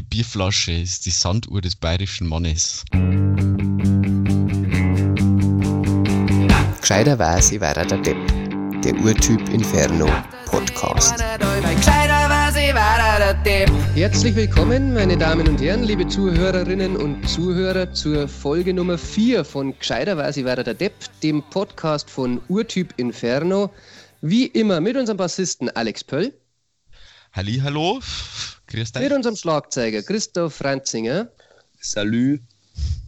Die 0.00 0.06
Bierflasche 0.16 0.72
ist 0.72 1.04
die 1.04 1.10
Sanduhr 1.10 1.60
des 1.60 1.76
bayerischen 1.76 2.26
Mannes. 2.26 2.84
Gescheiterweise 6.80 7.60
war 7.60 7.76
er 7.76 7.84
der 7.84 7.98
Depp. 7.98 8.16
Der 8.82 8.94
Urtyp 8.94 9.46
Inferno 9.50 10.08
Podcast. 10.46 11.22
Herzlich 13.94 14.34
willkommen, 14.34 14.94
meine 14.94 15.18
Damen 15.18 15.46
und 15.46 15.60
Herren, 15.60 15.82
liebe 15.82 16.08
Zuhörerinnen 16.08 16.96
und 16.96 17.28
Zuhörer, 17.28 17.92
zur 17.92 18.26
Folge 18.26 18.72
Nummer 18.72 18.96
4 18.96 19.44
von 19.44 19.78
Gescheiterweise 19.78 20.46
war 20.46 20.56
er 20.56 20.64
der 20.64 20.74
Depp, 20.74 20.94
dem 21.22 21.42
Podcast 21.42 22.08
von 22.08 22.40
Urtyp 22.48 22.94
Inferno. 22.96 23.70
Wie 24.22 24.46
immer 24.46 24.80
mit 24.80 24.96
unserem 24.96 25.18
Bassisten 25.18 25.68
Alex 25.68 26.02
Pöll. 26.04 26.32
Halli, 27.32 27.60
hallo. 27.62 28.00
Grüß 28.66 28.90
dich. 28.90 29.02
Mit 29.02 29.12
unserem 29.12 29.36
Schlagzeuger 29.36 30.02
Christoph 30.02 30.52
Franzinger. 30.52 31.30
Salü 31.80 32.40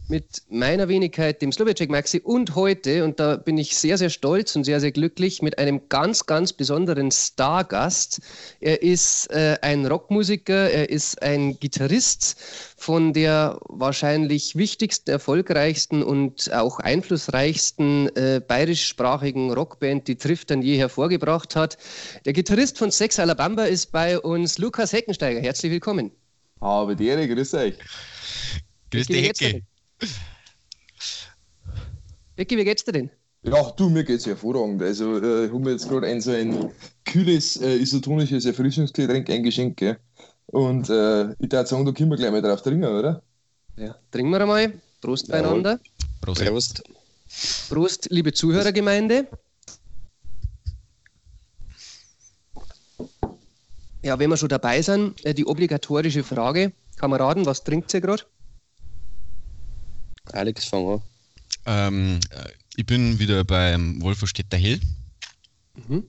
mit 0.09 0.43
meiner 0.49 0.89
Wenigkeit, 0.89 1.41
dem 1.41 1.51
Slovacek 1.51 1.89
Maxi 1.89 2.19
und 2.19 2.55
heute, 2.55 3.03
und 3.03 3.19
da 3.19 3.37
bin 3.37 3.57
ich 3.57 3.77
sehr, 3.77 3.97
sehr 3.97 4.09
stolz 4.09 4.55
und 4.55 4.63
sehr, 4.65 4.79
sehr 4.79 4.91
glücklich, 4.91 5.41
mit 5.41 5.57
einem 5.57 5.87
ganz, 5.89 6.25
ganz 6.25 6.51
besonderen 6.51 7.11
Stargast. 7.11 8.21
Er 8.59 8.81
ist 8.81 9.31
äh, 9.31 9.57
ein 9.61 9.85
Rockmusiker, 9.85 10.69
er 10.69 10.89
ist 10.89 11.21
ein 11.21 11.57
Gitarrist 11.59 12.35
von 12.77 13.13
der 13.13 13.59
wahrscheinlich 13.69 14.55
wichtigsten, 14.55 15.09
erfolgreichsten 15.09 16.03
und 16.03 16.53
auch 16.53 16.79
einflussreichsten 16.79 18.13
äh, 18.15 18.41
bayerischsprachigen 18.45 19.51
Rockband, 19.51 20.07
die 20.07 20.17
Trift 20.17 20.51
dann 20.51 20.61
je 20.61 20.77
hervorgebracht 20.77 21.55
hat. 21.55 21.77
Der 22.25 22.33
Gitarrist 22.33 22.77
von 22.77 22.91
Sex 22.91 23.19
Alabama 23.19 23.63
ist 23.63 23.91
bei 23.91 24.19
uns 24.19 24.57
Lukas 24.57 24.91
Heckensteiger. 24.91 25.39
Herzlich 25.39 25.71
willkommen. 25.71 26.11
Habe 26.59 26.95
die 26.95 27.07
Ehre, 27.07 27.27
grüß 27.27 27.53
euch. 27.55 27.75
Grüß 28.91 29.07
dich, 29.07 29.27
Hecke. 29.27 29.63
Becky, 32.35 32.57
wie 32.57 32.63
geht's 32.63 32.83
dir 32.83 32.93
denn? 32.93 33.09
Ja, 33.43 33.71
du, 33.71 33.89
mir 33.89 34.03
geht's 34.03 34.25
hervorragend. 34.25 34.81
Also, 34.81 35.17
äh, 35.17 35.45
ich 35.45 35.51
habe 35.51 35.59
mir 35.59 35.71
jetzt 35.71 35.89
gerade 35.89 36.07
ein 36.07 36.21
so 36.21 36.31
ein 36.31 36.71
kühles, 37.05 37.57
äh, 37.57 37.75
isotonisches 37.75 38.45
Erfrischungsgetränk 38.45 39.29
eingeschenkt, 39.29 39.77
gell? 39.77 39.97
Und 40.47 40.89
äh, 40.89 41.31
ich 41.33 41.51
würde 41.51 41.65
sagen, 41.65 41.85
da 41.85 41.91
können 41.91 42.09
wir 42.09 42.17
gleich 42.17 42.31
mal 42.31 42.41
drauf 42.41 42.61
trinken, 42.61 42.85
oder? 42.85 43.21
Ja, 43.75 43.95
trinken 44.11 44.31
wir 44.31 44.41
einmal. 44.41 44.73
Prost 45.01 45.27
beieinander. 45.27 45.79
Prost. 46.21 46.45
Prost. 46.45 46.83
Prost, 47.69 48.07
liebe 48.09 48.31
Zuhörergemeinde. 48.31 49.27
Ja, 54.03 54.19
wenn 54.19 54.29
wir 54.29 54.37
schon 54.37 54.49
dabei 54.49 54.81
sind, 54.81 55.25
äh, 55.25 55.33
die 55.33 55.45
obligatorische 55.45 56.23
Frage. 56.23 56.73
Kameraden, 56.97 57.45
was 57.45 57.63
trinkt 57.63 57.93
ihr 57.93 58.01
gerade? 58.01 58.23
Alex, 60.31 60.65
fang 60.65 60.87
an. 60.87 61.01
Ähm, 61.65 62.19
äh, 62.31 62.49
ich 62.75 62.85
bin 62.85 63.19
wieder 63.19 63.43
beim 63.43 64.01
Wolferstädter 64.01 64.57
Hell. 64.57 64.79
Mhm. 65.87 66.03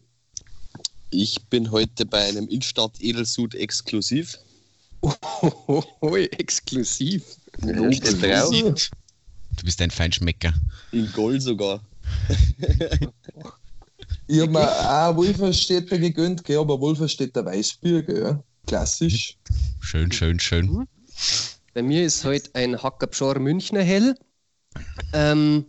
Ich 1.11 1.43
bin 1.49 1.71
heute 1.71 2.07
bei 2.07 2.29
einem 2.29 2.49
Instadt 2.49 3.01
Edelsud 3.01 3.55
exklusiv. 3.55 4.39
Oh, 5.01 6.17
exklusiv. 6.17 7.23
Ja, 7.63 7.89
exklusiv. 7.89 8.91
Du 9.57 9.65
bist 9.65 9.81
ein 9.81 9.91
Feinschmecker. 9.91 10.53
In 10.93 11.13
Gold 11.13 11.43
sogar. 11.43 11.85
ich 14.27 14.41
habe 14.41 14.51
mir 14.51 14.69
auch 14.69 15.17
Wolferstädter 15.17 15.99
gegönnt, 15.99 16.43
gell, 16.45 16.59
aber 16.59 16.81
Wolferstädter 16.81 17.45
Weißbier, 17.45 18.03
gell, 18.03 18.43
klassisch. 18.67 19.37
Schön, 19.81 20.11
schön, 20.11 20.41
schön. 20.41 20.67
Mhm. 20.67 20.89
Bei 21.75 21.83
mir 21.83 22.05
ist 22.07 22.25
heute 22.25 22.51
ein 22.55 22.81
Hackerpschor 22.81 23.41
Münchner 23.41 23.83
Hell. 23.83 24.15
Ähm, 25.13 25.65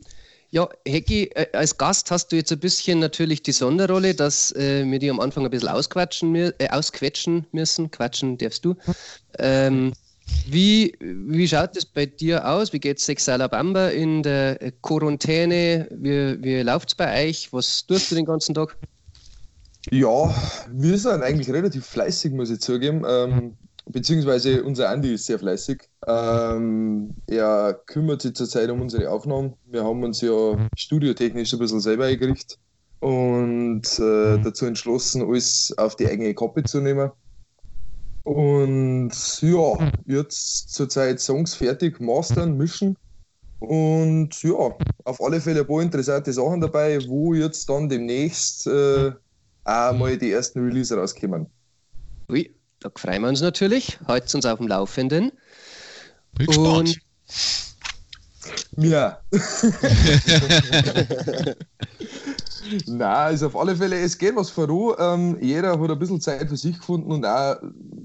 ja, 0.51 0.69
Hecki, 0.87 1.31
äh, 1.33 1.47
als 1.53 1.79
Gast 1.79 2.11
hast 2.11 2.31
du 2.31 2.35
jetzt 2.35 2.51
ein 2.51 2.59
bisschen 2.59 2.99
natürlich 2.99 3.41
die 3.41 3.51
Sonderrolle, 3.51 4.13
dass 4.13 4.51
äh, 4.51 4.85
wir 4.85 4.99
die 4.99 5.09
am 5.09 5.19
Anfang 5.19 5.45
ein 5.45 5.49
bisschen 5.49 5.69
ausquatschen, 5.69 6.35
äh, 6.35 6.53
ausquetschen 6.69 7.47
müssen. 7.53 7.89
Quatschen 7.89 8.37
darfst 8.37 8.63
du. 8.65 8.75
Ähm, 9.39 9.93
wie, 10.47 10.95
wie 10.99 11.47
schaut 11.47 11.75
es 11.75 11.85
bei 11.85 12.05
dir 12.05 12.47
aus? 12.47 12.71
Wie 12.71 12.79
geht 12.79 12.99
es 12.99 13.05
Sex 13.05 13.27
Alabama 13.27 13.87
in 13.87 14.21
der 14.21 14.73
Quarantäne? 14.83 15.87
Wie, 15.89 16.43
wie 16.43 16.61
läuft 16.61 16.89
es 16.89 16.95
bei 16.95 17.25
euch? 17.25 17.51
Was 17.51 17.83
tust 17.87 18.11
du 18.11 18.15
den 18.15 18.25
ganzen 18.25 18.53
Tag? 18.53 18.77
Ja, 19.89 20.31
wir 20.71 20.99
sind 20.99 21.23
eigentlich 21.23 21.49
relativ 21.49 21.87
fleißig, 21.87 22.31
muss 22.31 22.51
ich 22.51 22.59
zugeben. 22.59 23.03
Ähm, 23.07 23.57
beziehungsweise 23.85 24.63
unser 24.63 24.89
Andi 24.89 25.13
ist 25.13 25.25
sehr 25.25 25.39
fleißig. 25.39 25.89
Ähm, 26.07 27.15
er 27.27 27.79
kümmert 27.85 28.21
sich 28.21 28.33
zurzeit 28.33 28.69
um 28.69 28.81
unsere 28.81 29.09
Aufnahmen. 29.09 29.53
Wir 29.65 29.83
haben 29.83 30.03
uns 30.03 30.21
ja 30.21 30.57
studiotechnisch 30.75 31.53
ein 31.53 31.59
bisschen 31.59 31.79
selber 31.79 32.05
eingerichtet 32.05 32.57
und 32.99 33.83
äh, 33.99 34.37
dazu 34.41 34.65
entschlossen, 34.65 35.21
alles 35.27 35.73
auf 35.77 35.95
die 35.95 36.07
eigene 36.07 36.33
Kappe 36.33 36.63
zu 36.63 36.81
nehmen. 36.81 37.11
Und 38.23 39.11
ja, 39.41 39.91
jetzt 40.05 40.73
zurzeit 40.73 41.19
Songs 41.19 41.53
fertig, 41.53 41.99
mastern, 41.99 42.57
mischen. 42.57 42.97
Und 43.59 44.41
ja, 44.41 44.75
auf 45.03 45.21
alle 45.21 45.39
Fälle 45.39 45.61
ein 45.61 45.67
paar 45.67 45.81
interessante 45.81 46.33
Sachen 46.33 46.61
dabei, 46.61 46.99
wo 47.07 47.33
jetzt 47.33 47.69
dann 47.69 47.87
demnächst 47.87 48.65
äh, 48.65 49.11
auch 49.63 49.93
mal 49.93 50.17
die 50.17 50.31
ersten 50.31 50.59
Release 50.59 50.95
rauskommen. 50.95 51.47
Ui, 52.29 52.55
da 52.85 52.91
freuen 52.95 53.23
wir 53.23 53.29
uns 53.29 53.41
natürlich. 53.41 53.97
Heute 54.07 54.37
uns 54.37 54.45
auf 54.45 54.59
dem 54.59 54.67
Laufenden. 54.67 55.31
Bin 56.37 56.45
gespannt. 56.45 56.99
Ja. 58.77 59.17
Na, 62.85 63.25
also 63.25 63.47
auf 63.47 63.55
alle 63.55 63.75
Fälle, 63.75 63.99
es 63.99 64.15
geht 64.15 64.35
was 64.35 64.51
voran. 64.51 64.93
Ähm, 64.99 65.35
jeder 65.41 65.79
hat 65.79 65.89
ein 65.89 65.97
bisschen 65.97 66.21
Zeit 66.21 66.47
für 66.47 66.57
sich 66.57 66.77
gefunden 66.77 67.11
und 67.11 67.25
auch, 67.25 67.55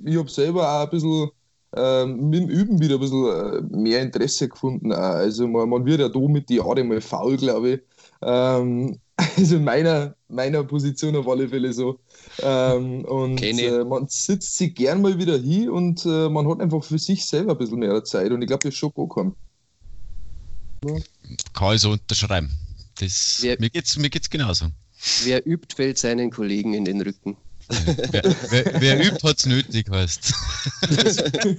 ich 0.07 0.17
habe 0.17 0.31
selber 0.31 0.67
auch 0.67 0.85
ein 0.85 0.91
bisschen 0.91 1.29
ähm, 1.77 2.31
mit 2.31 2.41
dem 2.41 2.49
Üben 2.49 2.81
wieder 2.81 2.95
ein 2.95 3.01
bisschen 3.01 3.27
äh, 3.27 3.61
mehr 3.77 4.01
Interesse 4.01 4.49
gefunden. 4.49 4.95
Auch. 4.95 4.99
Also 4.99 5.47
man, 5.47 5.69
man 5.69 5.85
wird 5.85 6.01
ja 6.01 6.09
da 6.09 6.21
mit 6.21 6.49
die 6.49 6.57
Jahre 6.57 6.83
mal 6.85 7.03
faul, 7.03 7.37
glaube 7.37 7.69
ich. 7.69 7.81
Ähm, 8.23 8.99
also 9.37 9.57
in 9.57 9.65
meiner, 9.65 10.15
meiner 10.29 10.65
Position 10.65 11.17
auf 11.17 11.29
alle 11.29 11.49
Fälle 11.49 11.73
so. 11.73 11.99
Ähm, 12.43 13.05
und 13.05 13.43
äh, 13.43 13.85
man 13.85 14.09
sitzt 14.09 14.57
sich 14.57 14.75
gern 14.75 15.03
mal 15.03 15.19
wieder 15.19 15.39
hin 15.39 15.71
und 15.71 16.05
äh, 16.07 16.29
man 16.29 16.49
hat 16.49 16.61
einfach 16.61 16.85
für 16.85 16.99
sich 16.99 17.27
selber 17.27 17.53
ein 17.53 17.59
bisschen 17.59 17.79
mehr 17.79 18.05
Zeit 18.05 18.31
und 18.31 18.43
ich 18.43 18.49
glaube, 18.49 18.63
das 18.63 18.75
ist 18.75 18.79
schon 18.79 18.93
angekommen. 18.97 19.35
Ja. 20.85 20.95
Kann 21.53 21.75
ich 21.75 21.83
so 21.83 21.91
unterschreiben. 21.91 22.51
Das, 22.99 23.39
wer, 23.41 23.59
mir 23.61 23.71
geht 23.71 23.87
es 23.87 23.97
mir 23.97 24.11
geht's 24.11 24.31
genauso. 24.31 24.67
Wer 25.25 25.47
übt, 25.47 25.75
fällt 25.75 25.99
seinen 25.99 26.31
Kollegen 26.31 26.75
in 26.75 26.85
den 26.85 27.01
Rücken. 27.01 27.37
wer, 28.11 28.23
wer, 28.51 28.81
wer 28.81 29.07
übt, 29.07 29.27
hat 29.27 29.39
es 29.39 29.47
nötig, 29.47 29.89
heißt. 29.91 30.35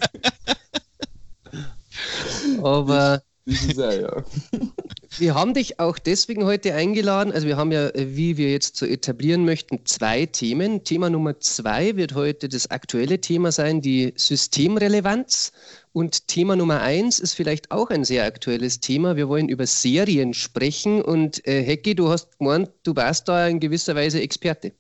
Aber. 2.63 3.23
Das 3.45 3.63
ist 3.63 3.79
auch, 3.79 3.91
ja. 3.91 4.23
Wir 5.17 5.35
haben 5.35 5.53
dich 5.53 5.77
auch 5.79 5.99
deswegen 5.99 6.45
heute 6.45 6.73
eingeladen. 6.73 7.33
Also 7.33 7.45
wir 7.45 7.57
haben 7.57 7.73
ja, 7.73 7.89
äh, 7.89 8.15
wie 8.15 8.37
wir 8.37 8.49
jetzt 8.49 8.77
so 8.77 8.85
etablieren 8.85 9.43
möchten, 9.43 9.85
zwei 9.85 10.25
Themen. 10.25 10.85
Thema 10.85 11.09
Nummer 11.09 11.37
zwei 11.41 11.97
wird 11.97 12.15
heute 12.15 12.47
das 12.47 12.71
aktuelle 12.71 13.19
Thema 13.19 13.51
sein, 13.51 13.81
die 13.81 14.13
Systemrelevanz. 14.15 15.51
Und 15.91 16.29
Thema 16.29 16.55
Nummer 16.55 16.79
eins 16.79 17.19
ist 17.19 17.33
vielleicht 17.33 17.71
auch 17.71 17.89
ein 17.89 18.05
sehr 18.05 18.23
aktuelles 18.23 18.79
Thema. 18.79 19.17
Wir 19.17 19.27
wollen 19.27 19.49
über 19.49 19.67
Serien 19.67 20.33
sprechen. 20.33 21.01
Und 21.01 21.45
äh, 21.45 21.61
Hecki, 21.61 21.93
du 21.93 22.07
hast 22.07 22.37
gemeint, 22.39 22.69
du 22.83 22.95
warst 22.95 23.27
da 23.27 23.47
in 23.47 23.59
gewisser 23.59 23.95
Weise 23.95 24.21
Experte. 24.21 24.71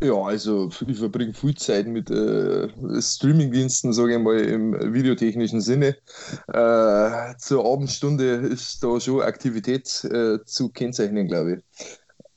Ja, 0.00 0.14
also 0.14 0.70
ich 0.86 0.98
verbringe 0.98 1.34
viel 1.34 1.56
Zeit 1.56 1.88
mit 1.88 2.08
äh, 2.08 2.68
Streamingdiensten, 3.00 3.92
sage 3.92 4.14
ich 4.14 4.20
mal, 4.20 4.38
im 4.38 4.94
videotechnischen 4.94 5.60
Sinne. 5.60 5.96
Äh, 6.46 7.36
zur 7.38 7.64
Abendstunde 7.64 8.34
ist 8.34 8.82
da 8.84 9.00
schon 9.00 9.22
Aktivität 9.22 10.04
äh, 10.04 10.38
zu 10.44 10.68
kennzeichnen, 10.68 11.26
glaube 11.26 11.54
ich. 11.54 11.82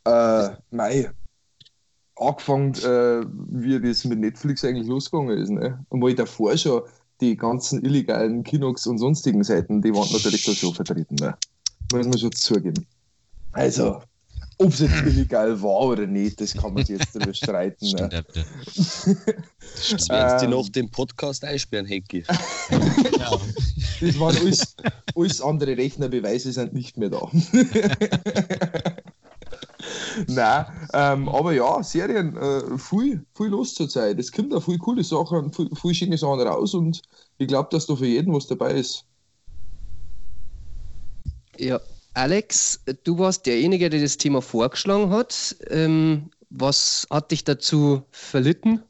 Äh, 0.05 0.49
Mai, 0.71 1.11
angefangen, 2.15 2.73
äh, 2.75 3.25
wie 3.49 3.79
das 3.79 4.05
mit 4.05 4.19
Netflix 4.19 4.65
eigentlich 4.65 4.87
losgegangen 4.87 5.37
ist. 5.37 5.49
Ne? 5.49 5.85
Und 5.89 6.01
weil 6.01 6.15
davor 6.15 6.57
schon 6.57 6.81
die 7.19 7.37
ganzen 7.37 7.85
illegalen 7.85 8.43
Kinox 8.43 8.87
und 8.87 8.97
sonstigen 8.97 9.43
Seiten, 9.43 9.83
die 9.83 9.93
waren 9.93 10.11
natürlich 10.11 10.43
da 10.45 10.53
schon 10.53 10.73
vertreten. 10.73 11.15
Ne? 11.15 11.35
Muss 11.93 12.07
man 12.07 12.17
schon 12.17 12.31
zugeben. 12.31 12.87
Also, 13.51 14.01
ob 14.61 14.73
es 14.73 14.79
jetzt 14.79 15.01
illegal 15.05 15.61
war 15.61 15.81
oder 15.81 16.05
nicht, 16.05 16.39
das 16.39 16.53
kann 16.53 16.73
man 16.73 16.85
sich 16.85 16.99
jetzt 16.99 17.15
darüber 17.15 17.33
streiten. 17.37 17.85
Ne? 17.91 18.09
Das 18.09 19.05
werden 20.09 20.39
sie 20.39 20.45
ähm, 20.45 20.51
noch 20.51 20.69
den 20.69 20.89
Podcast 20.89 21.43
einsperren, 21.43 21.87
Hecki. 21.87 22.23
ja. 22.69 23.31
Das 24.01 24.19
waren 24.19 24.37
alles, 24.37 24.75
alles 25.15 25.41
andere 25.41 25.75
Rechnerbeweise 25.75 26.51
sind 26.51 26.73
nicht 26.73 26.97
mehr 26.97 27.09
da. 27.09 27.27
Nein, 30.27 30.65
ähm, 30.93 31.29
aber 31.29 31.53
ja, 31.53 31.81
Serien, 31.81 32.37
äh, 32.37 32.77
viel, 32.77 33.25
viel 33.35 33.47
los 33.47 33.73
zur 33.73 33.89
Zeit. 33.89 34.19
Es 34.19 34.31
kommt 34.31 34.53
auch 34.53 34.61
viel 34.63 34.77
coole 34.77 35.03
Sachen, 35.03 35.51
viel, 35.51 35.69
viel 35.75 35.95
schöne 35.95 36.17
Sachen 36.17 36.41
raus 36.41 36.75
und 36.75 37.01
ich 37.39 37.47
glaube, 37.47 37.69
dass 37.71 37.87
da 37.87 37.95
für 37.95 38.05
jeden 38.05 38.33
was 38.33 38.45
dabei 38.47 38.73
ist. 38.73 39.05
Ja, 41.57 41.79
Alex, 42.13 42.81
du 43.03 43.17
warst 43.17 43.45
derjenige, 43.45 43.89
der 43.89 44.01
das 44.01 44.17
Thema 44.17 44.41
vorgeschlagen 44.41 45.11
hat. 45.11 45.55
Ähm, 45.69 46.29
was 46.49 47.07
hat 47.09 47.31
dich 47.31 47.43
dazu 47.43 48.03
verlitten? 48.11 48.83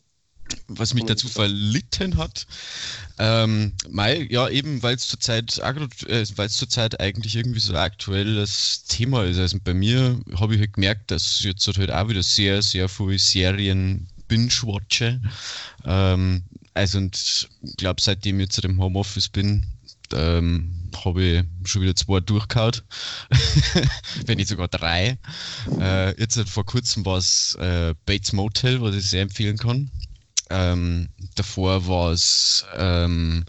was 0.67 0.93
mich 0.93 1.05
dazu 1.05 1.27
verlitten 1.27 2.17
hat. 2.17 2.47
Ähm, 3.19 3.73
Mai, 3.89 4.27
ja, 4.29 4.49
eben, 4.49 4.81
weil 4.83 4.95
es 4.95 5.07
zurzeit, 5.07 5.57
äh, 5.59 6.25
weil 6.35 6.49
eigentlich 6.99 7.35
irgendwie 7.35 7.59
so 7.59 7.73
ein 7.73 7.79
aktuelles 7.79 8.83
Thema 8.87 9.23
ist. 9.25 9.37
Also 9.37 9.57
bei 9.63 9.73
mir 9.73 10.19
habe 10.35 10.55
ich 10.55 10.59
halt 10.59 10.73
gemerkt, 10.73 11.11
dass 11.11 11.43
jetzt 11.43 11.67
halt 11.77 11.91
auch 11.91 12.09
wieder 12.09 12.23
sehr, 12.23 12.61
sehr 12.61 12.89
viele 12.89 13.19
Serien 13.19 14.07
binge-watche. 14.27 15.21
Ähm, 15.85 16.43
also 16.73 16.97
und 16.97 17.49
ich 17.63 17.77
glaube, 17.77 18.01
seitdem 18.01 18.39
ich 18.39 18.45
jetzt 18.45 18.63
im 18.63 18.81
Homeoffice 18.81 19.29
bin, 19.29 19.65
ähm, 20.13 20.89
habe 21.05 21.23
ich 21.23 21.69
schon 21.69 21.81
wieder 21.81 21.95
zwei 21.95 22.19
durchgehauen. 22.19 22.81
Wenn 24.25 24.37
nicht 24.37 24.49
sogar 24.49 24.67
drei. 24.67 25.17
Äh, 25.79 26.19
jetzt 26.19 26.39
vor 26.49 26.65
kurzem 26.65 27.05
war 27.05 27.17
es 27.17 27.55
äh, 27.55 27.93
Bates 28.05 28.33
Motel, 28.33 28.81
was 28.81 28.95
ich 28.95 29.09
sehr 29.09 29.21
empfehlen 29.21 29.57
kann. 29.57 29.89
Ähm, 30.49 31.09
davor 31.35 31.87
war 31.87 32.11
es 32.11 32.65
ähm, 32.75 33.45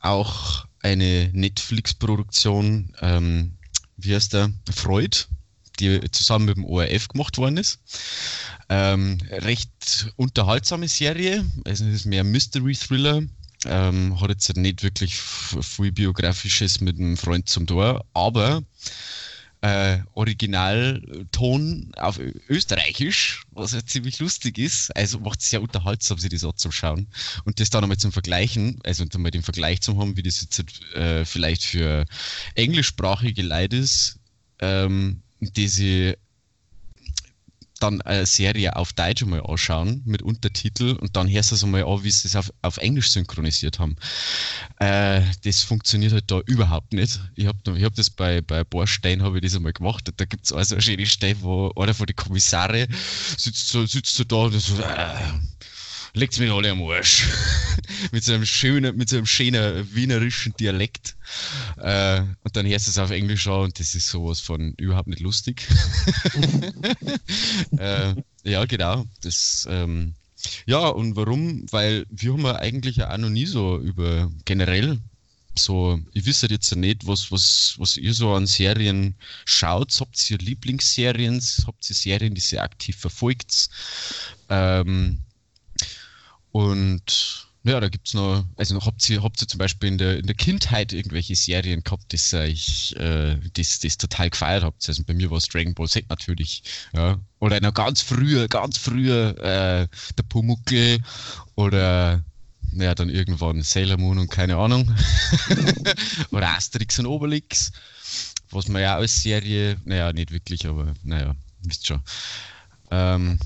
auch 0.00 0.66
eine 0.82 1.30
Netflix-Produktion, 1.32 2.92
ähm, 3.00 3.56
wie 3.96 4.14
heißt 4.14 4.34
der? 4.34 4.50
Freud, 4.74 5.26
die 5.78 6.00
zusammen 6.10 6.46
mit 6.46 6.56
dem 6.56 6.64
ORF 6.64 7.08
gemacht 7.08 7.38
worden 7.38 7.56
ist. 7.56 7.80
Ähm, 8.68 9.18
recht 9.30 10.12
unterhaltsame 10.16 10.88
Serie, 10.88 11.44
also 11.64 11.84
es 11.84 11.94
ist 11.94 12.06
mehr 12.06 12.24
Mystery-Thriller. 12.24 13.22
Ähm, 13.66 14.20
hat 14.20 14.30
jetzt 14.30 14.56
nicht 14.56 14.82
wirklich 14.82 15.16
viel 15.16 15.92
Biografisches 15.92 16.80
mit 16.80 16.98
einem 16.98 17.16
Freund 17.16 17.48
zum 17.48 17.66
Tor, 17.66 18.04
aber 18.14 18.62
äh, 19.62 19.98
Originalton 20.14 21.92
auf 21.96 22.18
Österreichisch, 22.48 23.42
was 23.50 23.72
ja 23.72 23.84
ziemlich 23.84 24.18
lustig 24.18 24.58
ist. 24.58 24.94
Also 24.96 25.20
macht 25.20 25.40
es 25.40 25.50
sehr 25.50 25.60
unterhaltsam, 25.60 26.18
sich 26.18 26.30
das 26.30 26.44
anzuschauen. 26.44 27.08
Und 27.44 27.60
das 27.60 27.70
dann 27.70 27.84
einmal 27.84 27.98
zum 27.98 28.12
Vergleichen, 28.12 28.80
also 28.84 29.04
einmal 29.12 29.30
den 29.30 29.42
Vergleich 29.42 29.82
zu 29.82 29.98
haben, 29.98 30.16
wie 30.16 30.22
das 30.22 30.40
jetzt 30.40 30.64
äh, 30.94 31.24
vielleicht 31.24 31.64
für 31.64 32.06
englischsprachige 32.54 33.42
Leute 33.42 33.76
ist, 33.76 34.18
ähm, 34.60 35.22
die 35.40 35.68
sie 35.68 36.14
dann 37.82 38.00
eine 38.02 38.26
Serie 38.26 38.76
auf 38.76 38.92
Deutsch 38.92 39.24
mal 39.24 39.42
anschauen 39.42 40.02
mit 40.04 40.22
Untertitel 40.22 40.96
und 41.00 41.16
dann 41.16 41.28
hörst 41.28 41.50
du 41.50 41.54
es 41.56 41.64
mal 41.64 41.84
an, 41.84 42.04
wie 42.04 42.10
sie 42.10 42.28
es 42.28 42.36
auf, 42.36 42.52
auf 42.62 42.76
Englisch 42.78 43.10
synchronisiert 43.10 43.78
haben. 43.78 43.96
Äh, 44.78 45.22
das 45.44 45.62
funktioniert 45.62 46.12
halt 46.12 46.30
da 46.30 46.40
überhaupt 46.46 46.92
nicht. 46.92 47.20
Ich 47.34 47.46
habe 47.46 47.58
ich 47.76 47.84
hab 47.84 47.94
das 47.94 48.10
bei, 48.10 48.40
bei 48.40 48.64
Borstein 48.64 49.22
habe 49.22 49.38
ich 49.38 49.42
das 49.42 49.56
einmal 49.56 49.72
gemacht. 49.72 50.10
Da 50.16 50.24
gibt 50.24 50.44
es 50.44 50.52
also 50.52 50.74
eine 50.74 50.82
schöne 50.82 51.06
Stelle, 51.06 51.40
wo 51.40 51.72
einer 51.76 51.94
von 51.94 52.06
den 52.06 52.16
Kommissare 52.16 52.86
sitzt 53.36 53.68
so, 53.68 53.86
sitzt 53.86 54.14
so 54.14 54.24
da 54.24 54.36
und 54.36 54.60
so, 54.60 54.80
äh, 54.80 55.16
legt 56.14 56.38
mich 56.38 56.50
alle 56.50 56.70
am 56.70 56.82
Arsch. 56.82 57.28
mit 58.12 58.24
so 58.24 58.32
einem 58.32 58.46
schönen, 58.46 58.96
mit 58.96 59.08
so 59.08 59.16
einem 59.16 59.26
schönen 59.26 59.94
wienerischen 59.94 60.54
Dialekt. 60.58 61.16
Äh, 61.76 62.20
und 62.20 62.56
dann 62.56 62.66
hörst 62.66 62.86
du 62.86 62.90
es 62.90 62.98
auf 62.98 63.10
Englisch 63.10 63.46
an 63.46 63.64
und 63.64 63.80
das 63.80 63.94
ist 63.94 64.08
sowas 64.08 64.40
von 64.40 64.74
überhaupt 64.76 65.08
nicht 65.08 65.20
lustig. 65.20 65.66
äh, 67.78 68.14
ja, 68.44 68.64
genau. 68.64 69.06
Das, 69.22 69.66
ähm, 69.70 70.14
ja, 70.66 70.88
und 70.88 71.16
warum? 71.16 71.66
Weil 71.70 72.06
wir 72.10 72.32
haben 72.32 72.44
ja 72.44 72.56
eigentlich 72.56 73.02
auch 73.02 73.18
noch 73.18 73.30
nie 73.30 73.46
so 73.46 73.78
über 73.78 74.30
generell 74.44 74.98
so, 75.58 76.00
ich 76.12 76.26
wüsste 76.26 76.46
jetzt 76.46 76.70
ja 76.70 76.76
nicht, 76.76 77.06
was, 77.06 77.30
was, 77.32 77.74
was 77.78 77.96
ihr 77.96 78.14
so 78.14 78.32
an 78.32 78.46
Serien 78.46 79.14
schaut. 79.44 79.96
Habt 80.00 80.30
ihr 80.30 80.38
Lieblingsserien? 80.38 81.40
Habt 81.66 81.90
ihr 81.90 81.96
Serien, 81.96 82.34
die 82.34 82.42
ihr 82.52 82.62
aktiv 82.62 82.96
verfolgt? 82.96 83.68
Ähm, 84.48 85.18
und 86.52 87.48
ja, 87.62 87.78
da 87.78 87.88
gibt 87.90 88.08
es 88.08 88.14
noch, 88.14 88.42
also 88.56 88.80
habt 88.86 89.08
ihr, 89.10 89.22
habt 89.22 89.42
ihr 89.42 89.48
zum 89.48 89.58
Beispiel 89.58 89.90
in 89.90 89.98
der, 89.98 90.18
in 90.18 90.26
der 90.26 90.34
Kindheit 90.34 90.94
irgendwelche 90.94 91.36
Serien 91.36 91.84
gehabt, 91.84 92.12
das 92.12 92.32
ich 92.32 92.96
äh, 92.96 93.36
das, 93.52 93.80
das 93.80 93.98
total 93.98 94.30
gefeiert 94.30 94.64
habt? 94.64 94.88
Also 94.88 95.02
bei 95.04 95.12
mir 95.12 95.30
war 95.30 95.36
es 95.36 95.46
Dragon 95.46 95.74
Ball 95.74 95.88
Z 95.88 96.08
natürlich, 96.08 96.62
ja. 96.94 97.18
Oder 97.38 97.60
noch 97.60 97.74
ganz 97.74 98.00
früher, 98.00 98.48
ganz 98.48 98.78
früher 98.78 99.36
äh, 99.38 99.88
der 100.16 100.22
Pumuckel 100.22 101.00
oder 101.54 102.24
naja, 102.72 102.94
dann 102.94 103.10
irgendwann 103.10 103.62
Sailor 103.62 103.98
Moon 103.98 104.18
und 104.18 104.30
keine 104.30 104.56
Ahnung. 104.56 104.94
oder 106.30 106.50
Asterix 106.56 106.98
und 106.98 107.06
Obelix, 107.06 107.72
was 108.50 108.68
man 108.68 108.80
ja 108.80 108.96
als 108.96 109.22
Serie, 109.22 109.76
naja, 109.84 110.12
nicht 110.12 110.30
wirklich, 110.30 110.66
aber 110.66 110.94
naja, 111.02 111.34
wisst 111.62 111.86
schon. 111.86 112.00
Ähm, 112.90 113.38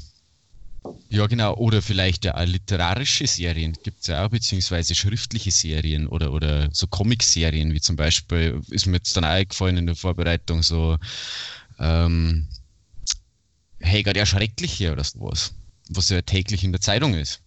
ja, 1.08 1.26
genau. 1.26 1.54
Oder 1.54 1.82
vielleicht 1.82 2.24
ja 2.24 2.40
literarische 2.42 3.26
Serien 3.26 3.72
gibt 3.82 4.02
es 4.02 4.08
ja 4.08 4.24
auch, 4.24 4.30
beziehungsweise 4.30 4.94
schriftliche 4.94 5.50
Serien 5.50 6.06
oder, 6.06 6.32
oder 6.32 6.68
so 6.72 6.86
Comic-Serien, 6.86 7.72
wie 7.72 7.80
zum 7.80 7.96
Beispiel, 7.96 8.60
ist 8.70 8.86
mir 8.86 8.96
jetzt 8.96 9.16
dann 9.16 9.24
eingefallen 9.24 9.76
in 9.76 9.86
der 9.86 9.96
Vorbereitung, 9.96 10.62
so 10.62 10.98
ähm, 11.78 12.48
Helga 13.80 14.12
der 14.12 14.26
Schreckliche 14.26 14.92
oder 14.92 15.04
sowas, 15.04 15.54
was 15.90 16.08
ja 16.08 16.22
täglich 16.22 16.64
in 16.64 16.72
der 16.72 16.80
Zeitung 16.80 17.14
ist. 17.14 17.40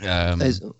ähm, 0.00 0.40
also, 0.40 0.74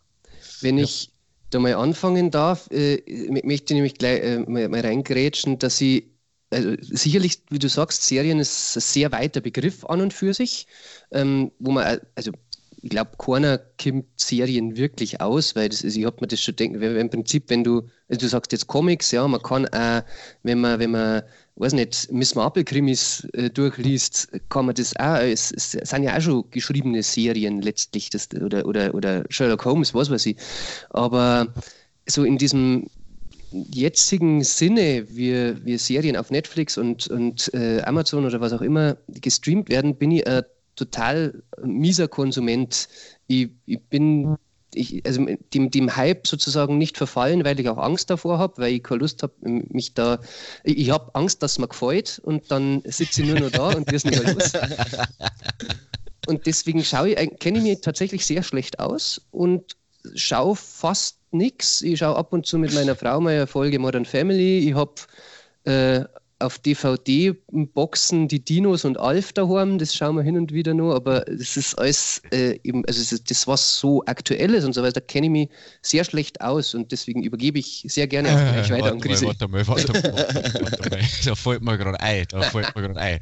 wenn 0.61 0.79
ja. 0.79 0.85
ich 0.85 1.11
da 1.51 1.59
mal 1.59 1.75
anfangen 1.75 2.31
darf, 2.31 2.69
äh, 2.71 3.03
möchte 3.31 3.73
ich 3.73 3.77
nämlich 3.77 3.95
gleich 3.95 4.21
äh, 4.23 4.39
mal, 4.39 4.69
mal 4.69 4.81
reingrätschen, 4.81 5.59
dass 5.59 5.81
ich 5.81 6.05
also 6.51 6.75
sicherlich, 6.81 7.43
wie 7.51 7.59
du 7.59 7.69
sagst, 7.69 8.03
Serien 8.05 8.39
ist 8.39 8.77
ein 8.77 8.81
sehr 8.81 9.13
weiter 9.13 9.41
Begriff 9.41 9.85
an 9.85 10.01
und 10.01 10.13
für 10.13 10.33
sich, 10.35 10.67
ähm, 11.11 11.53
wo 11.59 11.73
man, 11.73 12.01
also 12.15 12.33
ich 12.81 12.91
glaube, 12.91 13.11
keiner 13.19 13.59
kommt 13.83 14.07
Serien 14.17 14.77
wirklich 14.77 15.21
aus, 15.21 15.57
weil 15.57 15.69
das 15.69 15.83
ist, 15.83 15.97
ich 15.97 16.05
habe 16.05 16.19
mir 16.21 16.29
das 16.29 16.41
schon 16.41 16.57
denken, 16.57 16.81
weil 16.81 16.97
im 16.97 17.11
Prinzip, 17.11 17.51
wenn 17.51 17.65
du, 17.65 17.83
also 18.09 18.21
du 18.21 18.29
sagst 18.29 18.53
jetzt 18.53 18.69
Comics, 18.69 19.11
ja, 19.11 19.27
man 19.27 19.43
kann 19.43 19.67
auch, 19.69 20.03
wenn 20.43 20.61
man, 20.61 20.79
wenn 20.79 20.93
man, 20.93 21.23
weiß 21.57 21.73
nicht, 21.73 22.11
Miss 22.13 22.35
Marple 22.35 22.65
Krimis 22.65 23.27
äh, 23.33 23.51
durchliest, 23.51 24.31
kann 24.49 24.67
man 24.67 24.77
das 24.77 24.95
auch, 24.97 25.17
es, 25.17 25.51
es, 25.51 25.73
sind 25.73 26.05
ja 26.05 26.17
auch 26.17 26.21
schon 26.21 26.45
geschriebene 26.51 27.03
Serien 27.03 27.63
letztlich, 27.63 28.11
das, 28.11 28.29
oder, 28.33 28.65
oder, 28.65 28.95
oder 28.95 29.25
Sherlock 29.29 29.65
Holmes, 29.65 29.93
was 29.93 30.11
weiß 30.11 30.27
ich. 30.27 30.37
Aber 30.91 31.53
so 32.07 32.25
in 32.25 32.39
diesem 32.39 32.87
jetzigen 33.51 34.45
Sinne, 34.45 35.07
wie, 35.09 35.65
wie 35.65 35.79
Serien 35.79 36.17
auf 36.17 36.31
Netflix 36.31 36.77
und, 36.79 37.09
und 37.09 37.53
äh, 37.55 37.83
Amazon 37.83 38.25
oder 38.25 38.41
was 38.41 38.53
auch 38.53 38.61
immer 38.61 38.97
gestreamt 39.09 39.69
werden, 39.69 39.97
bin 39.97 40.11
ich 40.11 40.27
ein 40.27 40.43
total 40.77 41.43
mieser 41.63 42.09
Konsument. 42.09 42.89
Ich, 43.27 43.51
ich 43.67 43.81
bin 43.81 44.37
ich, 44.75 45.05
also 45.07 45.27
dem, 45.55 45.71
dem 45.71 45.97
Hype 45.97 46.27
sozusagen 46.27 46.79
nicht 46.79 46.99
verfallen, 46.99 47.45
weil 47.45 47.59
ich 47.59 47.69
auch 47.69 47.79
Angst 47.79 48.11
davor 48.11 48.39
habe, 48.39 48.59
weil 48.59 48.75
ich 48.75 48.83
keine 48.83 49.01
Lust 49.01 49.23
habe, 49.23 49.33
mich 49.41 49.95
da. 49.95 50.21
Ich, 50.65 50.79
ich 50.79 50.91
habe 50.91 51.15
Angst, 51.15 51.43
dass 51.43 51.53
es 51.53 51.59
mir 51.59 51.69
gefällt 51.69 52.21
und 52.23 52.51
dann 52.51 52.83
sitze 52.85 53.23
ich 53.23 53.29
nur 53.29 53.41
noch 53.41 53.51
da 53.51 53.69
und 53.75 53.91
wir 53.91 53.99
sind 53.99 54.11
nicht 54.11 54.25
mehr 54.25 54.35
los. 54.35 54.53
Und 56.27 56.45
deswegen 56.45 56.85
schaue 56.85 57.09
ich, 57.09 57.39
kenne 57.39 57.57
ich 57.57 57.65
mich 57.65 57.81
tatsächlich 57.81 58.27
sehr 58.27 58.43
schlecht 58.43 58.81
aus 58.81 59.23
und 59.31 59.78
schaue 60.15 60.57
fast 60.57 61.19
nichts. 61.31 61.83
Ich 61.83 61.99
schaue 61.99 62.17
ab 62.17 62.33
und 62.33 62.47
zu 62.47 62.59
mit 62.59 62.73
meiner 62.75 62.97
Frau 62.97 63.21
mal 63.21 63.35
eine 63.35 63.47
Folge 63.47 63.79
Modern 63.79 64.05
Family. 64.05 64.69
Ich 64.69 64.75
habe 64.75 64.95
äh, 65.65 66.05
auf 66.41 66.59
DVD-Boxen 66.59 68.29
die 68.29 68.45
Dinos 68.45 68.85
und 68.85 68.97
Alf 68.99 69.33
daheim, 69.33 69.79
das 69.79 69.95
schauen 69.95 70.17
wir 70.17 70.23
hin 70.23 70.37
und 70.37 70.53
wieder 70.53 70.73
nur, 70.73 70.95
aber 70.95 71.21
das 71.23 71.57
ist 71.57 71.77
alles 71.79 72.23
äh, 72.31 72.59
eben, 72.63 72.85
also 72.87 73.17
das, 73.27 73.47
was 73.49 73.79
so 73.79 74.05
aktuell 74.07 74.55
ist 74.55 74.65
und 74.65 74.73
so 74.73 74.83
weiter, 74.83 75.01
da 75.01 75.01
kenne 75.01 75.27
ich 75.27 75.33
mich 75.33 75.49
sehr 75.83 76.05
schlecht 76.05 76.41
aus 76.41 76.75
und 76.75 76.93
deswegen 76.93 77.25
übergebe 77.25 77.59
ich 77.59 77.85
sehr 77.89 78.07
gerne 78.07 78.29
auch 78.29 78.53
gleich 78.53 78.71
weiter 78.71 78.93
an 78.93 79.01
Chris. 79.01 79.23
Warte 79.23 79.49
mal, 79.49 79.67
warte 79.67 79.93
mal, 79.93 80.03
warte 80.03 80.91
mal. 80.91 81.01
Da 81.25 81.35
fällt 81.35 81.63
mir 81.63 81.77
gerade 81.77 82.01
ein, 82.01 82.25
da 82.29 82.43
fällt 82.43 82.75
mir 82.77 82.83
gerade 82.83 83.01
ein. 83.01 83.19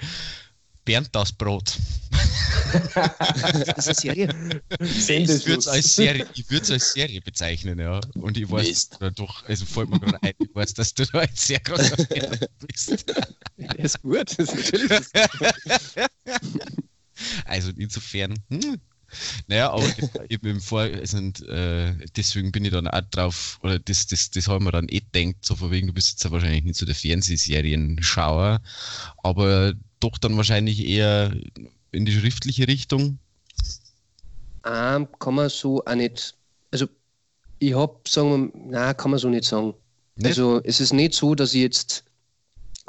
Bernd 0.87 1.11
das 1.13 1.33
Brot. 1.33 1.77
das 3.77 3.87
ist 3.87 3.89
eine 3.89 3.95
Serie. 3.95 4.29
Ich 4.81 5.47
würde 5.47 5.59
es 5.59 5.69
als 5.69 5.95
Serie, 5.97 6.27
als 6.27 6.93
Serie 6.93 7.21
bezeichnen, 7.21 7.79
ja. 7.79 8.01
Und 8.15 8.39
ich 8.39 8.51
weiß 8.51 8.91
doch, 9.15 9.45
also 9.45 9.67
fällt 9.67 9.91
mir 9.91 10.01
gerade 10.01 10.23
ein, 10.23 10.33
ich 10.39 10.55
weiß, 10.55 10.75
dass 10.75 10.95
du 10.95 11.05
da 11.05 11.19
ein 11.21 11.29
sehr 11.35 11.61
großer 11.61 11.97
Fan 11.97 12.39
bist. 12.67 13.05
Ja, 13.59 13.73
ist 13.75 14.01
gut, 14.01 14.39
das 14.39 14.53
ist 14.53 14.55
natürlich. 14.55 15.07
also 17.45 17.73
insofern, 17.77 18.35
hm. 18.49 18.81
Naja, 19.47 19.71
aber 19.71 19.85
eben 20.29 20.47
im 20.49 20.61
Vor 20.61 20.81
also, 20.81 21.19
äh, 21.19 21.95
deswegen 22.17 22.53
bin 22.53 22.65
ich 22.65 22.73
dann 22.73 22.89
auch 22.89 23.01
drauf, 23.11 23.59
oder 23.63 23.79
das, 23.79 24.07
das, 24.07 24.31
das 24.31 24.49
haben 24.49 24.65
wir 24.65 24.73
dann 24.73 24.89
eh 24.89 25.01
gedacht, 25.01 25.45
so 25.45 25.57
von 25.57 25.71
wegen, 25.71 25.87
du 25.87 25.93
bist 25.93 26.11
jetzt 26.11 26.25
ja 26.25 26.31
wahrscheinlich 26.31 26.65
nicht 26.65 26.77
so 26.77 26.87
der 26.87 26.95
Fernsehserienschauer, 26.95 28.61
aber 29.23 29.75
doch 30.07 30.19
dann 30.19 30.37
wahrscheinlich 30.37 30.87
eher 30.87 31.35
in 31.93 32.05
die 32.05 32.13
schriftliche 32.13 32.69
Richtung? 32.69 33.19
Ähm, 34.65 35.09
kann 35.19 35.35
man 35.35 35.49
so 35.49 35.85
auch 35.85 35.95
nicht. 35.95 36.35
Also 36.71 36.87
Ich 37.59 37.75
habe, 37.75 38.01
sagen 38.07 38.53
wir, 38.55 38.61
nein, 38.71 38.97
kann 38.97 39.11
man 39.11 39.21
so 39.21 39.29
nicht 39.29 39.45
sagen. 39.45 39.75
Nicht? 40.17 40.27
Also 40.27 40.61
es 40.65 40.81
ist 40.81 40.93
nicht 40.93 41.15
so, 41.15 41.35
dass 41.35 41.55
ich 41.55 41.63
jetzt 41.63 42.05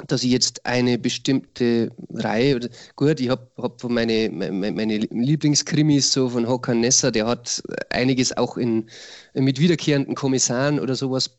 dass 0.06 0.22
ich 0.22 0.30
jetzt 0.30 0.64
eine 0.64 0.96
bestimmte 0.96 1.90
Reihe 2.14 2.54
oder 2.54 2.68
gut, 2.94 3.18
ich 3.18 3.28
habe 3.30 3.50
hab 3.56 3.82
meine, 3.82 4.30
meine, 4.30 4.70
meine 4.70 4.98
Lieblingskrimis 4.98 6.12
so 6.12 6.28
von 6.28 6.46
Håkan 6.46 6.78
Nesser, 6.78 7.10
der 7.10 7.26
hat 7.26 7.60
einiges 7.90 8.36
auch 8.36 8.56
in, 8.56 8.88
mit 9.34 9.58
wiederkehrenden 9.58 10.14
Kommissaren 10.14 10.78
oder 10.78 10.94
sowas 10.94 11.30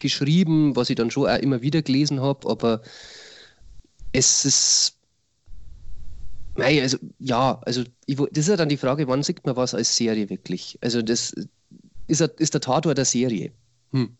geschrieben, 0.00 0.76
was 0.76 0.90
ich 0.90 0.96
dann 0.96 1.10
schon 1.10 1.30
auch 1.30 1.38
immer 1.38 1.62
wieder 1.62 1.80
gelesen 1.80 2.20
habe, 2.20 2.48
aber 2.50 2.82
es 4.12 4.44
ist 4.44 4.97
Nein, 6.58 6.80
also 6.80 6.98
ja, 7.18 7.60
also 7.64 7.84
ich, 8.06 8.16
das 8.16 8.38
ist 8.38 8.48
ja 8.48 8.56
dann 8.56 8.68
die 8.68 8.76
Frage, 8.76 9.06
wann 9.06 9.22
sieht 9.22 9.46
man 9.46 9.56
was 9.56 9.74
als 9.74 9.96
Serie 9.96 10.28
wirklich? 10.28 10.78
Also 10.80 11.02
das 11.02 11.32
ist, 12.08 12.20
ist 12.20 12.54
der 12.54 12.60
Tatort 12.60 12.98
der 12.98 13.04
Serie. 13.04 13.52
Hm. 13.92 14.16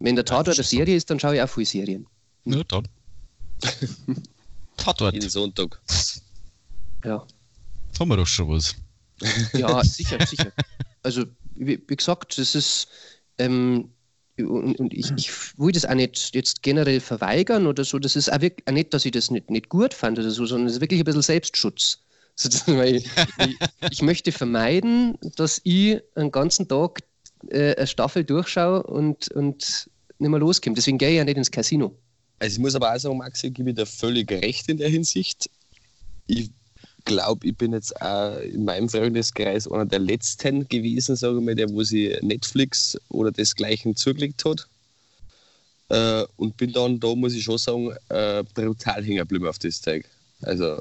Wenn 0.00 0.16
der 0.16 0.24
Tatort 0.24 0.58
der 0.58 0.64
Serie 0.64 0.96
ist, 0.96 1.08
dann 1.10 1.20
schaue 1.20 1.36
ich 1.36 1.42
auch 1.42 1.48
viele 1.48 1.66
Serien. 1.66 2.06
Hm. 2.44 2.52
Ja, 2.52 2.64
dann. 2.64 2.88
Tatort. 4.76 5.14
Jeden 5.14 5.30
Sonntag. 5.30 5.80
Ja. 7.04 7.24
Haben 7.98 8.08
wir 8.08 8.16
doch 8.16 8.26
schon 8.26 8.48
was. 8.48 8.74
Ja, 9.52 9.84
sicher, 9.84 10.24
sicher. 10.26 10.52
Also, 11.02 11.24
wie, 11.54 11.80
wie 11.86 11.96
gesagt, 11.96 12.38
das 12.38 12.56
ist, 12.56 12.88
ähm, 13.38 13.90
und, 14.44 14.78
und 14.78 14.94
ich, 14.94 15.10
ich, 15.16 15.58
will 15.58 15.72
das 15.72 15.84
auch 15.84 15.94
nicht 15.94 16.34
jetzt 16.34 16.62
generell 16.62 17.00
verweigern 17.00 17.66
oder 17.66 17.84
so. 17.84 17.98
Das 17.98 18.16
ist 18.16 18.32
auch, 18.32 18.40
wirklich, 18.40 18.66
auch 18.68 18.72
nicht, 18.72 18.94
dass 18.94 19.04
ich 19.04 19.12
das 19.12 19.30
nicht, 19.30 19.50
nicht 19.50 19.68
gut 19.68 19.94
fand 19.94 20.18
oder 20.18 20.30
so, 20.30 20.46
sondern 20.46 20.68
es 20.68 20.74
ist 20.74 20.80
wirklich 20.80 21.00
ein 21.00 21.04
bisschen 21.04 21.22
Selbstschutz. 21.22 21.98
ich, 22.84 23.08
ich, 23.90 24.02
möchte 24.02 24.32
vermeiden, 24.32 25.18
dass 25.36 25.60
ich 25.64 26.00
einen 26.14 26.30
ganzen 26.30 26.66
Tag 26.66 27.00
äh, 27.48 27.76
eine 27.76 27.86
Staffel 27.86 28.24
durchschaue 28.24 28.82
und, 28.84 29.30
und 29.32 29.90
nicht 30.18 30.30
mehr 30.30 30.40
loskomme. 30.40 30.74
Deswegen 30.74 30.98
gehe 30.98 31.10
ich 31.10 31.16
ja 31.16 31.24
nicht 31.24 31.36
ins 31.36 31.50
Casino. 31.50 31.94
Also 32.38 32.54
ich 32.54 32.58
muss 32.58 32.74
aber 32.74 32.92
auch 32.92 32.98
sagen, 32.98 33.18
Maxi, 33.18 33.48
ich 33.48 33.54
gebe 33.54 33.74
dir 33.74 33.86
völlig 33.86 34.30
recht 34.30 34.68
in 34.68 34.78
der 34.78 34.88
Hinsicht. 34.88 35.50
Ich 36.26 36.50
glaube, 37.04 37.46
ich 37.46 37.56
bin 37.56 37.72
jetzt 37.72 38.00
auch 38.00 38.38
in 38.38 38.64
meinem 38.64 38.88
Freundeskreis 38.88 39.70
einer 39.70 39.86
der 39.86 39.98
letzten 39.98 40.68
gewesen, 40.68 41.16
sage 41.16 41.38
ich 41.38 41.44
mal, 41.44 41.54
der, 41.54 41.70
wo 41.70 41.82
sie 41.82 42.16
Netflix 42.22 42.98
oder 43.08 43.30
desgleichen 43.30 43.96
zugelegt 43.96 44.44
hat. 44.44 44.66
Äh, 45.88 46.24
und 46.36 46.56
bin 46.56 46.72
dann, 46.72 47.00
da 47.00 47.14
muss 47.14 47.34
ich 47.34 47.44
schon 47.44 47.58
sagen, 47.58 47.92
äh, 48.08 48.44
brutal 48.54 49.04
hängen 49.04 49.18
geblieben 49.18 49.46
auf 49.46 49.58
das 49.58 49.80
Zeug. 49.80 50.04
Also, 50.42 50.80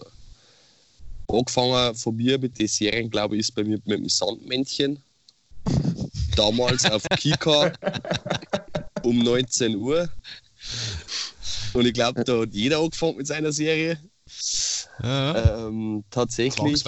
angefangen 1.27 1.95
von 1.95 2.15
mir 2.15 2.39
mit 2.39 2.59
den 2.59 2.67
Serien, 2.67 3.09
glaube 3.09 3.35
ich, 3.35 3.41
ist 3.41 3.55
bei 3.55 3.63
mir 3.63 3.79
mit 3.85 3.99
dem 3.99 4.09
Sandmännchen. 4.09 5.01
Damals 6.35 6.85
auf 6.85 7.03
Kika 7.17 7.73
um 9.03 9.19
19 9.19 9.75
Uhr. 9.75 10.09
Und 11.73 11.85
ich 11.85 11.93
glaube, 11.93 12.23
da 12.23 12.41
hat 12.41 12.53
jeder 12.53 12.79
angefangen 12.79 13.17
mit 13.17 13.27
seiner 13.27 13.51
Serie. 13.51 13.99
Ja. 15.03 15.67
Ähm, 15.67 16.03
tatsächlich. 16.09 16.85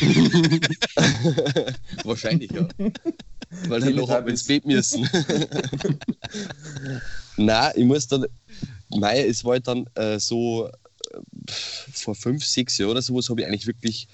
Wahrscheinlich, 2.04 2.50
ja. 2.52 2.68
Weil 3.68 3.80
dann 3.80 3.94
noch 3.94 4.26
ins 4.26 4.44
Bett 4.44 4.66
müssen. 4.66 5.08
Nein, 7.36 7.72
ich 7.76 7.84
muss 7.84 8.06
dann. 8.06 8.26
Mei, 8.90 9.26
es 9.26 9.44
war 9.44 9.52
halt 9.52 9.68
dann 9.68 9.86
äh, 9.94 10.18
so 10.18 10.66
äh, 10.66 11.52
vor 11.92 12.14
fünf, 12.14 12.44
sechs 12.44 12.78
Jahren 12.78 12.92
oder 12.92 13.02
sowas 13.02 13.28
habe 13.28 13.40
ich 13.40 13.46
eigentlich 13.46 13.66
wirklich 13.66 14.08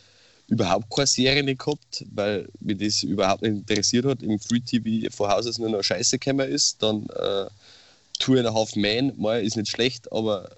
überhaupt 0.48 0.94
keine 0.94 1.06
Serie 1.06 1.54
gehabt, 1.54 2.04
weil 2.12 2.48
mich 2.60 2.78
das 2.78 3.02
überhaupt 3.02 3.42
nicht 3.42 3.52
interessiert 3.52 4.04
hat. 4.04 4.22
Im 4.22 4.38
Free 4.38 4.60
TV 4.60 5.10
vor 5.14 5.30
Haus 5.30 5.58
nur 5.58 5.70
noch 5.70 5.82
Scheiße 5.82 6.18
gekommen 6.18 6.48
ist. 6.48 6.82
Dann 6.82 7.06
äh, 7.06 7.46
Two 8.18 8.36
and 8.36 8.46
a 8.46 8.54
Half 8.54 8.76
Man, 8.76 9.12
mal 9.16 9.42
ist 9.42 9.56
nicht 9.56 9.70
schlecht, 9.70 10.10
aber 10.12 10.50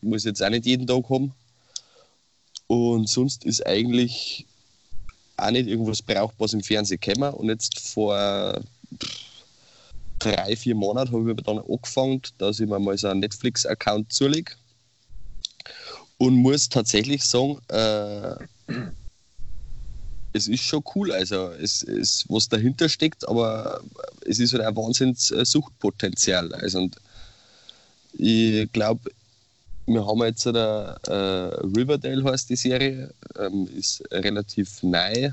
muss 0.00 0.24
jetzt 0.24 0.42
auch 0.42 0.50
nicht 0.50 0.66
jeden 0.66 0.86
Tag 0.86 1.08
haben. 1.08 1.32
Und 2.66 3.08
sonst 3.08 3.44
ist 3.44 3.66
eigentlich 3.66 4.46
auch 5.36 5.50
nicht 5.50 5.68
irgendwas 5.68 6.02
Brauchbares 6.02 6.54
im 6.54 6.62
Fernsehen 6.62 7.00
gekommen. 7.00 7.34
Und 7.34 7.48
jetzt 7.48 7.80
vor 7.80 8.60
drei, 10.18 10.56
vier 10.56 10.74
Monaten 10.74 11.12
habe 11.12 11.20
ich 11.20 11.26
mir 11.26 11.42
dann 11.42 11.58
angefangen, 11.58 12.22
dass 12.38 12.60
ich 12.60 12.68
mir 12.68 12.78
mal 12.78 12.96
so 12.96 13.08
einen 13.08 13.20
Netflix-Account 13.20 14.12
zulege. 14.12 14.52
Und 16.18 16.36
muss 16.36 16.68
tatsächlich 16.68 17.24
sagen, 17.24 17.58
äh, 17.68 18.36
es 20.32 20.48
ist 20.48 20.62
schon 20.62 20.82
cool, 20.94 21.12
also 21.12 21.50
es 21.50 21.82
ist, 21.82 22.26
was 22.28 22.48
dahinter 22.48 22.88
steckt, 22.88 23.26
aber 23.28 23.80
es 24.26 24.38
ist 24.38 24.52
halt 24.52 24.64
ein 24.64 24.76
Wahnsinns 24.76 25.28
Suchtpotenzial. 25.28 26.52
Also 26.54 26.78
und 26.78 26.96
ich 28.14 28.70
glaube, 28.72 29.10
wir 29.86 30.06
haben 30.06 30.22
jetzt 30.22 30.46
eine, 30.46 30.96
äh, 31.06 31.76
Riverdale 31.76 32.24
heißt 32.24 32.48
die 32.48 32.56
Serie, 32.56 33.12
ähm, 33.38 33.68
ist 33.76 34.02
relativ 34.10 34.82
neu. 34.82 35.30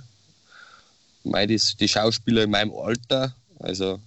Mei, 1.24 1.46
die, 1.46 1.62
die 1.80 1.88
Schauspieler 1.88 2.44
in 2.44 2.52
meinem 2.52 2.74
Alter, 2.74 3.34
also 3.60 4.00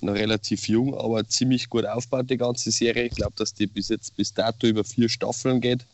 noch 0.00 0.14
relativ 0.14 0.68
jung, 0.68 0.94
aber 0.94 1.26
ziemlich 1.26 1.68
gut 1.68 1.86
aufgebaut, 1.86 2.30
die 2.30 2.36
ganze 2.36 2.70
Serie. 2.70 3.04
Ich 3.04 3.14
glaube, 3.14 3.32
dass 3.36 3.54
die 3.54 3.66
bis 3.66 3.88
jetzt 3.88 4.14
bis 4.16 4.32
dato 4.32 4.66
über 4.66 4.84
vier 4.84 5.08
Staffeln 5.08 5.60
geht. 5.60 5.84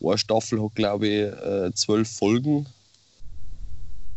Eine 0.00 0.18
Staffel 0.18 0.62
hat, 0.62 0.74
glaube 0.74 1.06
ich, 1.08 1.22
äh, 1.22 1.72
zwölf 1.74 2.08
Folgen. 2.08 2.66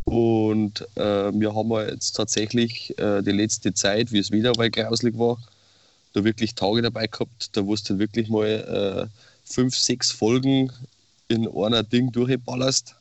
Und 0.04 0.86
äh, 0.96 1.32
wir 1.32 1.54
haben 1.54 1.70
jetzt 1.88 2.12
tatsächlich 2.12 2.96
äh, 2.98 3.22
die 3.22 3.32
letzte 3.32 3.74
Zeit, 3.74 4.12
wie 4.12 4.18
es 4.18 4.30
wieder 4.30 4.52
weil 4.56 4.70
grauslig 4.70 5.18
war, 5.18 5.38
da 6.12 6.24
wirklich 6.24 6.54
Tage 6.54 6.82
dabei 6.82 7.06
gehabt, 7.06 7.56
da 7.56 7.66
wo 7.66 7.74
du 7.74 7.98
wirklich 7.98 8.28
mal 8.28 9.08
äh, 9.10 9.18
fünf, 9.44 9.76
sechs 9.76 10.10
Folgen 10.10 10.72
in 11.28 11.48
einer 11.48 11.82
Ding 11.82 12.12
durchballerst. 12.12 12.96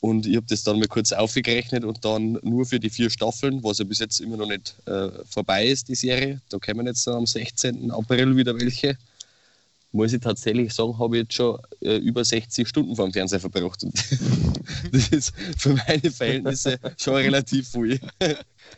Und 0.00 0.26
ich 0.26 0.36
habe 0.36 0.46
das 0.48 0.62
dann 0.62 0.78
mal 0.78 0.88
kurz 0.88 1.12
aufgerechnet 1.12 1.84
und 1.84 2.04
dann 2.04 2.38
nur 2.42 2.64
für 2.64 2.80
die 2.80 2.88
vier 2.88 3.10
Staffeln, 3.10 3.62
was 3.62 3.78
ja 3.78 3.84
bis 3.84 3.98
jetzt 3.98 4.20
immer 4.20 4.38
noch 4.38 4.46
nicht 4.46 4.74
äh, 4.86 5.10
vorbei 5.26 5.66
ist, 5.66 5.88
die 5.88 5.94
Serie, 5.94 6.40
da 6.48 6.58
kommen 6.58 6.86
jetzt 6.86 7.06
am 7.06 7.26
16. 7.26 7.90
April 7.90 8.34
wieder 8.34 8.58
welche, 8.58 8.96
muss 9.92 10.14
ich 10.14 10.20
tatsächlich 10.20 10.72
sagen, 10.72 10.98
habe 10.98 11.16
ich 11.16 11.22
jetzt 11.24 11.34
schon 11.34 11.58
äh, 11.82 11.96
über 11.96 12.24
60 12.24 12.66
Stunden 12.66 12.96
vor 12.96 13.08
dem 13.08 13.12
Fernseher 13.12 13.40
verbracht. 13.40 13.84
Und 13.84 13.94
das 14.92 15.08
ist 15.08 15.34
für 15.58 15.74
meine 15.86 16.10
Verhältnisse 16.10 16.78
schon 16.96 17.16
relativ 17.16 17.68
viel. 17.68 18.00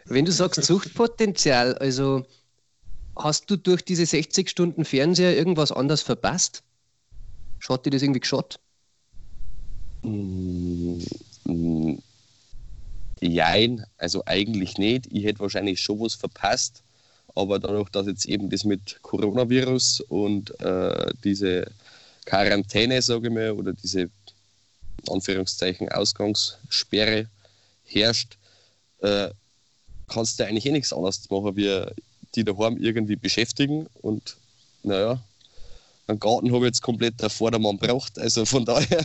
Wenn 0.07 0.25
du 0.25 0.33
sagst 0.33 0.65
Suchtpotenzial, 0.65 1.75
also 1.79 2.27
Hast 3.17 3.51
du 3.51 3.57
durch 3.57 3.83
diese 3.85 4.07
60 4.07 4.49
Stunden 4.49 4.85
Fernseher 4.85 5.37
irgendwas 5.37 5.71
anders 5.73 6.03
verpasst? 6.03 6.63
Schaut 7.59 7.85
dir 7.85 7.91
das 7.91 8.03
irgendwie 8.03 8.21
geschaut? 8.21 8.59
Mm, 10.03 10.99
jein, 13.21 13.85
also 13.99 14.23
eigentlich 14.27 14.79
nicht. 14.79 15.07
Ich 15.11 15.25
hätte 15.25 15.41
wahrscheinlich 15.41 15.81
schon 15.81 16.01
was 16.01 16.15
verpasst, 16.15 16.83
aber 17.35 17.59
dadurch, 17.59 17.89
dass 17.91 18.07
jetzt 18.07 18.27
eben 18.27 18.51
das 18.51 18.65
mit 18.65 18.99
Coronavirus 19.03 20.01
und 20.09 20.59
äh, 20.61 21.13
diese 21.23 21.71
Quarantäne, 22.25 23.01
sage 23.03 23.29
ich 23.29 23.35
mal, 23.35 23.53
oder 23.53 23.73
diese 23.73 24.11
Anführungszeichen 25.09 25.89
Ausgangssperre 25.91 27.29
herrscht, 27.85 28.39
äh, 29.01 29.31
kannst 30.09 30.39
du 30.39 30.47
eigentlich 30.47 30.67
eh 30.67 30.73
nichts 30.73 30.93
anderes 30.93 31.29
machen, 31.31 31.57
wie 31.57 31.85
die 32.35 32.45
daheim 32.45 32.77
irgendwie 32.77 33.17
beschäftigen. 33.17 33.87
Und 34.01 34.37
naja, 34.83 35.21
einen 36.07 36.21
Garten 36.21 36.53
habe 36.53 36.65
ich 36.65 36.71
jetzt 36.71 36.83
komplett 36.83 37.21
der 37.21 37.31
Vordermann 37.31 37.79
braucht. 37.79 38.19
Also 38.19 38.45
von 38.45 38.65
daher. 38.65 39.05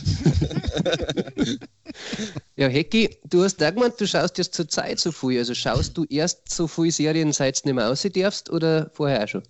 ja, 2.56 2.68
Hecki, 2.68 3.16
du 3.28 3.44
hast 3.44 3.62
auch 3.62 3.74
gemeint, 3.74 4.00
du 4.00 4.06
schaust 4.06 4.38
jetzt 4.38 4.54
zur 4.54 4.68
Zeit 4.68 5.00
so 5.00 5.12
viel. 5.12 5.38
Also 5.38 5.54
schaust 5.54 5.96
du 5.96 6.04
erst 6.04 6.50
so 6.50 6.66
viele 6.66 6.92
Serien, 6.92 7.32
seit 7.32 7.64
du 7.64 7.68
nicht 7.68 7.76
mehr 7.76 7.88
raus 7.88 8.06
darfst 8.12 8.50
oder 8.50 8.90
vorher 8.94 9.24
auch 9.24 9.28
schon? 9.28 9.42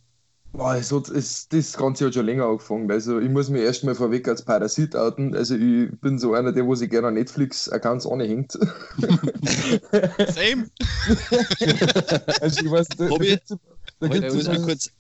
Boah, 0.59 0.75
es 0.75 0.91
hat, 0.91 1.09
es, 1.09 1.49
das 1.49 1.77
Ganze 1.77 2.07
hat 2.07 2.15
schon 2.15 2.27
länger 2.27 2.47
angefangen. 2.47 2.91
Also 2.91 3.21
ich 3.21 3.31
muss 3.31 3.49
mich 3.49 3.63
erstmal 3.63 3.95
vorweg 3.95 4.27
als 4.27 4.45
Parasit 4.45 4.97
outen. 4.97 5.37
Also 5.37 5.55
ich 5.55 5.89
bin 6.01 6.19
so 6.19 6.35
einer, 6.35 6.51
der 6.51 6.67
wo 6.67 6.75
sich 6.75 6.91
gerne 6.91 7.07
an 7.07 7.15
Netflix-Accounts 7.15 8.09
anhängt. 8.09 8.53
Same. 10.29 10.69
also 12.41 12.65
ich 12.65 12.71
weiß, 12.73 12.89
da, 12.89 13.07
gibt's, 13.07 13.55
da 14.01 14.09
gibt's 14.09 14.35
muss, 14.35 14.49
mich 14.49 14.63
kurz, 14.63 14.91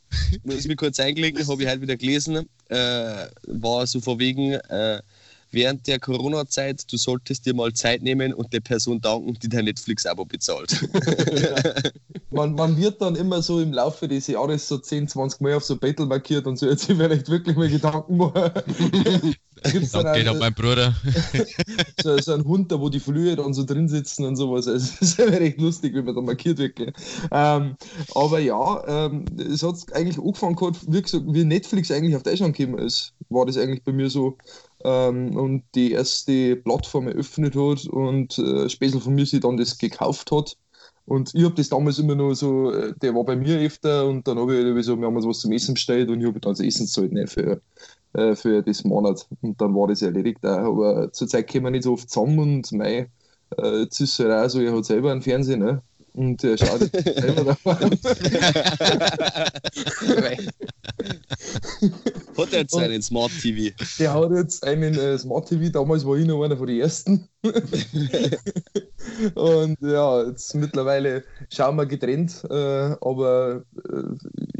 muss 0.44 0.68
mich 0.68 0.76
kurz 0.76 1.00
einklicken, 1.00 1.44
habe 1.48 1.60
ich 1.60 1.68
halt 1.68 1.80
wieder 1.80 1.96
gelesen. 1.96 2.48
Äh, 2.68 3.26
war 3.48 3.84
so 3.88 4.00
vor 4.00 4.20
wegen, 4.20 4.52
äh, 4.52 5.02
während 5.50 5.86
der 5.86 5.98
Corona-Zeit, 5.98 6.90
du 6.92 6.96
solltest 6.96 7.46
dir 7.46 7.54
mal 7.54 7.72
Zeit 7.72 8.02
nehmen 8.02 8.34
und 8.34 8.52
der 8.52 8.60
Person 8.60 9.00
danken, 9.00 9.38
die 9.42 9.48
dein 9.48 9.64
Netflix-Abo 9.64 10.24
bezahlt. 10.24 10.88
Ja. 11.32 11.74
Man, 12.30 12.54
man, 12.54 12.76
wird 12.76 13.00
dann 13.00 13.16
immer 13.16 13.40
so 13.42 13.60
im 13.60 13.72
Laufe 13.72 14.06
des 14.06 14.26
Jahres 14.26 14.68
so 14.68 14.78
10, 14.78 15.08
20 15.08 15.40
Mal 15.40 15.54
auf 15.54 15.64
so 15.64 15.76
Battle 15.76 16.06
markiert 16.06 16.46
und 16.46 16.58
so, 16.58 16.68
jetzt 16.68 16.88
werden 16.98 17.18
echt 17.18 17.30
wirklich 17.30 17.56
mal 17.56 17.68
Gedanken 17.68 18.16
machen. 18.16 18.50
gibt's 19.62 19.92
dann 19.92 20.04
Danke, 20.04 20.30
einen, 20.30 20.38
mein 20.38 20.54
Bruder. 20.54 20.94
so, 22.02 22.18
so 22.18 22.32
einen 22.32 22.44
Hund, 22.44 22.70
da 22.72 22.80
wo 22.80 22.88
die 22.88 23.00
Flühe 23.00 23.36
dann 23.36 23.54
so 23.54 23.64
drin 23.64 23.88
sitzen 23.88 24.24
und 24.24 24.36
sowas. 24.36 24.68
Also, 24.68 24.92
das 25.00 25.18
wäre 25.18 25.40
recht 25.40 25.60
lustig, 25.60 25.94
wenn 25.94 26.04
man 26.04 26.14
da 26.14 26.20
markiert 26.20 26.58
wird. 26.58 26.78
Ähm, 27.30 27.76
aber 28.14 28.38
ja, 28.38 29.06
ähm, 29.06 29.24
es 29.38 29.62
hat 29.62 29.76
eigentlich 29.92 30.18
angefangen 30.18 30.56
gehabt, 30.56 30.80
wie, 30.86 31.02
gesagt, 31.02 31.24
wie 31.26 31.44
Netflix 31.44 31.90
eigentlich 31.90 32.16
auf 32.16 32.22
Deutschland 32.22 32.56
gekommen 32.56 32.78
ist, 32.78 33.12
war 33.28 33.46
das 33.46 33.56
eigentlich 33.56 33.82
bei 33.82 33.92
mir 33.92 34.10
so. 34.10 34.36
Ähm, 34.84 35.36
und 35.36 35.64
die 35.74 35.92
erste 35.92 36.56
Plattform 36.56 37.08
eröffnet 37.08 37.56
hat 37.56 37.86
und 37.86 38.38
äh, 38.38 38.68
Späßel 38.68 39.00
von 39.00 39.14
mir 39.14 39.26
sich 39.26 39.40
dann 39.40 39.56
das 39.56 39.78
gekauft 39.78 40.30
hat. 40.32 40.56
Und 41.04 41.34
ich 41.34 41.42
habe 41.44 41.54
das 41.54 41.70
damals 41.70 41.98
immer 41.98 42.14
nur 42.14 42.34
so, 42.34 42.70
äh, 42.72 42.94
der 43.00 43.14
war 43.14 43.24
bei 43.24 43.34
mir 43.36 43.58
öfter 43.58 44.06
und 44.06 44.28
dann 44.28 44.38
habe 44.38 44.54
ich 44.54 44.60
irgendwie 44.60 44.82
so, 44.82 44.96
wir 44.98 45.06
haben 45.06 45.16
uns 45.16 45.26
was 45.26 45.40
zum 45.40 45.52
Essen 45.52 45.74
bestellt 45.74 46.10
und 46.10 46.20
ich 46.20 46.26
habe 46.26 46.38
dann 46.40 46.52
das 46.52 46.60
Essen 46.60 46.86
gezahlt 46.86 47.12
ne, 47.12 47.26
für, 47.26 47.62
äh, 48.12 48.34
für 48.34 48.62
das 48.62 48.84
Monat. 48.84 49.26
Und 49.40 49.60
dann 49.60 49.74
war 49.74 49.88
das 49.88 50.02
erledigt. 50.02 50.44
Auch. 50.44 50.48
Aber 50.48 51.12
zurzeit 51.12 51.50
kommen 51.50 51.64
wir 51.64 51.70
nicht 51.70 51.84
so 51.84 51.94
oft 51.94 52.10
zusammen 52.10 52.38
und 52.38 52.72
mei, 52.72 53.10
äh, 53.56 53.80
jetzt 53.82 54.00
ist 54.00 54.12
es 54.12 54.18
halt 54.20 54.32
auch 54.32 54.48
so, 54.50 54.60
er 54.60 54.76
hat 54.76 54.84
selber 54.84 55.12
einen 55.12 55.22
Fernseher, 55.22 55.56
ne? 55.56 55.82
Und 56.14 56.42
er 56.44 56.58
schaut 56.58 56.80
jetzt 56.80 57.20
selber 57.20 57.44
davon. 57.44 57.76
Hat 62.36 62.52
er 62.52 62.60
jetzt 62.60 62.74
Und- 62.74 62.82
einen 62.82 63.02
Smart 63.02 63.30
TV? 63.40 63.74
Der 63.98 64.14
hat 64.14 64.30
jetzt 64.32 64.64
einen 64.64 64.96
äh, 64.98 65.18
Smart 65.18 65.48
TV, 65.48 65.70
damals 65.70 66.06
war 66.06 66.16
ich 66.16 66.26
noch 66.26 66.42
einer 66.42 66.56
von 66.56 66.66
den 66.66 66.80
ersten. 66.80 67.28
und 69.34 69.76
ja, 69.80 70.22
jetzt 70.24 70.54
mittlerweile 70.54 71.24
schauen 71.50 71.76
wir 71.76 71.86
getrennt, 71.86 72.44
äh, 72.50 72.54
aber 73.00 73.62
äh, 73.76 74.02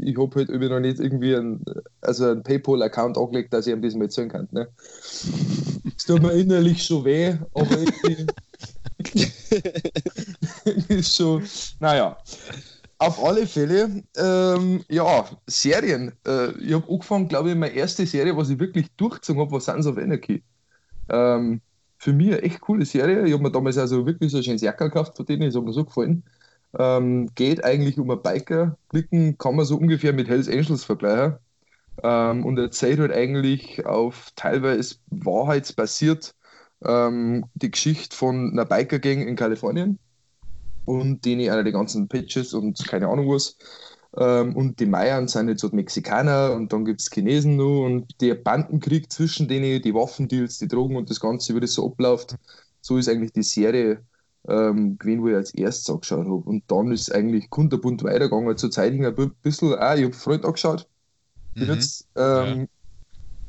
ich 0.01 0.17
habe 0.17 0.35
halt 0.35 0.49
irgendwie 0.49 0.69
noch 0.69 0.79
nicht 0.79 0.99
irgendwie 0.99 1.35
einen, 1.35 1.63
also 2.01 2.25
einen 2.25 2.43
PayPal-Account 2.43 3.17
angelegt, 3.17 3.53
dass 3.53 3.67
ich 3.67 3.73
ihm 3.73 3.81
das 3.81 3.95
mal 3.95 4.05
erzählen 4.05 4.29
kann. 4.29 4.47
Ne? 4.51 4.67
Es 4.81 6.05
tut 6.05 6.21
mir 6.21 6.31
innerlich 6.33 6.83
schon 6.83 7.05
weh, 7.05 7.35
aber 7.53 7.77
irgendwie 7.77 8.27
ist 10.89 11.15
schon, 11.15 11.43
naja. 11.79 12.17
Auf 12.97 13.23
alle 13.23 13.47
Fälle, 13.47 14.03
ähm, 14.17 14.83
ja, 14.89 15.25
Serien. 15.47 16.11
Äh, 16.27 16.51
ich 16.59 16.73
habe 16.73 16.85
angefangen, 16.91 17.29
glaube 17.29 17.49
ich, 17.51 17.55
meine 17.55 17.73
erste 17.73 18.05
Serie, 18.05 18.35
was 18.35 18.49
ich 18.49 18.59
wirklich 18.59 18.87
durchgezogen 18.97 19.41
habe, 19.41 19.51
war 19.51 19.61
Sons 19.61 19.87
of 19.87 19.97
Anarchy. 19.97 20.43
Ähm, 21.09 21.61
für 21.97 22.13
mich 22.13 22.27
eine 22.27 22.41
echt 22.41 22.61
coole 22.61 22.85
Serie. 22.85 23.25
Ich 23.25 23.33
habe 23.33 23.43
mir 23.43 23.51
damals 23.51 23.77
also 23.77 24.05
wirklich 24.05 24.31
so 24.31 24.37
ein 24.37 24.43
schönes 24.43 24.61
Jacke 24.61 24.85
gekauft 24.85 25.15
von 25.17 25.25
denen, 25.25 25.43
das 25.43 25.55
hat 25.55 25.63
mir 25.63 25.73
so 25.73 25.85
gefallen. 25.85 26.23
Ähm, 26.77 27.29
geht 27.35 27.63
eigentlich 27.63 27.97
um 27.99 28.11
einen 28.11 28.21
Biker. 28.21 28.77
Blicken 28.89 29.37
kann 29.37 29.55
man 29.55 29.65
so 29.65 29.77
ungefähr 29.77 30.13
mit 30.13 30.27
Hells 30.27 30.49
Angels 30.49 30.83
vergleichen. 30.83 31.37
Ähm, 32.03 32.45
und 32.45 32.57
erzählt 32.57 32.99
halt 32.99 33.11
eigentlich 33.11 33.85
auf 33.85 34.31
teilweise 34.35 34.95
wahrheitsbasiert 35.07 36.35
ähm, 36.85 37.45
die 37.53 37.71
Geschichte 37.71 38.15
von 38.15 38.51
einer 38.51 38.65
Biker-Gang 38.65 39.27
in 39.27 39.35
Kalifornien 39.35 39.99
und 40.85 41.25
denen 41.25 41.49
einer 41.49 41.63
die 41.63 41.71
ganzen 41.71 42.07
Pitches 42.07 42.53
und 42.53 42.85
keine 42.87 43.07
Ahnung 43.07 43.29
was. 43.29 43.57
Ähm, 44.17 44.55
und 44.55 44.79
die 44.79 44.87
Mayern 44.87 45.27
sind 45.27 45.49
jetzt 45.49 45.61
so 45.61 45.69
die 45.69 45.75
Mexikaner 45.75 46.53
und 46.53 46.73
dann 46.73 46.83
gibt 46.85 47.01
es 47.01 47.11
Chinesen 47.11 47.57
noch 47.57 47.85
und 47.85 48.19
der 48.21 48.35
Bandenkrieg 48.35 49.11
zwischen 49.11 49.47
denen, 49.47 49.81
die 49.81 49.93
Waffendeals, 49.93 50.57
die 50.57 50.67
Drogen 50.67 50.95
und 50.95 51.09
das 51.09 51.19
Ganze, 51.19 51.55
wie 51.55 51.59
das 51.59 51.73
so 51.73 51.85
abläuft. 51.85 52.35
So 52.81 52.97
ist 52.97 53.07
eigentlich 53.07 53.33
die 53.33 53.43
Serie 53.43 54.01
ähm, 54.47 54.97
gewesen, 54.97 55.21
wo 55.21 55.27
ich 55.27 55.35
als 55.35 55.53
erstes 55.53 55.89
angeschaut 55.89 56.25
habe. 56.25 56.49
Und 56.49 56.63
dann 56.71 56.91
ist 56.91 57.13
eigentlich 57.13 57.49
kunterbunt 57.49 58.03
weitergegangen. 58.03 58.57
Zur 58.57 58.71
Zeit 58.71 58.93
hing 58.93 59.05
ein 59.05 59.13
bi- 59.13 59.29
bisschen, 59.43 59.75
ah, 59.75 59.95
ich 59.95 60.05
habe 60.05 60.13
Freund 60.13 60.45
angeschaut. 60.45 60.87
Mhm. 61.55 61.65
jetzt 61.65 62.07
ähm, 62.15 62.67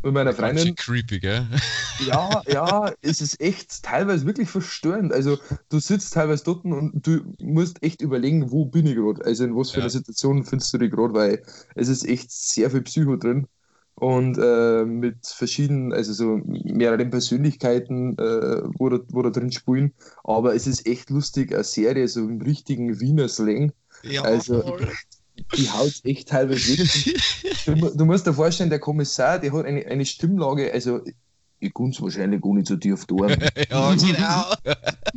mit 0.03 0.13
meiner 0.15 0.33
Freundin. 0.35 0.77
creepy, 0.77 1.19
gell? 1.21 1.47
Ja, 2.03 2.43
ja, 2.47 2.95
es 3.03 3.21
ist 3.21 3.39
echt 3.43 3.83
teilweise 3.83 4.25
wirklich 4.25 4.49
verstörend. 4.49 5.13
Also 5.13 5.39
du 5.69 5.79
sitzt 5.81 6.15
teilweise 6.15 6.45
dort 6.45 6.65
und 6.65 7.07
du 7.07 7.21
musst 7.41 7.83
echt 7.83 8.01
überlegen, 8.01 8.51
wo 8.51 8.65
bin 8.65 8.87
ich 8.87 8.95
gerade? 8.95 9.23
Also 9.23 9.45
in 9.45 9.55
was 9.55 9.71
für 9.71 9.81
Ja. 9.81 9.81
einer 9.81 9.91
Situation 9.91 10.45
findest 10.45 10.73
du 10.73 10.79
dich 10.79 10.91
gerade, 10.91 11.13
weil 11.13 11.43
es 11.75 11.89
ist 11.89 12.07
echt 12.09 12.31
sehr 12.33 12.71
viel 12.71 12.81
Psycho 12.83 13.17
drin. 13.17 13.47
Und 13.97 14.39
äh, 14.39 14.87
mit 14.87 15.27
verschiedenen, 15.27 15.93
also 15.93 16.15
so 16.15 16.41
mehreren 16.47 17.11
Persönlichkeiten, 17.11 18.17
äh, 18.19 18.63
wo, 18.79 18.89
da, 18.89 19.01
wo 19.11 19.21
da 19.21 19.29
drin 19.29 19.53
spielen. 19.53 19.93
Aber 20.25 20.55
es 20.55 20.67
ist 20.67 20.87
echt 20.87 21.11
lustig, 21.11 21.53
eine 21.53 21.65
Serie, 21.65 22.09
so 22.09 22.21
im 22.21 22.41
richtigen 22.41 22.99
Wiener 23.01 23.29
Slang. 23.29 23.73
Ja, 24.03 24.23
Also, 24.23 24.63
die 25.57 25.71
haut 25.71 25.93
echt 26.05 26.29
teilweise 26.29 26.79
weg. 26.79 27.21
Du, 27.67 27.75
du 27.97 28.05
musst 28.05 28.27
dir 28.27 28.35
vorstellen, 28.35 28.71
der 28.71 28.79
Kommissar, 28.79 29.39
der 29.39 29.53
hat 29.53 29.67
eine, 29.67 29.85
eine 29.87 30.05
Stimmlage, 30.05 30.73
also 30.73 31.01
ich 31.59 31.75
kann 31.75 31.91
es 31.91 32.01
wahrscheinlich 32.01 32.41
gar 32.41 32.55
nicht 32.55 32.67
so 32.67 32.77
tief 32.77 33.05
tun. 33.05 33.29
ja, 33.71 33.95
genau. 33.95 34.55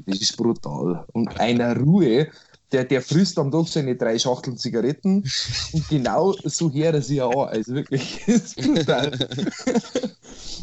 Das 0.05 0.19
ist 0.19 0.35
brutal. 0.35 1.05
Und 1.13 1.39
einer 1.39 1.77
Ruhe, 1.77 2.27
der, 2.71 2.83
der 2.83 3.01
frisst 3.01 3.37
am 3.37 3.51
Tag 3.51 3.67
seine 3.67 3.95
drei 3.95 4.17
Schachteln 4.19 4.57
Zigaretten 4.57 5.23
und 5.71 5.87
genau 5.89 6.33
so 6.43 6.71
her 6.71 6.93
er 6.93 7.01
sie 7.01 7.21
auch 7.21 7.43
an. 7.47 7.53
Also 7.53 7.75
wirklich, 7.75 8.19
ist 8.27 8.57
brutal. 8.57 9.11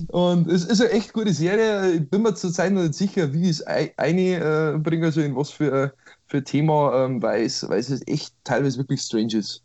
Und 0.09 0.49
es 0.51 0.65
ist 0.65 0.81
eine 0.81 0.91
echt 0.91 1.13
gute 1.13 1.33
Serie. 1.33 1.93
Ich 1.93 2.11
bin 2.11 2.23
mir 2.23 2.35
zurzeit 2.35 2.73
noch 2.73 2.83
nicht 2.83 2.95
sicher, 2.95 3.33
wie 3.33 3.45
ich 3.45 3.51
es 3.51 3.63
ein- 3.63 3.91
einbringe, 3.97 5.07
also 5.07 5.21
in 5.21 5.37
was 5.37 5.51
für, 5.51 5.95
für 6.31 6.45
Thema, 6.45 7.05
ähm, 7.05 7.21
weil, 7.21 7.45
es, 7.45 7.69
weil 7.69 7.81
es 7.81 7.91
echt 8.07 8.33
teilweise 8.45 8.79
wirklich 8.79 9.01
strange 9.03 9.35
ist. 9.35 9.63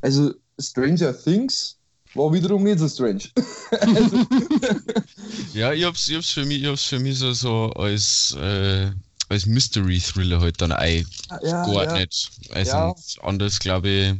Also 0.00 0.32
Stranger 0.58 1.12
Things 1.18 1.76
war 2.14 2.32
wiederum 2.32 2.62
nicht 2.62 2.78
so 2.78 2.88
strange. 2.88 3.24
also, 3.72 4.16
Ja, 5.52 5.72
ich 5.72 5.84
hab's, 5.84 6.08
ich 6.08 6.16
hab's 6.16 6.30
für 6.30 6.44
mich, 6.46 6.62
ich 6.62 6.68
hab's 6.68 6.84
für 6.84 7.00
mich 7.00 7.18
so, 7.18 7.32
so 7.32 7.70
als, 7.72 8.36
äh, 8.40 8.90
als 9.28 9.46
Mystery-Thriller 9.46 10.40
halt 10.40 10.60
dann 10.62 10.72
eingeordnet. 10.72 12.30
Also 12.50 12.70
Ja. 12.70 12.94
anders 13.22 13.58
glaube 13.58 13.88
ich, 13.88 14.14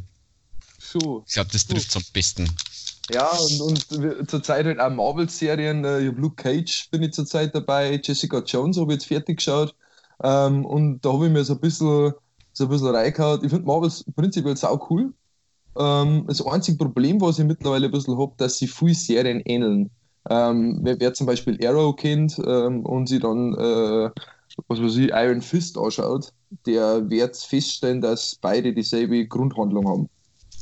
schon. 0.79 1.23
ich 1.25 1.33
glaube, 1.33 1.49
das 1.53 1.65
trifft 1.65 1.95
am 1.95 2.03
besten. 2.11 2.51
Ja, 3.09 3.29
und, 3.31 3.61
und 3.89 4.29
zurzeit 4.29 4.65
halt 4.65 4.81
auch 4.81 4.89
Marvel-Serien. 4.89 5.85
äh, 5.85 6.01
Ich 6.01 6.07
hab 6.09 6.17
Luke 6.17 6.35
Cage 6.35 6.89
bin 6.91 7.03
ich 7.03 7.13
zurzeit 7.13 7.55
dabei, 7.55 8.01
Jessica 8.03 8.39
Jones 8.39 8.77
habe 8.77 8.91
ich 8.91 8.99
jetzt 8.99 9.07
fertig 9.07 9.37
geschaut. 9.37 9.73
Ähm, 10.23 10.65
und 10.65 11.01
da 11.01 11.13
habe 11.13 11.27
ich 11.27 11.31
mir 11.31 11.43
so 11.43 11.53
ein 11.53 11.59
bisschen, 11.59 12.13
so 12.53 12.63
ein 12.65 12.69
bisschen 12.69 12.87
reingehauen. 12.87 13.43
Ich 13.43 13.49
finde 13.49 13.65
Marvels 13.65 14.03
prinzipiell 14.15 14.57
sau 14.57 14.87
cool. 14.89 15.13
Ähm, 15.77 16.25
das 16.27 16.45
einzige 16.45 16.77
Problem, 16.77 17.21
was 17.21 17.39
ich 17.39 17.45
mittlerweile 17.45 17.85
ein 17.85 17.91
bisschen 17.91 18.17
habe, 18.17 18.33
dass 18.37 18.57
sie 18.57 18.67
viel 18.67 18.95
Serien 18.95 19.41
ähneln. 19.45 19.89
Ähm, 20.29 20.79
wer, 20.81 20.99
wer 20.99 21.13
zum 21.13 21.27
Beispiel 21.27 21.57
Arrow 21.65 21.95
kennt 21.95 22.39
ähm, 22.45 22.85
und 22.85 23.07
sie 23.07 23.19
dann, 23.19 23.53
äh, 23.53 24.09
was 24.67 24.81
weiß 24.81 24.97
ich, 24.97 25.09
Iron 25.11 25.41
Fist 25.41 25.77
anschaut, 25.77 26.33
der 26.65 27.09
wird 27.09 27.37
feststellen, 27.37 28.01
dass 28.01 28.35
beide 28.35 28.73
dieselbe 28.73 29.25
Grundhandlung 29.27 29.87
haben. 29.87 30.09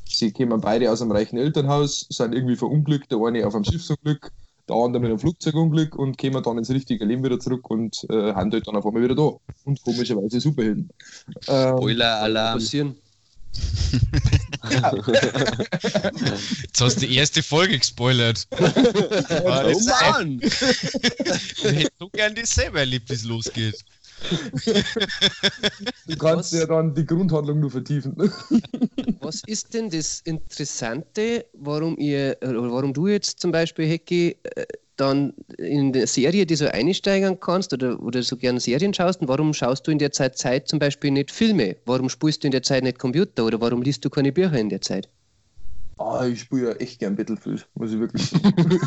Sie 0.08 0.32
kommen 0.32 0.62
beide 0.62 0.92
aus 0.92 1.02
einem 1.02 1.12
reichen 1.12 1.38
Elternhaus, 1.38 2.06
sind 2.10 2.34
irgendwie 2.34 2.56
verunglückt, 2.56 3.12
der 3.12 3.20
eine 3.20 3.46
auf 3.48 3.56
einem 3.56 3.64
Schiffsunglück, 3.64 4.32
der 4.68 4.76
andere 4.76 5.02
mit 5.02 5.10
einem 5.10 5.20
Flugzeugunglück 5.20 5.96
und 5.96 6.18
kommen 6.18 6.42
dann 6.42 6.58
ins 6.58 6.70
richtige 6.70 7.06
Leben 7.06 7.24
wieder 7.24 7.40
zurück 7.40 7.70
und 7.70 8.06
äh, 8.10 8.34
haben 8.34 8.52
halt 8.52 8.68
dann 8.68 8.76
auf 8.76 8.86
einmal 8.86 9.04
wieder 9.04 9.16
da. 9.16 9.32
Und 9.64 9.82
komischerweise 9.84 10.40
Superhelden. 10.40 10.90
Ähm, 11.48 11.78
Spoiler-Alarm. 11.78 12.60
passieren. 12.60 12.96
Jetzt 16.64 16.82
hast 16.82 17.02
du 17.02 17.08
die 17.08 17.16
erste 17.16 17.42
Folge 17.42 17.78
gespoilert. 17.78 18.48
Oh 18.52 19.80
Mann! 19.86 20.42
Ich 21.58 21.64
hätte 21.64 21.94
so 22.00 22.10
gern 22.10 22.36
die 22.36 22.46
selber 22.46 22.80
erlebt, 22.80 23.10
wie 23.10 23.14
es 23.14 23.24
losgeht. 23.24 23.86
Du 26.08 26.18
kannst 26.18 26.52
Was? 26.52 26.60
ja 26.60 26.66
dann 26.66 26.94
die 26.94 27.06
Grundhandlung 27.06 27.60
nur 27.60 27.72
vertiefen. 27.72 28.16
Was 29.20 29.44
ist 29.46 29.74
denn 29.74 29.90
das 29.90 30.22
Interessante, 30.22 31.46
warum 31.54 31.98
ihr, 31.98 32.38
oder 32.42 32.72
warum 32.72 32.94
du 32.94 33.08
jetzt 33.08 33.40
zum 33.40 33.52
Beispiel, 33.52 33.88
Hecki, 33.88 34.38
äh, 34.44 34.66
dann 34.98 35.34
in 35.58 35.92
der 35.94 36.08
Serie, 36.08 36.46
die 36.46 36.56
so 36.56 36.68
einsteigen 36.68 37.40
kannst 37.40 37.74
oder, 37.74 38.02
oder 38.02 38.24
so 38.24 38.38
gerne 38.38 38.60
Serien 38.60 38.94
schaust 38.94 39.22
und 39.22 39.28
warum 39.28 39.54
schaust 39.54 39.88
du 39.88 39.92
in 39.92 40.00
der 40.00 40.12
Zeit 40.12 40.38
Zeit 40.38 40.68
zum 40.68 40.80
Beispiel 40.80 41.12
nicht 41.12 41.32
Filme? 41.32 41.76
Warum 41.86 42.10
spielst 42.10 42.44
du 42.44 42.48
in 42.48 42.52
der 42.52 42.64
Zeit 42.64 42.84
nicht 42.84 43.00
Computer 43.00 43.46
oder 43.46 43.60
warum 43.60 43.82
liest 43.82 44.06
du 44.06 44.10
keine 44.10 44.32
Bücher 44.32 44.58
in 44.58 44.70
der 44.70 44.82
Zeit? 44.82 45.10
Ah, 45.98 46.26
ich 46.28 46.42
spiele 46.42 46.70
ja 46.70 46.76
echt 46.76 47.00
gern 47.00 47.16
Battlefield, 47.16 47.70
muss 47.76 47.92
ich 47.94 48.00
wirklich 48.00 48.30
sagen. 48.30 48.54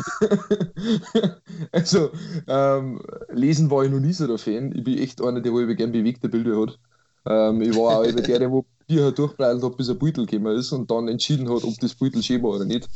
also, 1.71 2.11
ähm, 2.47 3.01
lesen 3.29 3.69
war 3.71 3.83
ich 3.83 3.91
noch 3.91 3.99
nie 3.99 4.13
so 4.13 4.27
der 4.27 4.37
Fan. 4.37 4.71
Ich 4.75 4.83
bin 4.83 4.97
echt 4.97 5.21
einer, 5.21 5.41
der 5.41 5.51
wo 5.53 5.65
gern 5.75 5.91
bewegte 5.91 6.29
Bilder 6.29 6.59
hat. 6.61 6.79
Ähm, 7.29 7.61
ich 7.61 7.75
war 7.75 7.99
auch 7.99 8.03
der, 8.03 8.39
der 8.39 8.51
wo 8.51 8.65
Bier 8.89 9.03
halt 9.03 9.19
durchbreitet 9.19 9.63
hat, 9.63 9.77
bis 9.77 9.87
ein 9.89 9.99
Beutel 9.99 10.25
gekommen 10.25 10.57
ist 10.57 10.71
und 10.71 10.89
dann 10.89 11.07
entschieden 11.07 11.47
hat, 11.47 11.63
ob 11.63 11.79
das 11.79 11.93
Beutel 11.93 12.23
schön 12.23 12.41
war 12.41 12.55
oder 12.55 12.65
nicht. 12.65 12.89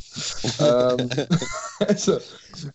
ähm, 0.59 1.07
also, 1.87 2.17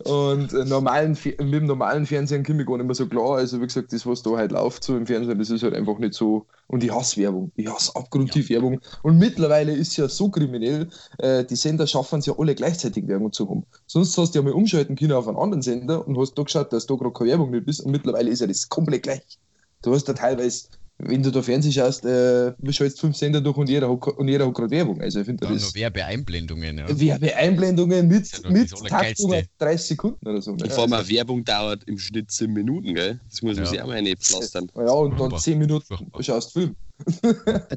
und 0.04 0.52
äh, 0.52 0.64
normalen, 0.64 1.18
mit 1.24 1.40
dem 1.40 1.66
normalen 1.66 2.06
Fernsehen 2.06 2.44
komme 2.44 2.62
ich 2.62 2.68
gar 2.68 2.76
nicht 2.76 2.86
mehr 2.86 2.94
so 2.94 3.06
klar. 3.08 3.38
Also, 3.38 3.60
wie 3.60 3.66
gesagt, 3.66 3.92
das, 3.92 4.06
was 4.06 4.22
da 4.22 4.30
halt 4.36 4.52
läuft, 4.52 4.84
so 4.84 4.96
im 4.96 5.04
Fernsehen, 5.04 5.36
das 5.36 5.50
ist 5.50 5.64
halt 5.64 5.74
einfach 5.74 5.98
nicht 5.98 6.14
so. 6.14 6.46
Und 6.68 6.84
ich 6.84 6.94
hasse 6.94 7.20
Werbung. 7.20 7.50
Ich 7.56 7.66
hasse 7.66 7.96
abgrundtief 7.96 8.50
ja. 8.50 8.56
Werbung. 8.56 8.80
Und 9.02 9.18
mittlerweile 9.18 9.72
ist 9.72 9.88
es 9.88 9.96
ja 9.96 10.08
so 10.08 10.28
kriminell, 10.28 10.88
äh, 11.18 11.44
die 11.44 11.56
Sender 11.56 11.88
schaffen 11.88 12.20
es 12.20 12.26
ja 12.26 12.34
alle 12.38 12.54
gleichzeitig 12.54 13.08
Werbung 13.08 13.32
zu 13.32 13.50
haben. 13.50 13.64
Sonst 13.88 14.16
hast 14.16 14.34
du 14.34 14.38
ja 14.38 14.44
mal 14.44 14.52
umschalten 14.52 14.94
können 14.94 15.12
auf 15.12 15.26
einen 15.26 15.38
anderen 15.38 15.62
Sender 15.62 16.06
und 16.06 16.16
hast 16.18 16.34
da 16.38 16.44
geschaut, 16.44 16.72
dass 16.72 16.86
da 16.86 16.94
gerade 16.94 17.12
keine 17.12 17.30
Werbung 17.30 17.50
nicht 17.50 17.66
ist. 17.66 17.80
Und 17.80 17.90
mittlerweile 17.90 18.30
ist 18.30 18.40
ja 18.40 18.46
das 18.46 18.68
komplett 18.68 19.02
gleich. 19.02 19.38
Du 19.82 19.92
hast 19.92 20.04
da 20.04 20.12
teilweise 20.12 20.68
wenn 20.98 21.22
du 21.22 21.30
da 21.30 21.42
Fernsehen 21.42 21.72
schaust, 21.72 22.04
äh, 22.04 22.52
schaltest 22.70 23.00
fünf 23.00 23.16
Sender 23.16 23.40
durch 23.40 23.56
und 23.56 23.68
jeder 23.68 23.88
hat, 23.88 24.06
und 24.08 24.28
jeder 24.28 24.46
hat 24.46 24.54
gerade 24.54 24.70
Werbung. 24.70 25.00
Also 25.00 25.20
ich 25.20 25.26
finde 25.26 25.46
das. 25.46 25.62
Noch 25.62 25.74
Werbeeinblendungen, 25.74 26.78
ja. 26.78 26.86
Werbeeinblendungen 26.88 28.08
mit, 28.08 28.42
ja 28.42 28.50
mit 28.50 28.70
Taktung 28.88 29.32
auf 29.32 29.44
30 29.58 29.86
Sekunden 29.86 30.28
oder 30.28 30.42
so. 30.42 30.52
Und 30.52 30.72
vor 30.72 30.84
allem 30.84 30.92
also. 30.94 31.10
Werbung 31.10 31.44
dauert 31.44 31.84
im 31.84 31.98
Schnitt 31.98 32.30
10 32.30 32.52
Minuten, 32.52 32.94
gell? 32.94 33.20
Das 33.30 33.42
muss 33.42 33.54
man 33.54 33.64
ja. 33.64 33.70
sich 33.70 33.82
auch 33.82 33.86
mal 33.86 33.96
einpflastern. 33.96 34.70
Ja, 34.74 34.90
und 34.90 35.18
dann 35.20 35.38
10 35.38 35.58
Minuten 35.58 35.86
Furchtbar. 35.86 36.22
schaust 36.22 36.52
Film. 36.52 36.74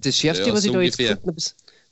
Das 0.01 0.17
Schärfste, 0.17 0.47
ja, 0.47 0.53
was 0.53 0.65
ich 0.65 0.71
da 0.71 0.81
jetzt 0.81 0.97
gefunden 0.97 1.27
habe, 1.27 1.41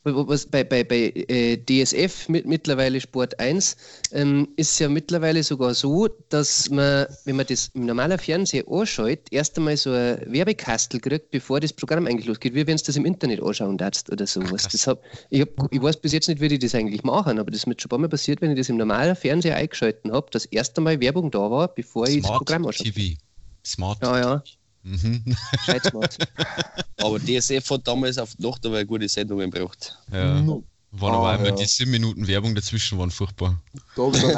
was 0.03 0.45
bei, 0.45 0.63
bei, 0.63 0.83
bei 0.83 1.11
äh, 1.27 1.57
DSF 1.57 2.29
mit, 2.29 2.45
mittlerweile 2.45 3.01
Sport 3.01 3.39
1 3.39 3.75
ähm, 4.13 4.47
ist 4.55 4.79
ja 4.79 4.87
mittlerweile 4.87 5.43
sogar 5.43 5.73
so, 5.73 6.07
dass 6.29 6.69
man, 6.69 7.05
wenn 7.25 7.35
man 7.35 7.45
das 7.45 7.69
im 7.73 7.85
normalen 7.85 8.17
Fernseher 8.17 8.63
anschaut, 8.69 9.19
erst 9.31 9.57
einmal 9.57 9.75
so 9.75 9.91
ein 9.91 10.21
Werbekastel 10.27 10.99
kriegt, 10.99 11.31
bevor 11.31 11.59
das 11.59 11.73
Programm 11.73 12.07
eigentlich 12.07 12.27
losgeht, 12.27 12.55
wie 12.55 12.65
wenn 12.65 12.75
es 12.75 12.83
das 12.83 12.95
im 12.95 13.05
Internet 13.05 13.41
anschauen 13.41 13.77
darfst 13.77 14.09
oder 14.11 14.25
sowas. 14.25 14.67
Ach, 14.67 14.87
hab, 14.87 15.03
ich, 15.29 15.41
hab, 15.41 15.49
ich 15.71 15.81
weiß 15.81 15.97
bis 15.97 16.13
jetzt 16.13 16.29
nicht, 16.29 16.39
wie 16.39 16.47
die 16.47 16.59
das 16.59 16.75
eigentlich 16.75 17.03
machen, 17.03 17.37
aber 17.37 17.51
das 17.51 17.61
ist 17.61 17.67
mir 17.67 17.75
schon 17.77 17.87
ein 17.87 17.89
paar 17.89 17.99
Mal 17.99 18.09
passiert, 18.09 18.41
wenn 18.41 18.51
ich 18.51 18.57
das 18.57 18.69
im 18.69 18.77
normalen 18.77 19.15
Fernseher 19.15 19.57
eingeschalten 19.57 20.11
habe, 20.13 20.27
dass 20.31 20.45
erst 20.45 20.77
einmal 20.77 20.99
Werbung 21.01 21.29
da 21.29 21.51
war, 21.51 21.67
bevor 21.67 22.05
Smart 22.05 22.17
ich 22.17 22.21
das 22.21 22.31
Programm 22.31 22.65
anschaue. 22.65 22.91
TV. 22.91 23.17
Smart. 23.65 23.99
Ja, 24.01 24.19
ja. 24.19 24.43
Mhm. 24.83 25.35
Aber 26.97 27.19
DSF 27.19 27.69
hat 27.69 27.87
damals 27.87 28.17
auf 28.17 28.35
die 28.35 28.45
Nacht 28.45 28.65
aber 28.65 28.83
gute 28.85 29.07
Sendungen 29.07 29.51
gebracht. 29.51 29.97
Ja. 30.11 30.41
No. 30.41 30.63
Waren 30.91 31.13
aber 31.13 31.27
ah, 31.27 31.33
einmal 31.33 31.49
ja. 31.49 31.55
die 31.55 31.65
7 31.65 31.91
Minuten 31.91 32.27
Werbung 32.27 32.55
dazwischen 32.55 32.97
waren 32.97 33.11
furchtbar. 33.11 33.61
Da 33.95 34.01
habe 34.01 34.17
ich 34.17 34.23
dann 34.23 34.35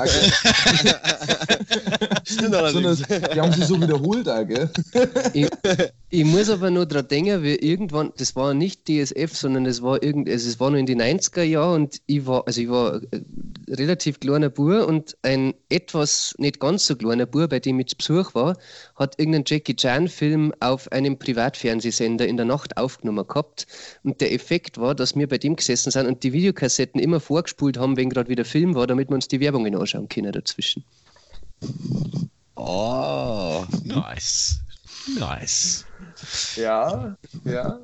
auch 2.54 2.72
Die 3.34 3.40
haben 3.40 3.54
sich 3.54 3.66
so 3.66 3.82
wiederholt 3.82 4.28
auch, 4.28 4.46
gell? 4.46 4.70
Ich, 5.32 5.48
ich 6.10 6.26
muss 6.26 6.50
aber 6.50 6.70
nur 6.70 6.86
daran 6.86 7.08
denken, 7.08 7.42
wie 7.44 7.56
irgendwann, 7.56 8.12
das 8.18 8.36
war 8.36 8.54
nicht 8.54 8.86
DSF, 8.86 9.34
sondern 9.34 9.66
es 9.66 9.82
war 9.82 10.04
irgend, 10.04 10.28
also 10.28 10.50
es 10.50 10.60
war 10.60 10.72
nur 10.72 10.80
in 10.80 10.86
die 10.86 10.98
90er 10.98 11.44
Jahren 11.44 11.84
und 11.84 12.02
ich 12.06 12.26
war, 12.26 12.46
also 12.46 12.60
ich 12.60 12.70
war 12.70 12.96
ein 12.96 13.26
relativ 13.70 14.20
kleiner 14.20 14.50
Bub 14.50 14.86
und 14.88 15.16
ein 15.22 15.54
etwas 15.70 16.36
nicht 16.38 16.60
ganz 16.60 16.86
so 16.86 16.98
kleiner 16.98 17.28
Bub, 17.28 17.50
bei 17.50 17.62
dem 17.62 17.80
ich 17.80 17.88
zu 17.88 17.96
Besuch 17.96 18.36
war, 18.36 18.58
hat 19.02 19.20
irgendeinen 19.20 19.46
Jackie 19.48 19.76
Chan-Film 19.76 20.54
auf 20.60 20.92
einem 20.92 21.18
Privatfernsehsender 21.18 22.28
in 22.28 22.38
der 22.38 22.46
Nacht 22.46 22.78
aufgenommen 22.78 23.28
gehabt. 23.28 23.68
Und 24.04 24.22
der 24.22 24.32
Effekt 24.34 24.78
war, 24.78 24.96
dass 24.96 25.16
wir 25.16 25.28
bei 25.28 25.38
dem 25.38 25.56
gesessen 25.56 25.92
sind 25.92 26.08
und 26.08 26.24
die 26.24 26.34
Videokassetten 26.34 27.02
immer 27.02 27.20
vorgespult 27.20 27.78
haben, 27.78 27.98
wenn 27.98 28.10
gerade 28.10 28.30
wieder 28.30 28.46
Film 28.46 28.76
war, 28.76 28.88
damit 28.88 29.10
wir 29.10 29.16
uns 29.16 29.28
die 29.28 29.40
Werbungen 29.40 29.76
anschauen 29.76 30.08
können 30.08 30.32
dazwischen. 30.32 30.84
Oh, 32.56 33.66
nice. 33.84 34.60
Nice. 35.18 35.86
Ja, 36.56 37.18
ja. 37.44 37.80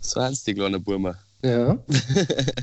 So 0.00 0.20
heißt 0.20 0.46
die 0.46 0.54
kleine 0.54 0.78
Burma. 0.78 1.16
Ja. 1.42 1.78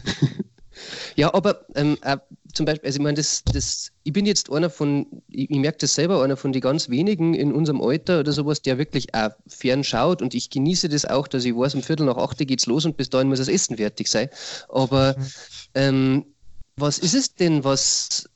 ja, 1.16 1.34
aber 1.34 1.66
ähm, 1.76 1.98
äh, 2.02 2.18
zum 2.56 2.66
Beispiel, 2.66 2.88
also 2.88 2.98
ich 2.98 3.04
meine, 3.04 3.18
das, 3.18 3.44
das, 3.44 3.92
ich 4.04 4.14
bin 4.14 4.26
jetzt 4.26 4.52
einer 4.52 4.70
von, 4.70 5.06
ich, 5.30 5.50
ich 5.52 5.58
merke 5.58 5.80
das 5.80 5.96
selber, 5.96 6.24
einer 6.24 6.38
von 6.38 6.52
den 6.52 6.62
ganz 6.62 6.90
wenigen 6.90 7.34
in 7.34 7.52
unserem 7.52 7.82
Alter 7.82 8.22
oder 8.22 8.32
sowas, 8.32 8.62
der 8.62 8.78
wirklich 8.78 9.14
auch 9.14 9.32
fern 9.48 9.84
schaut 9.84 10.22
und 10.22 10.34
ich 10.34 10.50
genieße 10.50 10.90
das 10.90 11.06
auch, 11.06 11.28
dass 11.28 11.46
ich 11.46 11.56
weiß, 11.56 11.76
um 11.76 11.84
Viertel 11.84 12.06
nach 12.06 12.18
acht 12.18 12.38
geht's 12.40 12.66
los 12.66 12.86
und 12.86 12.98
bis 12.98 13.10
dahin 13.10 13.28
muss 13.28 13.40
das 13.40 13.48
Essen 13.48 13.78
fertig 13.78 14.08
sein. 14.08 14.30
Aber 14.70 15.16
mhm. 15.18 15.26
ähm, 15.76 16.26
was 16.78 16.98
ist 17.00 17.14
es 17.14 17.36
denn, 17.36 17.64
was 17.64 18.30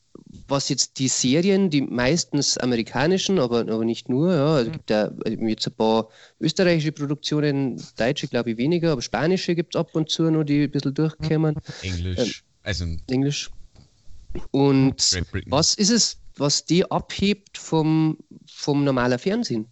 was 0.48 0.70
jetzt 0.70 1.00
die 1.00 1.08
Serien, 1.08 1.70
die 1.70 1.82
meistens 1.82 2.58
amerikanischen, 2.58 3.40
aber, 3.40 3.60
aber 3.60 3.86
nicht 3.86 4.10
nur, 4.10 4.34
ja, 4.34 4.56
also 4.56 4.70
mhm. 4.70 4.74
gibt 4.74 4.90
ja 4.90 5.12
also 5.26 5.44
jetzt 5.46 5.68
ein 5.68 5.74
paar 5.74 6.10
österreichische 6.40 6.92
Produktionen, 6.92 7.82
deutsche 7.98 8.28
glaube 8.28 8.52
ich 8.52 8.58
weniger, 8.58 8.92
aber 8.92 9.02
spanische 9.02 9.56
gibt 9.56 9.76
es 9.76 9.80
ab 9.80 9.96
und 9.96 10.10
zu 10.10 10.30
noch, 10.30 10.44
die 10.44 10.64
ein 10.64 10.72
bisschen 10.72 10.94
durchkommen. 10.94 11.56
Englisch. 11.82 12.18
Ähm, 12.20 12.32
also 12.64 12.86
Englisch. 13.10 13.50
Und 14.52 15.22
was 15.48 15.76
ist 15.76 15.90
es, 15.90 16.18
was 16.38 16.66
die 16.66 16.90
abhebt 16.90 17.58
vom, 17.58 18.18
vom 18.48 18.84
normalen 18.84 19.20
Fernsehen? 19.20 19.68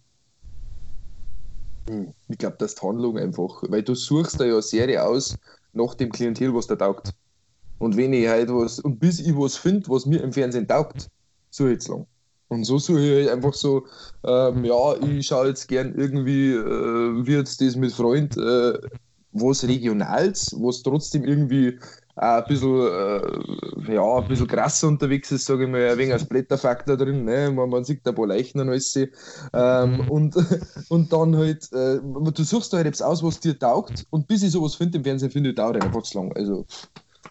Hm, 1.88 2.12
ich 2.28 2.38
glaube, 2.38 2.56
das 2.58 2.72
ist 2.72 2.82
die 2.82 2.86
Handlung 2.86 3.18
einfach, 3.18 3.62
weil 3.68 3.82
du 3.82 3.94
suchst 3.94 4.40
da 4.40 4.44
ja 4.44 4.54
eine 4.54 4.62
Serie 4.62 5.04
aus 5.04 5.36
nach 5.72 5.94
dem 5.94 6.10
Klientel, 6.10 6.54
was 6.54 6.66
da 6.66 6.76
taugt. 6.76 7.12
Und 7.78 7.96
wenn 7.96 8.12
ich 8.12 8.28
halt 8.28 8.50
was, 8.50 8.80
und 8.80 8.98
bis 8.98 9.20
ich 9.20 9.34
was 9.36 9.56
finde, 9.56 9.88
was 9.88 10.04
mir 10.04 10.22
im 10.22 10.32
Fernsehen 10.32 10.66
taugt, 10.66 11.08
so 11.50 11.68
jetzt 11.68 11.88
lang. 11.88 12.06
Und 12.48 12.64
so 12.64 12.78
suche 12.78 13.00
ich 13.00 13.26
halt 13.26 13.36
einfach 13.36 13.54
so, 13.54 13.86
ähm, 14.24 14.64
ja, 14.64 14.96
ich 15.02 15.26
schaue 15.26 15.48
jetzt 15.48 15.68
gern 15.68 15.94
irgendwie, 15.94 16.52
äh, 16.52 17.26
wie 17.26 17.34
jetzt 17.34 17.60
das 17.60 17.76
mit 17.76 17.92
Freund, 17.92 18.36
äh, 18.36 18.78
was 19.32 19.66
Regionals, 19.68 20.54
was 20.58 20.82
trotzdem 20.82 21.24
irgendwie 21.24 21.78
ein 22.18 22.44
bisschen, 22.48 22.80
äh, 22.80 23.94
ja, 23.94 24.18
ein 24.18 24.28
bisschen 24.28 24.46
krasser 24.46 24.88
unterwegs 24.88 25.30
ist, 25.30 25.44
sage 25.44 25.64
ich 25.64 25.70
mal, 25.70 25.88
ein 25.88 25.98
wenig 25.98 26.12
als 26.12 26.26
Blätterfaktor 26.26 26.96
drin, 26.96 27.24
ne? 27.24 27.50
man, 27.50 27.70
man 27.70 27.84
sieht 27.84 28.06
ein 28.06 28.14
paar 28.14 28.26
Leichen 28.26 28.60
und 28.60 28.68
alles. 28.70 28.96
Ähm, 28.96 29.08
mhm. 29.52 30.08
und, 30.08 30.36
und 30.88 31.12
dann 31.12 31.36
halt, 31.36 31.72
äh, 31.72 31.98
du 32.00 32.42
suchst 32.42 32.72
halt 32.72 32.86
etwas 32.86 33.02
aus, 33.02 33.22
was 33.22 33.40
dir 33.40 33.58
taugt, 33.58 34.06
und 34.10 34.26
bis 34.26 34.42
ich 34.42 34.50
sowas 34.50 34.74
finde 34.74 34.98
im 34.98 35.04
Fernsehen, 35.04 35.30
finde 35.30 35.50
ich, 35.50 35.56
dauert 35.56 35.82
einfach 35.82 36.02
zu 36.02 36.18
lang. 36.18 36.32
Also, 36.34 36.66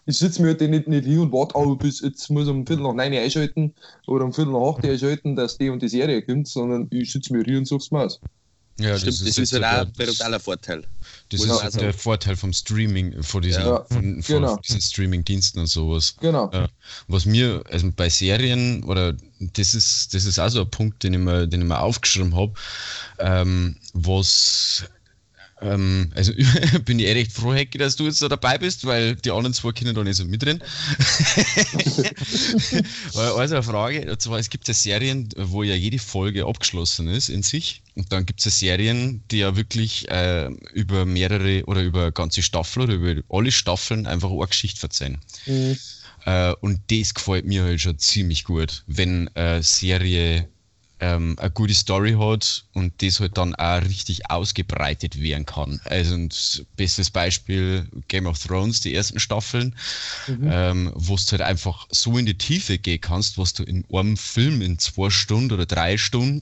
ich 0.06 0.18
sitze 0.18 0.40
mir 0.40 0.48
halt 0.48 0.60
nicht, 0.60 0.88
nicht 0.88 1.04
hin 1.04 1.18
und 1.18 1.32
warte, 1.32 1.56
oh, 1.56 1.74
bis 1.76 2.00
jetzt 2.00 2.30
muss 2.30 2.48
um 2.48 2.66
Viertel 2.66 2.82
nach 2.82 2.94
neun 2.94 3.12
einschalten 3.12 3.74
oder 4.06 4.24
um 4.24 4.32
Viertel 4.32 4.52
nach 4.52 4.74
acht 4.74 4.84
einschalten, 4.86 5.36
dass 5.36 5.58
die 5.58 5.68
und 5.68 5.82
die 5.82 5.88
Serie 5.88 6.22
kommt, 6.22 6.48
sondern 6.48 6.86
ich 6.90 7.12
sitze 7.12 7.32
mir 7.32 7.44
hier 7.44 7.58
und 7.58 7.66
such's 7.66 7.90
mal 7.90 8.06
aus. 8.06 8.20
Ja, 8.80 8.96
Stimmt, 8.96 9.20
das, 9.20 9.24
das 9.24 9.38
ist, 9.38 9.52
halt 9.52 9.64
auch 9.64 9.86
ein 9.86 9.92
brutaler 9.92 10.40
Vorteil. 10.40 10.84
Das 11.30 11.42
ist 11.42 11.50
also 11.50 11.78
der 11.78 11.92
Vorteil 11.92 12.36
vom 12.36 12.52
Streaming, 12.52 13.22
von 13.22 13.42
diesen, 13.42 13.62
ja, 13.62 13.84
von, 13.84 14.22
von 14.22 14.36
genau. 14.36 14.56
diesen 14.56 14.80
Streaming-Diensten 14.80 15.60
und 15.60 15.66
sowas. 15.66 16.16
Genau. 16.20 16.50
Ja. 16.52 16.68
Was 17.06 17.26
mir, 17.26 17.62
also 17.70 17.90
bei 17.94 18.08
Serien, 18.08 18.82
oder 18.84 19.14
das 19.38 19.74
ist, 19.74 20.14
das 20.14 20.24
ist 20.24 20.38
auch 20.38 20.48
so 20.48 20.62
ein 20.62 20.70
Punkt, 20.70 21.02
den 21.02 21.14
ich 21.14 21.20
mir, 21.20 21.46
den 21.46 21.60
ich 21.60 21.66
mir 21.66 21.80
aufgeschrieben 21.80 22.34
habe, 22.34 22.54
ähm, 23.18 23.76
was 23.92 24.84
ähm, 25.60 26.12
also 26.14 26.32
bin 26.84 26.98
ich 26.98 27.06
eh 27.06 27.12
recht 27.12 27.32
froh, 27.32 27.52
Hecki, 27.52 27.78
dass 27.78 27.96
du 27.96 28.04
jetzt 28.04 28.22
da 28.22 28.28
dabei 28.28 28.58
bist, 28.58 28.86
weil 28.86 29.16
die 29.16 29.30
anderen 29.30 29.54
zwei 29.54 29.72
Kinder 29.72 29.92
da 29.92 30.04
nicht 30.04 30.16
so 30.16 30.24
mitrennen. 30.24 30.62
also 33.14 33.36
eine 33.36 33.62
Frage, 33.62 34.10
und 34.10 34.22
zwar 34.22 34.38
es 34.38 34.50
gibt 34.50 34.68
ja 34.68 34.74
Serien, 34.74 35.28
wo 35.36 35.62
ja 35.62 35.74
jede 35.74 35.98
Folge 35.98 36.46
abgeschlossen 36.46 37.08
ist 37.08 37.28
in 37.28 37.42
sich. 37.42 37.82
Und 37.96 38.12
dann 38.12 38.26
gibt 38.26 38.40
es 38.40 38.46
ja 38.46 38.50
Serien, 38.50 39.22
die 39.30 39.38
ja 39.38 39.56
wirklich 39.56 40.08
äh, 40.10 40.50
über 40.72 41.04
mehrere 41.04 41.64
oder 41.64 41.82
über 41.82 42.12
ganze 42.12 42.42
Staffeln 42.42 42.84
oder 42.84 42.94
über 42.94 43.22
alle 43.28 43.50
Staffeln 43.50 44.06
einfach 44.06 44.30
eine 44.30 44.46
Geschichte 44.46 44.78
verzeihen. 44.78 45.18
Mhm. 45.46 45.76
Äh, 46.24 46.52
und 46.60 46.80
das 46.90 47.14
gefällt 47.14 47.46
mir 47.46 47.64
halt 47.64 47.80
schon 47.80 47.98
ziemlich 47.98 48.44
gut, 48.44 48.84
wenn 48.86 49.28
eine 49.34 49.62
Serie 49.62 50.48
ähm, 51.00 51.36
eine 51.38 51.50
gute 51.50 51.74
Story 51.74 52.16
hat 52.18 52.64
und 52.74 53.02
das 53.02 53.20
halt 53.20 53.36
dann 53.36 53.54
auch 53.54 53.82
richtig 53.82 54.30
ausgebreitet 54.30 55.20
werden 55.20 55.46
kann. 55.46 55.80
Also 55.84 56.14
ein 56.14 56.28
bestes 56.76 57.10
Beispiel 57.10 57.88
Game 58.08 58.26
of 58.26 58.38
Thrones, 58.38 58.80
die 58.80 58.94
ersten 58.94 59.20
Staffeln, 59.20 59.76
mhm. 60.26 60.48
ähm, 60.50 60.92
wo 60.94 61.16
du 61.16 61.22
halt 61.30 61.42
einfach 61.42 61.86
so 61.90 62.18
in 62.18 62.26
die 62.26 62.36
Tiefe 62.36 62.78
gehen 62.78 63.00
kannst, 63.00 63.38
was 63.38 63.52
du 63.52 63.62
in 63.62 63.84
einem 63.92 64.16
Film 64.16 64.60
in 64.60 64.78
zwei 64.78 65.10
Stunden 65.10 65.52
oder 65.52 65.66
drei 65.66 65.96
Stunden 65.96 66.40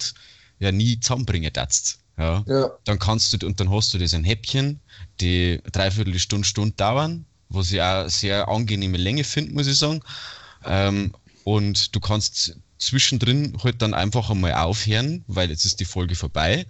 ja 0.58 0.72
nie 0.72 0.98
zusammenbringen 1.00 1.52
darfst. 1.52 1.98
Ja. 2.18 2.42
ja. 2.46 2.70
Dann 2.84 2.98
kannst 2.98 3.32
du, 3.32 3.46
und 3.46 3.60
dann 3.60 3.70
hast 3.70 3.92
du 3.92 3.98
das 3.98 4.14
ein 4.14 4.24
Häppchen, 4.24 4.80
die 5.20 5.60
dreiviertel 5.70 6.18
Stunde, 6.18 6.46
Stunde 6.46 6.74
dauern, 6.76 7.26
was 7.50 7.72
ich 7.72 7.82
auch 7.82 8.08
sehr 8.08 8.48
angenehme 8.48 8.96
Länge 8.96 9.24
finde, 9.24 9.52
muss 9.52 9.66
ich 9.66 9.78
sagen. 9.78 10.00
Ähm, 10.64 11.12
und 11.44 11.94
du 11.94 12.00
kannst 12.00 12.56
zwischendrin 12.78 13.56
halt 13.62 13.82
dann 13.82 13.94
einfach 13.94 14.30
einmal 14.30 14.54
aufhören, 14.54 15.24
weil 15.26 15.50
jetzt 15.50 15.64
ist 15.64 15.80
die 15.80 15.84
Folge 15.84 16.14
vorbei 16.14 16.66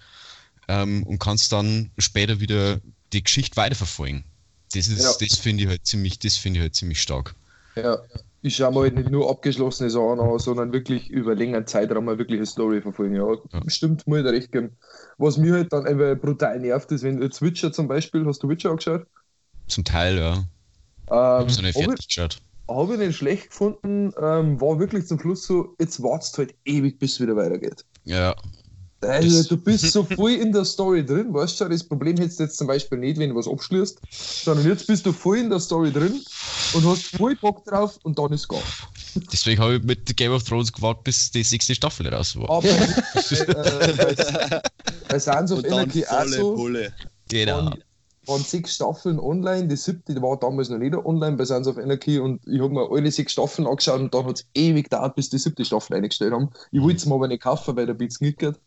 ähm, 0.68 1.02
und 1.04 1.18
kannst 1.20 1.52
dann 1.52 1.90
später 1.98 2.40
wieder 2.40 2.80
die 3.12 3.22
Geschichte 3.24 3.56
weiterverfolgen. 3.56 4.24
Das 4.72 4.88
ist, 4.88 5.00
ja. 5.02 5.12
das 5.20 5.38
finde 5.38 5.64
ich 5.64 5.68
halt 5.70 5.86
ziemlich, 5.86 6.18
das 6.18 6.36
finde 6.36 6.58
ich 6.58 6.62
halt 6.62 6.74
ziemlich 6.74 7.02
stark. 7.02 7.34
Ja, 7.76 7.98
ich 8.40 8.56
schaue 8.56 8.72
mir 8.72 8.80
halt 8.80 8.94
nicht 8.94 9.10
nur 9.10 9.28
abgeschlossene 9.30 9.90
Sachen 9.90 10.18
an, 10.20 10.38
sondern 10.38 10.72
wirklich 10.72 11.10
über 11.10 11.34
längeren 11.34 11.66
Zeitraum 11.66 12.06
mal 12.06 12.18
wirklich 12.18 12.38
eine 12.38 12.46
Story 12.46 12.80
verfolgen. 12.80 13.14
Ja, 13.16 13.34
ja. 13.52 13.62
stimmt, 13.66 14.06
muss 14.06 14.18
ich 14.18 14.24
da 14.24 14.30
recht 14.30 14.50
geben. 14.52 14.78
Was 15.18 15.36
mir 15.36 15.52
halt 15.54 15.72
dann 15.72 15.86
einfach 15.86 16.18
brutal 16.20 16.58
nervt, 16.60 16.90
ist, 16.92 17.02
wenn 17.02 17.18
du 17.20 17.28
Witcher 17.28 17.72
zum 17.72 17.86
Beispiel, 17.88 18.24
hast 18.26 18.42
du 18.42 18.48
Witcher 18.48 18.70
angeschaut? 18.70 19.06
Zum 19.68 19.84
Teil, 19.84 20.18
ja. 20.18 20.44
Ich 21.36 21.42
Ähm, 21.42 21.46
hab's 21.46 21.56
noch 21.56 21.64
nicht 21.64 21.76
Habe 21.76 21.84
fertig 21.84 22.08
geschaut. 22.08 22.42
Hab 22.68 22.90
ich 22.90 22.98
nicht 22.98 23.16
schlecht 23.16 23.50
gefunden, 23.50 24.12
ähm, 24.20 24.60
war 24.60 24.78
wirklich 24.78 25.06
zum 25.06 25.20
Schluss 25.20 25.46
so, 25.46 25.74
jetzt 25.80 26.02
wartest 26.02 26.38
halt 26.38 26.54
ewig, 26.64 26.98
bis 26.98 27.14
es 27.14 27.20
wieder 27.20 27.36
weitergeht. 27.36 27.84
Ja. 28.04 28.34
Also, 29.02 29.38
Das- 29.38 29.48
du 29.48 29.56
bist 29.58 29.92
so 29.92 30.02
voll 30.04 30.32
in 30.32 30.52
der 30.52 30.64
Story 30.64 31.04
drin, 31.04 31.32
weißt 31.32 31.52
du 31.60 31.64
schon, 31.64 31.70
das 31.70 31.84
Problem 31.84 32.16
hättest 32.16 32.40
du 32.40 32.44
jetzt 32.44 32.56
zum 32.56 32.66
Beispiel 32.66 32.98
nicht, 32.98 33.18
wenn 33.18 33.28
du 33.30 33.36
was 33.36 33.46
abschließt, 33.46 34.00
sondern 34.44 34.66
jetzt 34.66 34.86
bist 34.86 35.04
du 35.04 35.12
voll 35.12 35.36
in 35.38 35.50
der 35.50 35.60
Story 35.60 35.92
drin 35.92 36.20
und 36.72 36.84
hast 36.86 37.04
voll 37.16 37.36
Bock 37.36 37.64
drauf 37.66 37.98
und 38.04 38.18
dann 38.18 38.32
ist 38.32 38.48
gar. 38.48 38.62
Deswegen 39.32 39.60
habe 39.62 39.76
ich 39.76 39.82
mit 39.82 40.16
Game 40.16 40.32
of 40.32 40.42
Thrones 40.44 40.72
gewartet, 40.72 41.04
bis 41.04 41.30
die 41.30 41.42
sechste 41.42 41.74
Staffel 41.74 42.08
raus 42.12 42.34
war. 42.36 42.48
Aber 42.50 42.66
äh, 42.68 43.92
bei, 43.92 44.62
bei 45.08 45.18
Sons 45.18 45.52
of 45.52 45.58
Und 45.58 45.66
Anarchy 45.72 46.04
auch 46.06 46.24
so, 46.26 46.54
Pulle. 46.54 46.92
Genau. 47.28 47.56
waren, 47.66 47.74
waren 48.26 48.42
sechs 48.42 48.74
Staffeln 48.74 49.18
online, 49.18 49.68
die 49.68 49.76
siebte 49.76 50.14
die 50.14 50.22
war 50.22 50.38
damals 50.38 50.68
noch 50.68 50.78
nicht 50.78 50.94
online 50.94 51.36
bei 51.36 51.44
Sons 51.44 51.68
of 51.68 51.78
Anarchy 51.78 52.18
und 52.18 52.46
ich 52.46 52.60
habe 52.60 52.72
mir 52.72 52.90
alle 52.90 53.10
sechs 53.10 53.32
Staffeln 53.32 53.66
angeschaut 53.66 54.00
und 54.00 54.14
dann 54.14 54.26
hat 54.26 54.40
es 54.40 54.46
ewig 54.54 54.84
gedauert, 54.84 55.14
bis 55.14 55.30
die 55.30 55.38
siebte 55.38 55.64
Staffel 55.64 55.96
eingestellt 55.96 56.32
haben. 56.32 56.50
Ich 56.72 56.80
wollte 56.80 56.96
es 56.96 57.06
mir 57.06 57.14
aber 57.14 57.28
nicht 57.28 57.42
kaufen, 57.42 57.76
weil 57.76 57.86
der 57.86 57.94
Beats 57.94 58.18
knickert. 58.18 58.60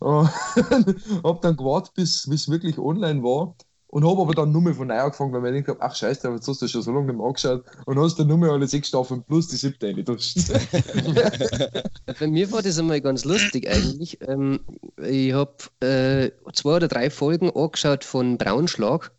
Äh, 0.00 0.04
hab 1.24 1.42
dann 1.42 1.56
gewartet, 1.56 1.94
bis 1.94 2.26
es 2.26 2.48
wirklich 2.48 2.78
online 2.78 3.22
war 3.22 3.54
und 3.90 4.06
habe 4.06 4.22
aber 4.22 4.34
dann 4.34 4.52
nur 4.52 4.62
mehr 4.62 4.74
von 4.74 4.88
neu 4.88 4.98
angefangen, 4.98 5.32
weil 5.32 5.54
ich 5.56 5.64
gedacht 5.64 5.80
habe, 5.80 5.90
ach 5.90 5.96
scheiße, 5.96 6.26
aber 6.26 6.36
jetzt 6.36 6.48
hast 6.48 6.62
du 6.62 6.68
schon 6.68 6.82
so 6.82 6.92
lange 6.92 7.06
nicht 7.06 7.16
mehr 7.16 7.26
angeschaut 7.26 7.64
und 7.86 7.98
hast 7.98 8.18
dann 8.18 8.28
nur 8.28 8.38
mehr 8.38 8.52
alle 8.52 8.66
sechs 8.66 8.88
Staffeln 8.88 9.22
plus 9.24 9.48
die 9.48 9.56
siebte 9.56 9.88
eingetuscht. 9.88 10.38
Bei 12.20 12.26
mir 12.26 12.50
war 12.52 12.62
das 12.62 12.78
einmal 12.78 13.00
ganz 13.00 13.24
lustig 13.24 13.68
eigentlich. 13.68 14.18
Ähm, 14.26 14.60
ich 15.02 15.32
habe 15.32 15.54
äh, 15.80 16.30
zwei 16.52 16.76
oder 16.76 16.88
drei 16.88 17.10
Folgen 17.10 17.50
angeschaut 17.50 18.04
von 18.04 18.38
Braunschlag 18.38 19.10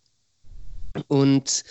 und 1.08 1.64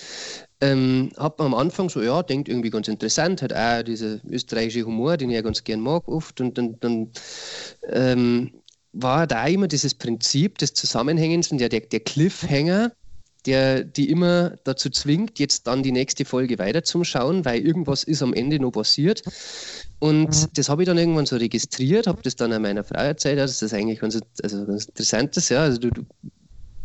ähm, 0.60 1.10
habe 1.16 1.42
am 1.44 1.54
Anfang 1.54 1.88
so, 1.88 2.02
ja, 2.02 2.22
denkt 2.22 2.48
irgendwie 2.48 2.70
ganz 2.70 2.86
interessant, 2.88 3.40
hat 3.40 3.52
auch 3.54 3.82
dieser 3.82 4.18
österreichische 4.28 4.84
Humor, 4.84 5.16
den 5.16 5.30
ich 5.30 5.36
ja 5.36 5.42
ganz 5.42 5.64
gern 5.64 5.80
mag 5.80 6.06
oft 6.06 6.40
und 6.40 6.58
dann, 6.58 6.78
dann 6.80 7.10
ähm, 7.88 8.50
war 8.92 9.26
da 9.26 9.46
immer 9.46 9.68
dieses 9.68 9.94
Prinzip 9.94 10.58
des 10.58 10.74
Zusammenhängens 10.74 11.50
und 11.52 11.60
ja, 11.60 11.68
der, 11.68 11.80
der 11.80 12.00
Cliffhanger, 12.00 12.92
der 13.46 13.84
die 13.84 14.10
immer 14.10 14.56
dazu 14.64 14.90
zwingt, 14.90 15.38
jetzt 15.38 15.66
dann 15.66 15.82
die 15.82 15.92
nächste 15.92 16.24
Folge 16.24 16.58
weiter 16.58 16.82
zum 16.82 17.04
Schauen, 17.04 17.44
weil 17.44 17.60
irgendwas 17.60 18.04
ist 18.04 18.22
am 18.22 18.34
Ende 18.34 18.58
noch 18.58 18.72
passiert. 18.72 19.22
Und 19.98 20.58
das 20.58 20.68
habe 20.68 20.82
ich 20.82 20.86
dann 20.86 20.98
irgendwann 20.98 21.26
so 21.26 21.36
registriert, 21.36 22.06
habe 22.06 22.22
das 22.22 22.36
dann 22.36 22.52
an 22.52 22.62
meiner 22.62 22.84
Frau 22.84 23.00
erzählt, 23.00 23.38
dass 23.38 23.58
das 23.58 23.72
eigentlich 23.72 24.00
ganz, 24.00 24.18
also 24.42 24.66
ganz 24.66 24.86
interessant 24.86 25.36
ist. 25.36 25.48
Ja. 25.48 25.62
Also 25.62 25.78
du, 25.78 25.90
du, 25.90 26.02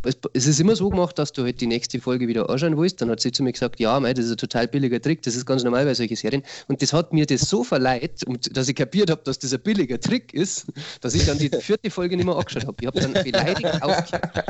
es, 0.02 0.46
ist 0.46 0.60
immer 0.60 0.76
so 0.76 0.88
gemacht, 0.90 1.18
dass 1.18 1.32
du 1.32 1.42
halt 1.42 1.60
die 1.60 1.66
nächste 1.66 2.00
Folge 2.00 2.28
wieder 2.28 2.48
anschauen 2.48 2.76
willst. 2.76 3.00
Dann 3.00 3.10
hat 3.10 3.20
sie 3.20 3.32
zu 3.32 3.42
mir 3.42 3.52
gesagt, 3.52 3.80
ja, 3.80 3.98
mei, 3.98 4.14
das 4.14 4.26
ist 4.26 4.32
ein 4.32 4.36
total 4.36 4.68
billiger 4.68 5.00
Trick, 5.00 5.22
das 5.22 5.34
ist 5.34 5.46
ganz 5.46 5.64
normal 5.64 5.84
bei 5.84 5.94
solchen 5.94 6.16
Serien. 6.16 6.42
Und 6.68 6.82
das 6.82 6.92
hat 6.92 7.12
mir 7.12 7.26
das 7.26 7.42
so 7.42 7.64
verleiht, 7.64 8.24
und 8.24 8.56
dass 8.56 8.68
ich 8.68 8.76
kapiert 8.76 9.10
habe, 9.10 9.22
dass 9.24 9.38
das 9.38 9.52
ein 9.52 9.60
billiger 9.60 10.00
Trick 10.00 10.32
ist, 10.32 10.66
dass 11.00 11.14
ich 11.14 11.26
dann 11.26 11.38
die 11.38 11.48
vierte 11.48 11.90
Folge 11.90 12.16
nicht 12.16 12.26
mehr 12.26 12.36
angeschaut 12.36 12.66
habe. 12.66 12.76
Ich 12.80 12.86
habe 12.86 13.00
dann 13.00 13.12
beleidigt 13.12 13.82
aufgehört. 13.82 14.44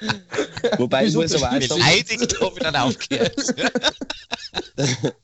Wobei 0.78 1.06
ich 1.06 1.14
muss 1.14 1.34
aber 1.34 1.56
auch 1.56 1.62
sagen, 1.62 1.80
Beleidigt 1.80 2.40
habe 2.40 2.52
ich 2.54 2.62
dann 2.62 2.76
aufgehört. 2.76 3.54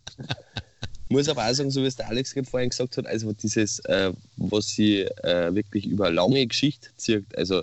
muss 1.08 1.28
aber 1.28 1.48
auch 1.48 1.54
sagen, 1.54 1.70
so 1.70 1.82
wie 1.82 1.86
es 1.86 1.96
der 1.96 2.08
Alex 2.08 2.34
gerade 2.34 2.48
vorhin 2.48 2.70
gesagt 2.70 2.96
hat, 2.96 3.06
also 3.06 3.32
dieses, 3.32 3.78
äh, 3.80 4.12
was 4.36 4.68
sie 4.68 5.02
äh, 5.02 5.54
wirklich 5.54 5.86
über 5.86 6.10
lange 6.10 6.46
Geschichte 6.46 6.88
zieht, 6.96 7.24
also 7.36 7.62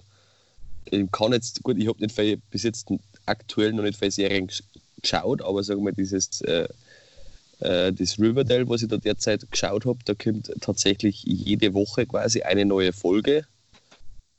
ich 0.86 1.12
kann 1.12 1.34
jetzt, 1.34 1.64
gut, 1.64 1.78
ich 1.78 1.88
habe 1.88 2.00
nicht 2.00 2.16
viel, 2.16 2.38
bis 2.50 2.64
jetzt 2.64 2.88
aktuell 3.26 3.74
noch 3.74 3.84
nicht 3.84 3.98
viele 3.98 4.12
Serien 4.12 4.48
gesch- 4.48 4.64
geschaut, 5.02 5.42
aber 5.42 5.64
sagen 5.64 5.86
wir 5.86 5.92
dieses 5.92 6.42
äh, 6.42 6.68
äh, 7.60 7.94
das 7.94 8.20
Riverdale, 8.20 8.68
was 8.68 8.82
ich 8.82 8.90
da 8.90 8.98
derzeit 8.98 9.50
geschaut 9.50 9.86
habe, 9.86 10.00
da 10.06 10.14
kommt 10.14 10.52
tatsächlich 10.62 11.24
jede 11.24 11.74
Woche 11.74 12.06
quasi 12.06 12.42
eine 12.42 12.66
neue 12.66 12.92
Folge. 12.92 13.46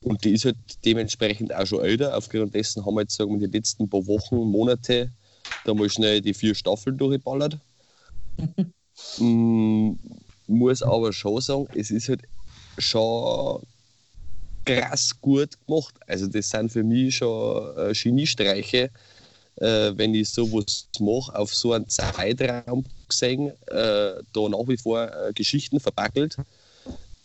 Und 0.02 0.24
die 0.24 0.32
ist 0.32 0.44
halt 0.44 0.56
dementsprechend 0.84 1.54
auch 1.54 1.66
schon 1.66 1.84
älter. 1.84 2.16
Aufgrund 2.16 2.54
dessen 2.54 2.84
haben 2.84 2.94
wir 2.94 3.02
jetzt 3.02 3.14
sagen 3.16 3.40
wir, 3.40 3.46
die 3.46 3.56
letzten 3.56 3.88
paar 3.88 4.06
Wochen, 4.06 4.36
Monate 4.36 5.12
da 5.64 5.74
mal 5.74 5.88
schnell 5.88 6.20
die 6.20 6.34
vier 6.34 6.54
Staffeln 6.54 6.98
durchgeballert. 6.98 7.58
mm, 9.18 9.92
muss 10.48 10.82
aber 10.82 11.12
schon 11.12 11.40
sagen, 11.40 11.68
es 11.74 11.90
ist 11.92 12.08
halt 12.08 12.22
schon 12.78 13.62
krass 14.64 15.14
gut 15.20 15.50
gemacht. 15.66 15.94
Also 16.06 16.26
das 16.26 16.50
sind 16.50 16.72
für 16.72 16.82
mich 16.82 17.16
schon 17.16 17.76
äh, 17.76 17.92
Geniestreiche, 17.92 18.90
äh, 19.56 19.92
wenn 19.96 20.14
ich 20.14 20.30
sowas 20.30 20.88
mache, 20.98 21.34
auf 21.36 21.54
so 21.54 21.72
einen 21.72 21.88
Zeitraum 21.88 22.84
gesehen, 23.08 23.48
äh, 23.66 24.22
da 24.32 24.48
nach 24.48 24.66
wie 24.68 24.76
vor 24.76 25.04
äh, 25.04 25.32
Geschichten 25.34 25.80
verpackelt, 25.80 26.36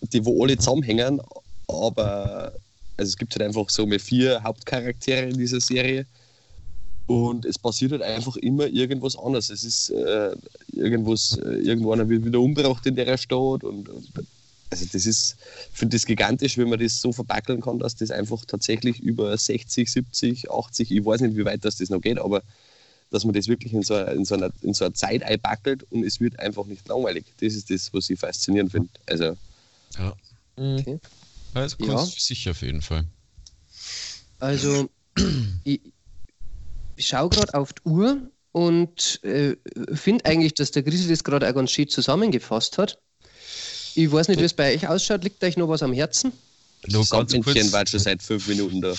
die 0.02 0.26
wo 0.26 0.44
alle 0.44 0.58
zusammenhängen, 0.58 1.22
aber 1.68 2.54
also 2.98 3.10
es 3.10 3.18
gibt 3.18 3.34
halt 3.36 3.44
einfach 3.44 3.70
so 3.70 3.86
mehr 3.86 4.00
vier 4.00 4.42
Hauptcharaktere 4.44 5.28
in 5.28 5.38
dieser 5.38 5.62
Serie 5.62 6.06
und 7.08 7.46
es 7.46 7.58
passiert 7.58 7.94
halt 7.94 8.02
einfach 8.02 8.36
immer 8.38 8.68
irgendwas 8.68 9.18
anderes. 9.18 9.50
Es 9.50 9.64
ist 9.64 9.92
äh, 9.92 10.36
irgendwas, 10.74 11.40
äh, 11.44 11.60
irgendwann 11.60 12.08
wird 12.10 12.26
wieder 12.26 12.40
umgebracht 12.40 12.86
in 12.86 12.96
der 12.96 13.18
Stadt 13.18 13.64
und, 13.64 13.88
und 13.88 14.12
also 14.70 14.86
das 14.92 15.06
ist, 15.06 15.38
ich 15.72 15.78
finde 15.78 15.96
das 15.96 16.06
gigantisch, 16.06 16.58
wenn 16.58 16.70
man 16.70 16.80
das 16.80 17.00
so 17.00 17.14
verpackeln 17.14 17.62
kann, 17.62 17.80
dass 17.80 17.96
das 17.96 18.12
einfach 18.12 18.44
tatsächlich 18.46 19.00
über 19.00 19.38
60, 19.38 19.90
70, 19.90 20.52
80, 20.52 20.92
ich 20.92 21.06
weiß 21.06 21.22
nicht, 21.22 21.38
wie 21.38 21.46
weit 21.46 21.64
das, 21.64 21.78
das 21.78 21.90
noch 21.90 22.02
geht, 22.02 22.20
aber 22.20 22.44
dass 23.10 23.24
man 23.24 23.34
das 23.34 23.48
wirklich 23.48 23.74
in 23.74 23.84
so, 23.84 23.94
einer, 23.94 24.12
in 24.12 24.26
so, 24.26 24.36
einer, 24.36 24.52
in 24.62 24.74
so 24.74 24.86
einer 24.86 24.94
Zeit 24.94 25.24
einpackelt 25.24 25.84
und 25.92 26.04
es 26.04 26.20
wird 26.20 26.40
einfach 26.40 26.66
nicht 26.66 26.88
langweilig. 26.88 27.26
Das 27.40 27.54
ist 27.54 27.70
das, 27.70 27.94
was 27.94 28.10
ich 28.10 28.20
faszinierend 28.20 28.72
finde. 28.72 28.90
Also, 29.06 29.38
Ja. 29.98 30.14
Okay. 30.58 31.00
Also 31.54 31.78
Ja. 31.80 31.96
Kunst 31.96 32.16
für 32.16 32.22
sich 32.22 32.50
auf 32.50 32.62
jeden 32.62 32.82
Fall. 32.82 33.06
Also, 34.40 34.90
ich, 35.64 35.82
ich 36.96 37.08
schaue 37.08 37.30
gerade 37.30 37.54
auf 37.54 37.74
die 37.74 37.84
Uhr 37.84 38.30
und 38.52 39.24
äh, 39.24 39.56
finde 39.94 40.26
eigentlich, 40.26 40.54
dass 40.56 40.72
der 40.72 40.84
Grizzly 40.84 41.10
das 41.10 41.24
gerade 41.24 41.48
auch 41.50 41.54
ganz 41.54 41.72
schön 41.72 41.88
zusammengefasst 41.88 42.78
hat. 42.78 43.00
Ich 43.98 44.12
weiß 44.12 44.28
nicht, 44.28 44.40
wie 44.40 44.44
es 44.44 44.54
bei 44.54 44.76
euch 44.76 44.88
ausschaut. 44.88 45.24
Liegt 45.24 45.44
euch 45.44 45.58
noch 45.58 45.70
was 45.70 45.82
am 45.82 45.92
Herzen? 45.92 46.32
Nur 46.86 47.02
das 47.02 47.10
ganz 47.10 47.32
Sandmännchen 47.32 47.64
kurz. 47.64 47.74
war 47.74 47.88
schon 47.88 48.00
seit 48.00 48.22
fünf 48.22 48.48
Minuten 48.48 48.80
da. 48.80 48.90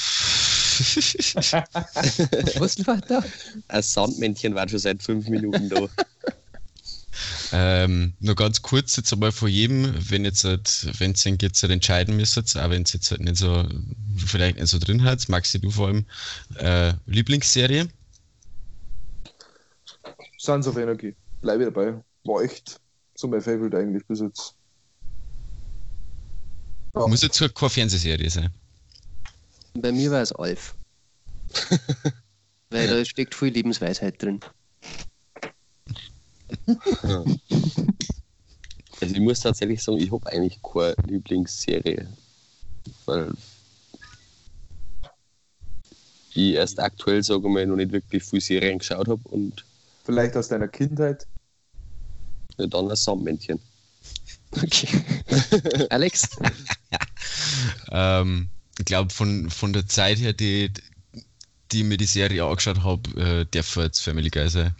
Was 2.59 2.85
war 2.85 3.01
da? 3.03 3.23
Ein 3.69 3.83
Sandmännchen 3.83 4.57
war 4.57 4.69
schon 4.69 4.81
seit 4.81 5.01
fünf 5.01 5.29
Minuten 5.29 5.69
da. 5.69 5.87
Ähm, 7.53 8.15
nur 8.19 8.35
ganz 8.35 8.61
kurz 8.61 8.97
jetzt 8.97 9.13
einmal 9.13 9.31
vor 9.31 9.49
jedem, 9.49 9.95
wenn 10.11 10.25
jetzt 10.25 10.43
halt, 10.43 10.89
wenn 10.99 11.15
ihr 11.15 11.37
jetzt 11.41 11.63
halt 11.63 11.73
entscheiden 11.73 12.17
müsstet, 12.17 12.57
auch 12.57 12.71
wenn 12.71 12.83
es 12.83 12.93
jetzt 12.93 13.13
halt 13.13 13.21
nicht 13.21 13.37
so, 13.37 13.69
vielleicht 14.17 14.57
nicht 14.57 14.67
so 14.67 14.81
drin 14.81 15.05
hat, 15.05 15.29
Maxi, 15.29 15.61
du 15.61 15.71
vor 15.71 15.87
allem, 15.87 16.07
äh, 16.57 16.93
Lieblingsserie? 17.07 17.89
Sons 20.39 20.67
of 20.67 20.77
Anarchy. 20.77 21.15
Bleibe 21.41 21.67
dabei. 21.67 21.95
War 22.25 22.43
echt 22.43 22.81
so 23.15 23.29
mein 23.29 23.41
Favorite 23.41 23.79
eigentlich 23.79 24.05
bis 24.05 24.19
jetzt. 24.19 24.58
Muss 27.07 27.23
jetzt 27.23 27.41
halt 27.41 27.55
keine 27.55 27.71
Fernsehserie 27.71 28.31
sein. 28.31 28.51
Bei 29.75 29.93
mir 29.93 30.11
war 30.11 30.23
es 30.23 30.33
Alf. 30.33 30.75
Weil 32.71 32.89
da 32.89 33.05
steckt 33.05 33.35
viel 33.35 33.53
Lebensweisheit 33.53 34.21
drin. 34.23 34.41
Also 39.01 39.15
ich 39.15 39.21
muss 39.21 39.41
tatsächlich 39.41 39.83
sagen, 39.83 39.99
ich 39.99 40.11
habe 40.11 40.27
eigentlich 40.31 40.61
keine 40.63 40.95
Lieblingsserie. 41.07 42.09
Weil 43.07 43.33
ich 46.35 46.55
erst 46.55 46.79
aktuell, 46.81 47.23
sage 47.23 47.47
ich 47.47 47.53
mal, 47.53 47.67
noch 47.67 47.77
nicht 47.77 47.93
wirklich 47.93 48.23
viele 48.25 48.41
Serien 48.41 48.79
geschaut 48.79 49.09
habe 49.09 49.23
und 49.29 49.65
Vielleicht 50.05 50.37
aus 50.37 50.49
deiner 50.49 50.69
Kindheit. 50.69 51.27
ja, 52.57 52.67
dann 52.67 52.91
ein 52.91 52.97
Sandmännchen. 52.97 53.61
Okay. 54.53 54.89
Alex? 55.91 56.29
Ähm, 57.91 58.49
ich 58.79 58.85
glaube, 58.85 59.13
von, 59.13 59.51
von 59.51 59.73
der 59.73 59.87
Zeit 59.87 60.19
her, 60.19 60.33
die, 60.33 60.73
die 61.73 61.79
ich 61.81 61.85
mir 61.85 61.97
die 61.97 62.05
Serie 62.07 62.45
angeschaut 62.45 62.83
habe, 62.85 63.21
äh, 63.21 63.47
darf 63.51 63.77
jetzt 63.77 64.01
Family 64.01 64.31
Guy 64.31 64.49
sein. 64.49 64.75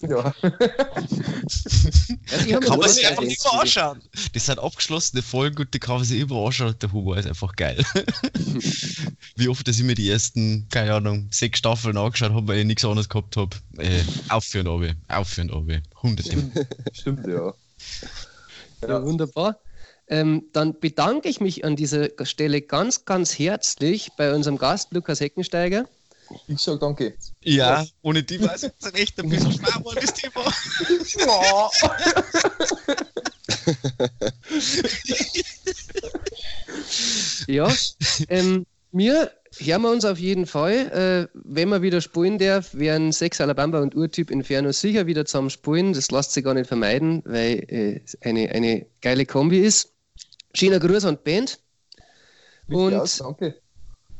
Ja. 0.00 0.34
Ja, 2.46 2.60
Kann 2.60 2.70
man 2.70 2.80
das 2.82 2.96
sich 2.96 3.06
einfach 3.06 3.22
erwähnt. 3.22 3.38
immer 3.44 3.60
anschauen. 3.62 4.02
Das 4.32 4.46
sind 4.46 4.58
abgeschlossene 4.58 5.22
Folgen 5.22 5.58
und 5.62 5.74
die 5.74 5.78
kann 5.78 5.96
man 5.96 6.04
sich 6.04 6.20
immer 6.20 6.44
anschauen 6.46 6.68
und 6.68 6.82
der 6.82 6.92
Humor 6.92 7.16
ist 7.16 7.26
einfach 7.26 7.56
geil. 7.56 7.82
Wie 9.36 9.48
oft, 9.48 9.66
dass 9.66 9.78
ich 9.78 9.84
mir 9.84 9.94
die 9.94 10.08
ersten, 10.10 10.68
keine 10.70 10.94
Ahnung, 10.94 11.28
sechs 11.30 11.58
Staffeln 11.58 11.96
angeschaut 11.96 12.32
habe, 12.32 12.48
weil 12.48 12.58
ich 12.60 12.66
nichts 12.66 12.84
anderes 12.84 13.08
gehabt 13.08 13.36
habe. 13.36 13.56
Äh, 13.78 14.02
aufführen, 14.28 14.68
Abi. 14.68 14.92
Aufführen, 15.08 15.50
Abi. 15.50 15.80
Hunderte. 16.02 16.50
Stimmt, 16.92 17.26
ja. 17.26 17.54
Ja, 18.82 19.02
wunderbar. 19.04 19.60
Ähm, 20.06 20.44
dann 20.52 20.78
bedanke 20.80 21.28
ich 21.28 21.40
mich 21.40 21.64
an 21.64 21.76
dieser 21.76 22.08
Stelle 22.22 22.62
ganz, 22.62 23.04
ganz 23.04 23.38
herzlich 23.38 24.10
bei 24.16 24.34
unserem 24.34 24.56
Gast 24.56 24.92
Lukas 24.92 25.20
Heckensteiger. 25.20 25.86
Ich 26.46 26.60
sag 26.60 26.80
danke. 26.80 27.16
Ja, 27.42 27.86
ohne 28.02 28.22
die 28.22 28.40
weiß 28.40 28.64
ich 28.64 28.72
jetzt 28.80 28.94
echt 28.94 29.18
ein 29.18 29.28
bisschen 29.28 29.52
schwer 29.52 29.84
war 29.84 29.94
das 29.94 30.12
Thema. 30.14 30.44
Ja, 37.46 37.72
ähm, 38.28 38.66
wir 38.92 39.30
hören 39.58 39.82
wir 39.82 39.90
uns 39.90 40.04
auf 40.04 40.18
jeden 40.18 40.46
Fall. 40.46 41.28
Äh, 41.32 41.38
wenn 41.44 41.68
man 41.68 41.82
wieder 41.82 42.00
spielen 42.00 42.38
darf, 42.38 42.74
werden 42.74 43.12
Sex 43.12 43.40
Alabama 43.40 43.80
und 43.80 43.94
Urtyp 43.94 44.30
Inferno 44.30 44.72
sicher 44.72 45.06
wieder 45.06 45.24
zusammen 45.24 45.50
spielen. 45.50 45.92
Das 45.92 46.10
lässt 46.10 46.32
sich 46.32 46.44
gar 46.44 46.54
nicht 46.54 46.68
vermeiden, 46.68 47.22
weil 47.24 47.64
äh, 47.68 48.00
es 48.04 48.20
eine, 48.22 48.50
eine 48.50 48.86
geile 49.00 49.26
Kombi 49.26 49.60
ist. 49.60 49.92
Schöner 50.54 50.78
Gruß 50.78 51.04
an 51.04 51.16
die 51.16 51.30
Band. 51.30 51.58
Und 52.68 52.94
aus, 52.94 53.18
danke. 53.18 53.54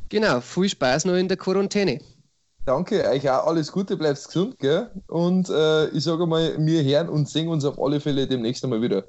genau, 0.08 0.40
viel 0.40 0.68
Spaß 0.68 1.04
noch 1.04 1.16
in 1.16 1.28
der 1.28 1.36
Quarantäne. 1.36 2.00
Danke, 2.64 3.06
euch 3.08 3.28
auch 3.28 3.46
alles 3.46 3.72
Gute, 3.72 3.96
bleibt 3.96 4.24
gesund, 4.24 4.58
gell? 4.58 4.90
Und 5.06 5.48
äh, 5.48 5.88
ich 5.88 6.04
sage 6.04 6.26
mal, 6.26 6.54
wir 6.58 6.82
hören 6.84 7.08
und 7.08 7.28
singen 7.28 7.48
uns 7.48 7.64
auf 7.64 7.80
alle 7.80 8.00
Fälle 8.00 8.26
demnächst 8.26 8.62
einmal 8.64 8.82
wieder. 8.82 9.04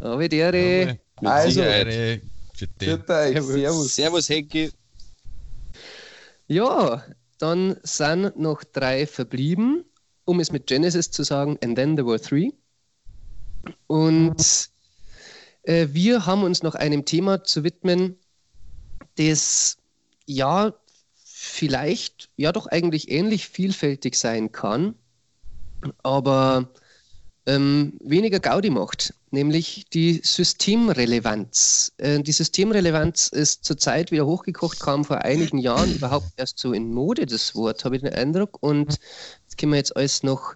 Aber 0.00 0.28
dere. 0.28 0.98
Also, 1.16 1.48
Sicherheit. 1.48 2.20
Für 2.56 2.66
euch, 2.88 3.32
Servus. 3.34 3.52
servus. 3.52 3.94
Servus, 3.94 4.28
Henki. 4.28 4.70
Ja, 6.48 7.04
dann 7.38 7.76
sind 7.82 8.38
noch 8.38 8.64
drei 8.64 9.06
verblieben, 9.06 9.84
um 10.24 10.40
es 10.40 10.50
mit 10.50 10.66
Genesis 10.66 11.10
zu 11.10 11.22
sagen, 11.22 11.58
and 11.62 11.76
then 11.76 11.96
there 11.96 12.06
were 12.06 12.20
three. 12.20 12.52
Und 13.86 14.70
äh, 15.64 15.88
wir 15.90 16.24
haben 16.24 16.44
uns 16.44 16.62
noch 16.62 16.74
einem 16.74 17.04
Thema 17.04 17.44
zu 17.44 17.62
widmen, 17.62 18.16
das 19.16 19.76
ja 20.24 20.72
vielleicht 21.14 22.30
ja 22.36 22.52
doch 22.52 22.66
eigentlich 22.66 23.10
ähnlich 23.10 23.48
vielfältig 23.48 24.16
sein 24.16 24.50
kann, 24.50 24.94
aber 26.02 26.70
ähm, 27.46 27.94
weniger 28.00 28.40
Gaudi 28.40 28.70
macht, 28.70 29.14
nämlich 29.30 29.86
die 29.92 30.20
Systemrelevanz. 30.22 31.92
Äh, 31.98 32.20
die 32.20 32.32
Systemrelevanz 32.32 33.28
ist 33.28 33.64
zurzeit 33.64 34.10
wieder 34.10 34.26
hochgekocht, 34.26 34.80
kam 34.80 35.04
vor 35.04 35.18
einigen 35.18 35.58
Jahren 35.58 35.94
überhaupt 35.94 36.26
erst 36.36 36.58
so 36.58 36.72
in 36.72 36.92
Mode, 36.92 37.24
das 37.24 37.54
Wort, 37.54 37.84
habe 37.84 37.96
ich 37.96 38.02
den 38.02 38.12
Eindruck. 38.12 38.58
Und 38.60 38.98
das 39.46 39.56
können 39.56 39.72
wir 39.72 39.78
jetzt 39.78 39.96
alles 39.96 40.22
noch 40.24 40.54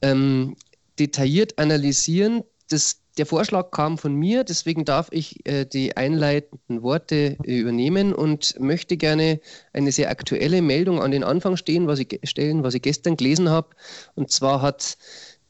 ähm, 0.00 0.56
detailliert 0.98 1.58
analysieren. 1.58 2.44
Das, 2.68 3.00
der 3.18 3.26
Vorschlag 3.26 3.70
kam 3.72 3.98
von 3.98 4.14
mir, 4.14 4.44
deswegen 4.44 4.84
darf 4.84 5.08
ich 5.10 5.44
äh, 5.44 5.66
die 5.66 5.96
einleitenden 5.96 6.82
Worte 6.82 7.36
äh, 7.44 7.58
übernehmen 7.58 8.14
und 8.14 8.58
möchte 8.60 8.96
gerne 8.96 9.40
eine 9.72 9.92
sehr 9.92 10.10
aktuelle 10.10 10.62
Meldung 10.62 11.02
an 11.02 11.10
den 11.10 11.24
Anfang 11.24 11.56
stehen, 11.56 11.88
was 11.88 11.98
ich, 11.98 12.20
stellen, 12.24 12.62
was 12.62 12.74
ich 12.74 12.82
gestern 12.82 13.16
gelesen 13.16 13.50
habe. 13.50 13.70
Und 14.14 14.30
zwar 14.30 14.62
hat 14.62 14.96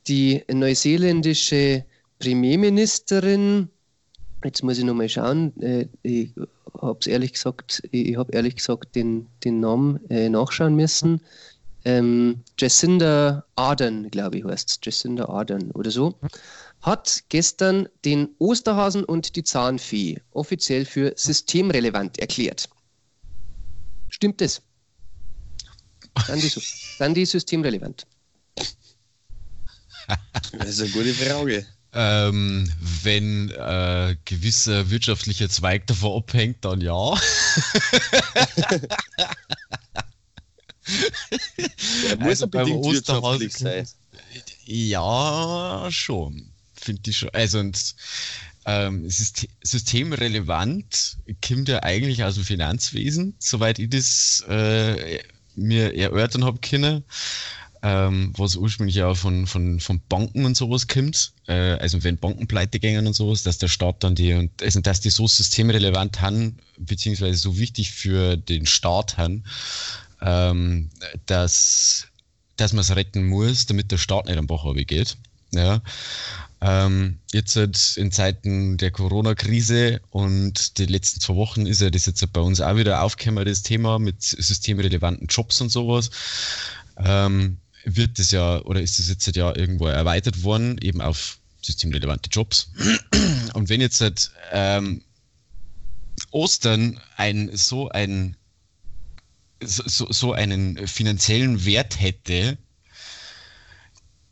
die 0.08 0.42
neuseeländische 0.50 1.84
Premierministerin, 2.18 3.68
jetzt 4.44 4.62
muss 4.62 4.78
ich 4.78 4.84
nochmal 4.84 5.08
schauen, 5.08 5.60
äh, 5.60 5.88
ich 6.02 6.30
habe 6.80 6.98
ehrlich 7.06 7.32
gesagt, 7.32 7.82
ich 7.90 8.16
habe 8.16 8.32
ehrlich 8.32 8.56
gesagt 8.56 8.94
den, 8.94 9.26
den 9.44 9.60
Namen 9.60 9.98
äh, 10.10 10.28
nachschauen 10.28 10.74
müssen. 10.74 11.20
Ähm, 11.84 12.42
Jacinda 12.58 13.44
Ardern, 13.56 14.08
glaube 14.10 14.38
ich, 14.38 14.44
heißt 14.44 14.70
es, 14.70 14.80
Jacinda 14.82 15.28
Ardern 15.28 15.72
oder 15.72 15.90
so, 15.90 16.14
hat 16.80 17.24
gestern 17.28 17.88
den 18.04 18.28
Osterhasen 18.38 19.04
und 19.04 19.34
die 19.36 19.42
Zahnfee 19.42 20.20
offiziell 20.32 20.84
für 20.84 21.12
systemrelevant 21.16 22.18
erklärt. 22.18 22.68
Stimmt 24.08 24.40
das? 24.40 24.62
Sind 26.26 26.42
die, 26.42 26.48
so, 26.48 26.60
die 27.14 27.24
systemrelevant? 27.24 28.06
Das 30.52 30.68
ist 30.68 30.80
eine 30.80 30.90
gute 30.90 31.14
Frage. 31.14 31.66
Ähm, 31.94 32.72
wenn 33.02 33.50
äh, 33.50 34.16
gewisser 34.24 34.88
wirtschaftlicher 34.88 35.50
Zweig 35.50 35.86
davon 35.88 36.22
abhängt, 36.22 36.64
dann 36.64 36.80
ja. 36.80 36.94
Er 42.08 42.16
muss 42.16 42.28
Also 42.28 42.46
beim 42.48 42.66
wirtschaftlich 42.68 43.52
sein. 43.52 43.86
Ja, 44.64 45.86
schon. 45.90 46.50
Finde 46.74 47.10
ich 47.10 47.18
schon. 47.18 47.28
Also 47.30 47.58
und 47.58 47.94
ähm, 48.64 49.06
Syst- 49.08 49.48
systemrelevant 49.62 51.18
kommt 51.46 51.68
ja 51.68 51.82
eigentlich 51.82 52.24
aus 52.24 52.34
dem 52.36 52.44
Finanzwesen, 52.44 53.34
soweit 53.38 53.78
ich 53.78 53.90
das 53.90 54.44
äh, 54.48 55.18
mir 55.56 55.94
erörtern 55.94 56.44
habe 56.44 56.58
können. 56.60 57.04
Ähm, 57.84 58.32
was 58.36 58.54
ursprünglich 58.54 58.94
ja 58.94 59.12
von, 59.12 59.48
von, 59.48 59.80
von 59.80 60.00
Banken 60.08 60.44
und 60.44 60.56
sowas 60.56 60.86
kommt, 60.86 61.32
äh, 61.48 61.72
also 61.72 62.04
wenn 62.04 62.16
Banken 62.16 62.46
pleite 62.46 62.78
gehen 62.78 63.08
und 63.08 63.12
sowas, 63.12 63.42
dass 63.42 63.58
der 63.58 63.66
Staat 63.66 64.04
dann 64.04 64.14
die, 64.14 64.34
und 64.34 64.62
also 64.62 64.80
dass 64.80 65.00
die 65.00 65.10
so 65.10 65.26
systemrelevant 65.26 66.20
haben, 66.20 66.58
beziehungsweise 66.78 67.38
so 67.38 67.58
wichtig 67.58 67.90
für 67.90 68.36
den 68.36 68.66
Staat 68.66 69.16
haben, 69.16 69.42
ähm, 70.20 70.90
dass, 71.26 72.06
dass 72.56 72.72
man 72.72 72.82
es 72.82 72.94
retten 72.94 73.26
muss, 73.26 73.66
damit 73.66 73.90
der 73.90 73.98
Staat 73.98 74.26
nicht 74.26 74.38
am 74.38 74.46
Bach 74.46 74.64
geht. 74.76 75.16
Ja. 75.50 75.82
Ähm, 76.60 77.18
jetzt 77.32 77.56
halt 77.56 77.96
in 77.96 78.12
Zeiten 78.12 78.76
der 78.76 78.92
Corona-Krise 78.92 80.00
und 80.10 80.78
die 80.78 80.86
letzten 80.86 81.18
zwei 81.18 81.34
Wochen 81.34 81.66
ist 81.66 81.80
ja 81.80 81.90
das 81.90 82.06
jetzt 82.06 82.32
bei 82.32 82.40
uns 82.40 82.60
auch 82.60 82.76
wieder 82.76 83.02
aufgekommen, 83.02 83.44
das 83.44 83.62
Thema 83.62 83.98
mit 83.98 84.22
systemrelevanten 84.22 85.26
Jobs 85.26 85.60
und 85.60 85.70
sowas. 85.70 86.10
Ähm, 86.96 87.58
wird 87.84 88.18
das 88.18 88.30
ja, 88.30 88.60
oder 88.62 88.80
ist 88.80 88.98
das 88.98 89.08
jetzt 89.08 89.26
halt 89.26 89.36
ja 89.36 89.54
irgendwo 89.54 89.86
erweitert 89.86 90.42
worden, 90.42 90.78
eben 90.80 91.00
auf 91.00 91.38
systemrelevante 91.62 92.28
Jobs. 92.30 92.70
Und 93.54 93.68
wenn 93.68 93.80
jetzt 93.80 94.00
halt 94.00 94.30
ähm, 94.52 95.02
Ostern 96.30 97.00
ein 97.16 97.50
so 97.56 97.88
ein 97.88 98.36
so, 99.64 100.10
so, 100.10 100.32
einen 100.32 100.88
finanziellen 100.88 101.64
Wert 101.64 102.00
hätte, 102.00 102.58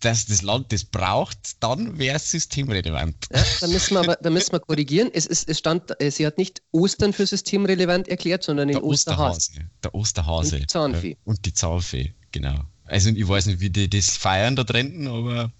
dass 0.01 0.27
das 0.27 0.43
Land 0.43 0.73
das 0.73 0.85
braucht, 0.85 1.63
dann 1.63 1.99
wäre 1.99 2.17
es 2.17 2.33
systemrelevant. 2.33 3.29
Ja, 3.33 3.45
da 3.61 3.67
müssen 3.69 3.95
wir 3.95 4.01
aber 4.01 4.17
da 4.17 4.31
müssen 4.31 4.53
wir 4.53 4.59
korrigieren. 4.59 5.11
Es, 5.13 5.27
ist, 5.27 5.49
es 5.49 5.59
stand, 5.59 5.95
sie 6.01 6.27
hat 6.27 6.37
nicht 6.37 6.63
Ostern 6.73 7.13
für 7.13 7.27
systemrelevant 7.27 8.09
erklärt, 8.09 8.43
sondern 8.43 8.69
den 8.69 8.79
Der 8.79 8.85
Osterhasen. 8.85 9.55
Osterhase. 9.55 9.71
Der 9.85 9.95
Osterhase. 9.95 10.57
Und 10.57 10.63
die 10.63 10.67
Zahnfee. 10.67 11.17
Und 11.25 11.47
die 11.47 11.55
Zahnfee, 11.55 12.15
genau. 12.33 12.65
Also 12.91 13.11
ich 13.11 13.29
weiß 13.29 13.47
nicht, 13.47 13.61
wie 13.61 13.71
die 13.71 13.89
das 13.89 14.17
feiern 14.17 14.57
da 14.57 14.65
drinnen, 14.65 15.07
aber 15.07 15.53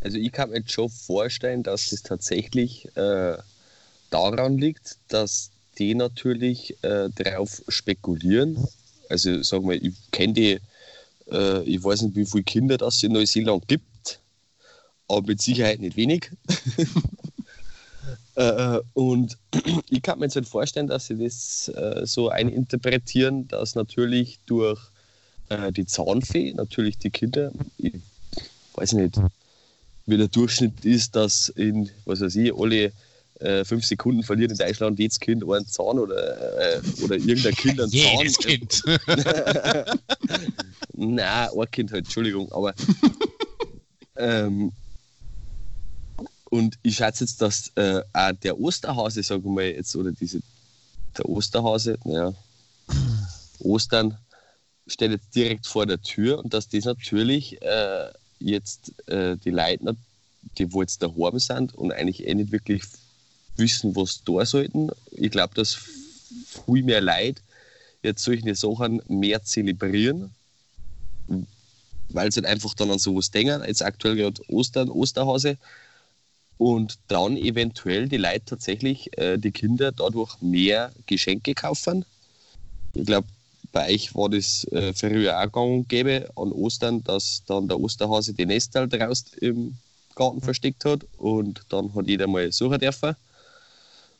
Also 0.00 0.18
ich 0.18 0.32
kann 0.32 0.50
mir 0.50 0.56
jetzt 0.56 0.72
schon 0.72 0.90
vorstellen, 0.90 1.62
dass 1.62 1.90
das 1.90 2.02
tatsächlich 2.02 2.88
äh, 2.96 3.38
daran 4.10 4.58
liegt, 4.58 4.98
dass 5.06 5.52
die 5.78 5.94
natürlich 5.94 6.76
äh, 6.82 7.08
darauf 7.14 7.62
spekulieren. 7.68 8.58
Also 9.08 9.44
sagen 9.44 9.68
wir, 9.68 9.80
ich 9.80 9.94
kenne 10.10 10.32
die, 10.32 10.58
äh, 11.30 11.62
ich 11.62 11.84
weiß 11.84 12.02
nicht, 12.02 12.16
wie 12.16 12.26
viele 12.26 12.42
Kinder 12.42 12.78
das 12.78 13.00
in 13.04 13.12
Neuseeland 13.12 13.68
gibt, 13.68 14.18
aber 15.06 15.22
mit 15.22 15.40
Sicherheit 15.40 15.78
nicht 15.78 15.96
wenig. 15.96 16.32
äh, 18.34 18.80
und 18.94 19.38
ich 19.88 20.02
kann 20.02 20.18
mir 20.18 20.24
jetzt 20.24 20.34
halt 20.34 20.48
vorstellen, 20.48 20.88
dass 20.88 21.06
sie 21.06 21.16
das 21.16 21.68
äh, 21.68 22.04
so 22.06 22.28
eininterpretieren, 22.28 23.46
dass 23.46 23.76
natürlich 23.76 24.40
durch 24.46 24.80
äh, 25.52 25.72
die 25.72 25.86
Zahnfee 25.86 26.52
natürlich 26.54 26.98
die 26.98 27.10
Kinder, 27.10 27.52
ich 27.78 27.94
weiß 28.74 28.92
nicht, 28.94 29.20
wie 30.06 30.16
der 30.16 30.28
Durchschnitt 30.28 30.84
ist, 30.84 31.14
dass 31.14 31.48
in, 31.50 31.90
was 32.04 32.20
weiß 32.20 32.36
ich, 32.36 32.54
alle 32.54 32.92
äh, 33.40 33.64
fünf 33.64 33.84
Sekunden 33.84 34.22
verliert 34.22 34.52
in 34.52 34.58
Deutschland 34.58 34.98
jedes 34.98 35.18
Kind 35.20 35.42
einen 35.42 35.66
Zahn 35.66 35.98
oder, 35.98 36.76
äh, 36.76 36.80
oder 37.02 37.16
irgendein 37.16 37.54
Kind 37.54 37.80
einen 37.80 37.90
Zahn. 37.92 38.18
jedes 38.18 38.38
Kind. 38.38 38.82
Nein, 40.94 41.48
ein 41.58 41.70
Kind 41.70 41.92
halt, 41.92 42.04
Entschuldigung, 42.04 42.50
aber. 42.52 42.74
ähm, 44.16 44.72
und 46.50 46.78
ich 46.82 46.96
schätze 46.96 47.24
jetzt, 47.24 47.40
dass 47.40 47.72
äh, 47.76 48.02
auch 48.12 48.32
der 48.42 48.58
Osterhase, 48.58 49.22
sagen 49.22 49.44
wir 49.44 49.50
mal 49.50 49.64
jetzt, 49.64 49.96
oder 49.96 50.12
diese, 50.12 50.40
der 51.16 51.28
Osterhase, 51.28 51.96
ja, 52.04 52.32
Ostern 53.60 54.18
steht 54.86 55.10
jetzt 55.12 55.34
direkt 55.34 55.66
vor 55.66 55.86
der 55.86 56.00
Tür 56.00 56.38
und 56.38 56.52
dass 56.54 56.68
das 56.68 56.84
natürlich 56.84 57.60
äh, 57.62 58.10
jetzt 58.38 58.92
äh, 59.08 59.36
die 59.36 59.50
Leute, 59.50 59.96
die 60.58 60.72
wo 60.72 60.82
jetzt 60.82 61.02
daheim 61.02 61.38
sind 61.38 61.74
und 61.74 61.92
eigentlich 61.92 62.26
eh 62.26 62.34
nicht 62.34 62.52
wirklich 62.52 62.82
wissen, 63.56 63.94
was 63.94 64.22
da 64.24 64.44
sollten. 64.44 64.90
Ich 65.12 65.30
glaube, 65.30 65.54
dass 65.54 65.74
viel 65.74 66.82
mehr 66.82 67.00
Leute 67.00 67.40
jetzt 68.02 68.24
solche 68.24 68.54
Sachen 68.54 69.02
mehr 69.08 69.42
zelebrieren, 69.44 70.34
weil 72.08 72.32
sie 72.32 72.40
halt 72.40 72.46
einfach 72.46 72.74
dann 72.74 72.90
an 72.90 72.98
sowas 72.98 73.30
denken. 73.30 73.62
Jetzt 73.64 73.82
aktuell 73.82 74.16
gerade 74.16 74.42
Ostern, 74.48 74.90
Osterhase. 74.90 75.56
Und 76.58 76.98
dann 77.08 77.36
eventuell 77.36 78.08
die 78.08 78.18
Leute 78.18 78.44
tatsächlich, 78.44 79.16
äh, 79.18 79.36
die 79.36 79.50
Kinder 79.50 79.90
dadurch 79.90 80.40
mehr 80.40 80.92
Geschenke 81.06 81.54
kaufen. 81.54 82.04
Ich 82.94 83.06
glaube, 83.06 83.26
bei 83.72 83.94
euch 83.94 84.14
war 84.14 84.28
das 84.28 84.64
äh, 84.72 84.92
früher 84.92 85.40
auch 85.40 85.50
gang 85.50 85.72
und 85.72 85.88
gäbe 85.88 86.30
an 86.36 86.52
Ostern, 86.52 87.02
dass 87.02 87.42
dann 87.46 87.68
der 87.68 87.80
Osterhase 87.80 88.34
die 88.34 88.46
Nestel 88.46 88.88
draußen 88.88 89.38
im 89.40 89.76
Garten 90.14 90.42
versteckt 90.42 90.84
hat 90.84 91.06
und 91.16 91.64
dann 91.70 91.94
hat 91.94 92.06
jeder 92.06 92.26
mal 92.26 92.52
suchen 92.52 92.78
dürfen. 92.78 93.16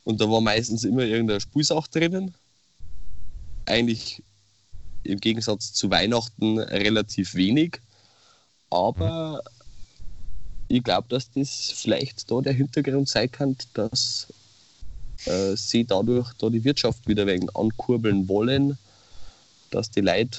Und 0.05 0.21
da 0.21 0.29
war 0.29 0.41
meistens 0.41 0.85
immer 0.85 1.03
irgendeine 1.03 1.41
Spulsache 1.41 1.91
drinnen. 1.91 2.35
Eigentlich 3.67 4.23
im 5.05 5.21
Gegensatz 5.21 5.73
zu 5.73 5.91
Weihnachten 5.91 6.59
relativ 6.59 7.35
wenig. 7.35 7.81
Aber 8.71 9.43
ich 10.69 10.83
glaube, 10.83 11.09
dass 11.09 11.31
das 11.31 11.73
vielleicht 11.77 12.31
da 12.31 12.41
der 12.41 12.55
Hintergrund 12.55 13.09
sein 13.09 13.31
kann, 13.31 13.57
dass 13.75 14.29
äh, 15.27 15.55
sie 15.57 15.85
dadurch 15.85 16.33
da 16.39 16.49
die 16.49 16.65
Wirtschaft 16.65 17.07
wieder 17.07 17.27
wegen 17.27 17.51
ankurbeln 17.51 18.29
wollen, 18.29 18.79
dass 19.73 19.91
die 19.91 20.01
Leute 20.01 20.39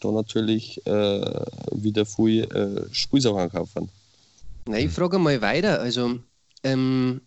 da 0.00 0.12
natürlich 0.12 0.86
äh, 0.86 1.44
wieder 1.72 2.06
viel 2.06 2.44
äh, 2.44 2.94
Spielsachen 2.94 3.50
kaufen. 3.50 3.88
Na, 4.66 4.78
ich 4.78 4.90
frage 4.90 5.18
mal 5.18 5.40
weiter. 5.40 5.80
Also, 5.80 6.20
ähm, 6.62 7.20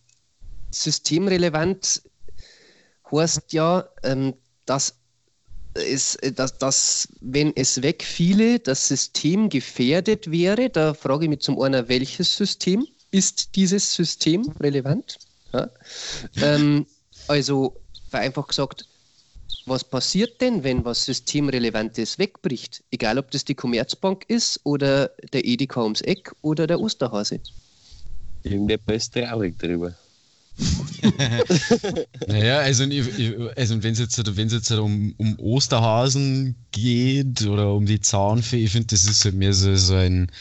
systemrelevant 0.71 2.01
heißt 3.11 3.51
ja, 3.51 3.85
ähm, 4.03 4.33
dass 4.65 4.95
es, 5.73 6.17
dass, 6.35 6.57
dass, 6.57 7.07
wenn 7.21 7.55
es 7.55 7.81
wegfiele, 7.81 8.59
das 8.59 8.87
System 8.87 9.49
gefährdet 9.49 10.29
wäre. 10.29 10.69
Da 10.69 10.93
frage 10.93 11.25
ich 11.25 11.29
mich 11.29 11.41
zum 11.41 11.61
einen, 11.61 11.87
welches 11.87 12.35
System? 12.35 12.87
Ist 13.13 13.55
dieses 13.55 13.93
System 13.93 14.49
relevant? 14.59 15.19
Ja. 15.53 15.69
Ähm, 16.41 16.85
also 17.27 17.75
vereinfacht 18.09 18.49
gesagt, 18.49 18.87
was 19.65 19.83
passiert 19.83 20.41
denn, 20.41 20.63
wenn 20.63 20.83
was 20.85 21.05
Systemrelevantes 21.05 22.17
wegbricht? 22.17 22.83
Egal, 22.91 23.17
ob 23.17 23.31
das 23.31 23.45
die 23.45 23.55
Commerzbank 23.55 24.25
ist 24.27 24.59
oder 24.63 25.11
der 25.33 25.45
Edeka 25.45 25.83
ums 25.83 26.01
Eck 26.01 26.33
oder 26.41 26.67
der 26.67 26.79
Osterhase. 26.79 27.39
Irgendetwas 28.43 29.03
ist 29.03 29.13
traurig 29.13 29.57
drüber. 29.59 29.95
naja, 32.27 32.59
also, 32.59 32.83
also 32.83 33.83
wenn 33.83 33.93
es 33.93 33.99
jetzt, 33.99 34.17
jetzt 34.17 34.71
um, 34.71 35.13
um 35.17 35.39
Osterhasen 35.39 36.55
geht 36.71 37.43
oder 37.43 37.73
um 37.73 37.85
die 37.85 38.01
Zahnfee, 38.01 38.65
ich 38.65 38.71
finde, 38.71 38.87
das 38.87 39.05
ist 39.05 39.25
halt 39.25 39.35
mehr 39.35 39.53
so, 39.53 39.75
so 39.75 39.95
ein, 39.95 40.31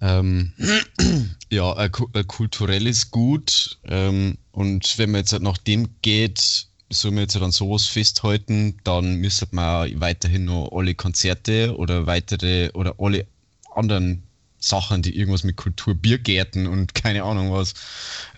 ähm, 0.00 0.52
ja, 1.50 1.72
ein, 1.74 1.90
ein, 2.14 2.26
kulturelles 2.26 3.10
Gut. 3.10 3.78
Ähm, 3.84 4.38
und 4.50 4.98
wenn 4.98 5.10
man 5.10 5.20
jetzt 5.20 5.32
halt 5.32 5.42
nach 5.42 5.58
dem 5.58 5.88
geht, 6.02 6.66
soll 6.92 7.12
man 7.12 7.22
jetzt 7.22 7.34
halt 7.34 7.44
an 7.44 7.52
sowas 7.52 7.86
festhalten, 7.86 8.78
dann 8.84 9.16
müsste 9.16 9.46
man 9.50 10.00
weiterhin 10.00 10.44
noch 10.44 10.70
alle 10.72 10.94
Konzerte 10.94 11.76
oder 11.76 12.06
weitere 12.06 12.70
oder 12.72 12.94
alle 12.98 13.26
anderen 13.74 14.22
Sachen, 14.58 15.02
die 15.02 15.16
irgendwas 15.16 15.44
mit 15.44 15.56
Kultur, 15.56 15.94
Biergärten 15.94 16.66
und 16.66 16.94
keine 16.94 17.24
Ahnung 17.24 17.52
was, 17.52 17.74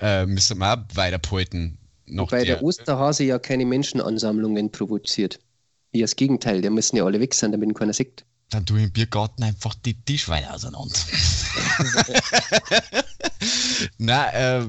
äh, 0.01 0.27
müssen 0.27 0.59
wir 0.59 0.73
auch 0.73 0.79
weiterhalten. 0.95 1.79
Wobei 2.07 2.45
der, 2.45 2.57
der 2.57 2.63
Osterhase 2.63 3.25
ja 3.25 3.39
keine 3.39 3.67
Menschenansammlungen 3.67 4.71
provoziert. 4.71 5.41
Eher 5.93 6.03
das 6.03 6.17
Gegenteil, 6.17 6.61
der 6.61 6.71
müssen 6.71 6.97
ja 6.97 7.05
alle 7.05 7.21
weg 7.21 7.35
sein, 7.35 7.53
damit 7.53 7.75
keiner 7.75 7.93
sieht. 7.93 8.25
Dann 8.51 8.67
tu 8.67 8.77
im 8.77 8.93
Biergarten 8.93 9.43
einfach 9.43 9.75
die 9.75 9.95
Tischweine 9.95 10.53
auseinander. 10.53 10.95
Na, 13.99 14.33
äh, 14.33 14.67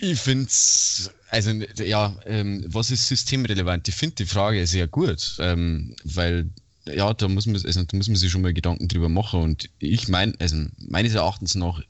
ich 0.00 0.18
finde 0.18 0.46
es, 0.46 1.10
also 1.30 1.50
ja, 1.50 2.16
ähm, 2.24 2.64
was 2.68 2.90
ist 2.90 3.08
systemrelevant? 3.08 3.88
Ich 3.88 3.94
finde 3.94 4.16
die 4.16 4.26
Frage 4.26 4.66
sehr 4.66 4.86
gut, 4.86 5.36
ähm, 5.38 5.94
weil 6.04 6.50
ja, 6.86 7.12
da 7.14 7.28
muss 7.28 7.46
man, 7.46 7.56
also, 7.56 7.82
da 7.82 7.96
muss 7.96 8.08
man 8.08 8.16
sich 8.16 8.30
schon 8.30 8.42
mal 8.42 8.54
Gedanken 8.54 8.88
drüber 8.88 9.08
machen. 9.08 9.40
Und 9.42 9.70
ich 9.78 10.08
meine, 10.08 10.34
also 10.38 10.56
meines 10.78 11.14
Erachtens 11.14 11.54
nach, 11.54 11.82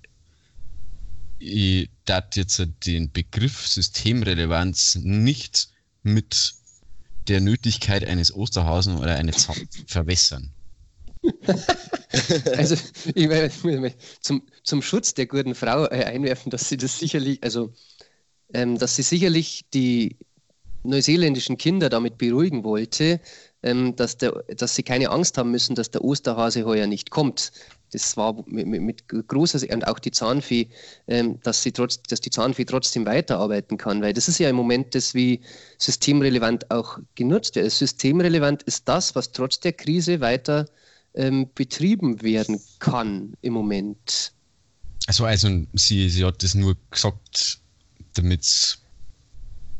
ich 1.38 1.90
darf 2.06 2.24
jetzt 2.34 2.62
den 2.86 3.12
Begriff 3.12 3.66
Systemrelevanz 3.66 4.96
nicht 5.02 5.68
mit 6.02 6.54
der 7.28 7.40
Nötigkeit 7.40 8.06
eines 8.06 8.34
Osterhausen 8.34 8.96
oder 8.98 9.16
einer 9.16 9.32
Zahn 9.32 9.68
verwässern. 9.86 10.52
also, 12.56 12.76
ich 13.14 13.28
meine, 13.28 13.50
zum, 14.20 14.42
zum 14.62 14.80
Schutz 14.80 15.12
der 15.12 15.26
guten 15.26 15.54
Frau 15.54 15.86
äh, 15.86 16.04
einwerfen, 16.04 16.50
dass 16.50 16.68
sie 16.68 16.76
das 16.76 16.98
sicherlich, 16.98 17.42
also, 17.42 17.74
ähm, 18.52 18.78
dass 18.78 18.96
sie 18.96 19.02
sicherlich 19.02 19.64
die 19.72 20.16
neuseeländischen 20.86 21.58
Kinder 21.58 21.88
damit 21.88 22.18
beruhigen 22.18 22.64
wollte, 22.64 23.20
ähm, 23.62 23.96
dass, 23.96 24.16
der, 24.16 24.32
dass 24.56 24.74
sie 24.74 24.82
keine 24.82 25.10
Angst 25.10 25.36
haben 25.38 25.50
müssen, 25.50 25.74
dass 25.74 25.90
der 25.90 26.04
Osterhase 26.04 26.64
heuer 26.64 26.86
nicht 26.86 27.10
kommt. 27.10 27.52
Das 27.92 28.16
war 28.16 28.34
mit, 28.46 28.66
mit 28.66 29.08
großer 29.08 29.72
und 29.72 29.86
auch 29.86 29.98
die 29.98 30.10
Zahnfee, 30.10 30.68
ähm, 31.06 31.40
dass, 31.42 31.62
sie 31.62 31.72
trotz, 31.72 32.02
dass 32.02 32.20
die 32.20 32.30
Zahnfee 32.30 32.64
trotzdem 32.64 33.06
weiterarbeiten 33.06 33.78
kann, 33.78 34.02
weil 34.02 34.12
das 34.12 34.28
ist 34.28 34.38
ja 34.38 34.48
im 34.48 34.56
Moment 34.56 34.94
das, 34.94 35.14
wie 35.14 35.40
systemrelevant 35.78 36.70
auch 36.70 36.98
genutzt 37.14 37.56
wird. 37.56 37.70
Systemrelevant 37.70 38.62
ist 38.64 38.88
das, 38.88 39.14
was 39.14 39.32
trotz 39.32 39.60
der 39.60 39.72
Krise 39.72 40.20
weiter 40.20 40.66
ähm, 41.14 41.48
betrieben 41.54 42.22
werden 42.22 42.60
kann 42.78 43.34
im 43.40 43.52
Moment. 43.52 44.32
Also, 45.06 45.24
also 45.24 45.48
sie, 45.74 46.08
sie 46.08 46.24
hat 46.24 46.42
das 46.42 46.54
nur 46.54 46.76
gesagt, 46.90 47.60
damit 48.18 48.42
es 48.42 48.78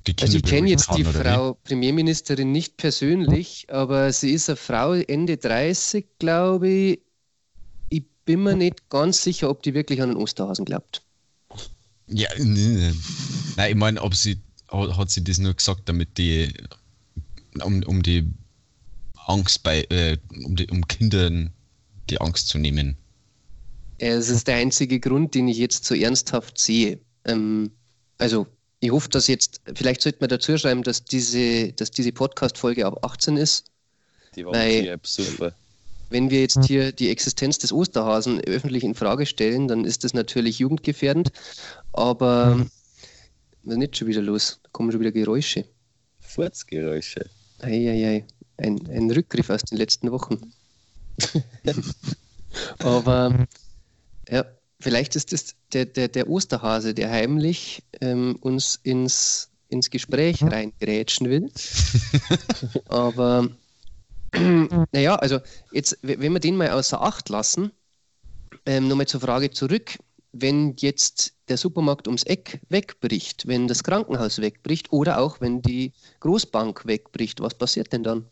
die 0.06 0.14
Kinder 0.14 0.24
Also 0.24 0.38
ich 0.38 0.44
kenne 0.44 0.70
jetzt 0.70 0.94
die 0.96 1.04
Frau 1.04 1.52
wie? 1.52 1.68
Premierministerin 1.68 2.52
nicht 2.52 2.76
persönlich, 2.76 3.66
aber 3.70 4.12
sie 4.12 4.30
ist 4.30 4.48
eine 4.48 4.56
Frau 4.56 4.92
Ende 4.92 5.36
30, 5.36 6.06
glaube 6.18 6.68
ich. 6.68 7.00
Ich 7.88 8.04
bin 8.24 8.42
mir 8.42 8.56
nicht 8.56 8.88
ganz 8.88 9.22
sicher, 9.22 9.50
ob 9.50 9.62
die 9.62 9.74
wirklich 9.74 10.00
an 10.02 10.10
den 10.10 10.16
Osterhasen 10.16 10.64
glaubt. 10.64 11.02
Ja, 12.08 12.28
nee, 12.38 12.92
nein, 13.56 13.70
ich 13.70 13.76
meine, 13.76 14.00
ob 14.00 14.14
sie 14.14 14.38
hat 14.68 15.10
sie 15.10 15.24
das 15.24 15.38
nur 15.38 15.54
gesagt, 15.54 15.82
damit 15.88 16.18
die 16.18 16.52
um, 17.62 17.82
um 17.84 18.02
die 18.02 18.30
Angst 19.26 19.62
bei 19.62 19.82
äh, 19.90 20.18
um, 20.44 20.56
die, 20.56 20.66
um 20.68 20.86
Kindern 20.86 21.52
die 22.10 22.20
Angst 22.20 22.48
zu 22.48 22.58
nehmen. 22.58 22.96
Es 23.98 24.28
ist 24.28 24.46
der 24.46 24.56
einzige 24.56 25.00
Grund, 25.00 25.34
den 25.34 25.48
ich 25.48 25.56
jetzt 25.56 25.84
so 25.84 25.94
ernsthaft 25.94 26.58
sehe. 26.58 27.00
Ähm, 27.24 27.70
also 28.18 28.46
ich 28.80 28.90
hoffe, 28.90 29.08
dass 29.08 29.26
jetzt, 29.26 29.60
vielleicht 29.74 30.02
sollte 30.02 30.18
man 30.20 30.28
dazu 30.28 30.56
schreiben, 30.56 30.82
dass 30.82 31.04
diese, 31.04 31.72
dass 31.72 31.90
diese 31.90 32.12
Podcast-Folge 32.12 32.86
ab 32.86 33.04
18 33.04 33.36
ist. 33.36 33.70
Die 34.34 34.44
war 34.44 34.52
weil, 34.52 34.98
super. 35.02 35.52
Wenn 36.10 36.30
wir 36.30 36.40
jetzt 36.40 36.64
hier 36.64 36.92
die 36.92 37.10
Existenz 37.10 37.58
des 37.58 37.72
Osterhasen 37.72 38.40
öffentlich 38.40 38.84
in 38.84 38.94
Frage 38.94 39.26
stellen, 39.26 39.66
dann 39.66 39.84
ist 39.84 40.04
das 40.04 40.14
natürlich 40.14 40.58
jugendgefährdend. 40.58 41.32
Aber 41.92 42.56
mhm. 42.56 42.70
was 43.64 43.72
ist 43.72 43.78
nicht 43.78 43.96
schon 43.96 44.08
wieder 44.08 44.22
los? 44.22 44.60
Da 44.62 44.68
kommen 44.72 44.92
schon 44.92 45.00
wieder 45.00 45.12
Geräusche. 45.12 45.64
Furzgeräusche. 46.20 47.28
Eieiei. 47.60 48.24
Ein, 48.58 48.78
ein 48.88 49.10
Rückgriff 49.10 49.50
aus 49.50 49.62
den 49.62 49.78
letzten 49.78 50.12
Wochen. 50.12 50.52
Aber 52.78 53.46
ja, 54.28 54.44
vielleicht 54.80 55.16
ist 55.16 55.32
es 55.32 55.54
der, 55.72 55.86
der, 55.86 56.08
der 56.08 56.28
Osterhase, 56.28 56.94
der 56.94 57.10
heimlich 57.10 57.82
ähm, 58.00 58.36
uns 58.40 58.78
ins, 58.82 59.50
ins 59.68 59.90
Gespräch 59.90 60.42
mhm. 60.42 60.48
reingrätschen 60.48 61.28
will. 61.28 61.50
Aber 62.88 63.48
naja, 64.92 65.16
also 65.16 65.40
jetzt, 65.72 65.98
wenn 66.02 66.32
wir 66.32 66.40
den 66.40 66.56
mal 66.56 66.70
außer 66.70 67.00
Acht 67.00 67.28
lassen, 67.28 67.72
ähm, 68.66 68.88
nochmal 68.88 69.06
zur 69.06 69.20
Frage 69.20 69.50
zurück. 69.50 69.98
Wenn 70.32 70.74
jetzt 70.78 71.32
der 71.48 71.56
Supermarkt 71.56 72.08
ums 72.08 72.24
Eck 72.24 72.60
wegbricht, 72.68 73.46
wenn 73.46 73.68
das 73.68 73.82
Krankenhaus 73.82 74.38
wegbricht 74.40 74.92
oder 74.92 75.18
auch 75.18 75.40
wenn 75.40 75.62
die 75.62 75.92
Großbank 76.20 76.84
wegbricht, 76.84 77.40
was 77.40 77.54
passiert 77.54 77.92
denn 77.92 78.02
dann? 78.02 78.26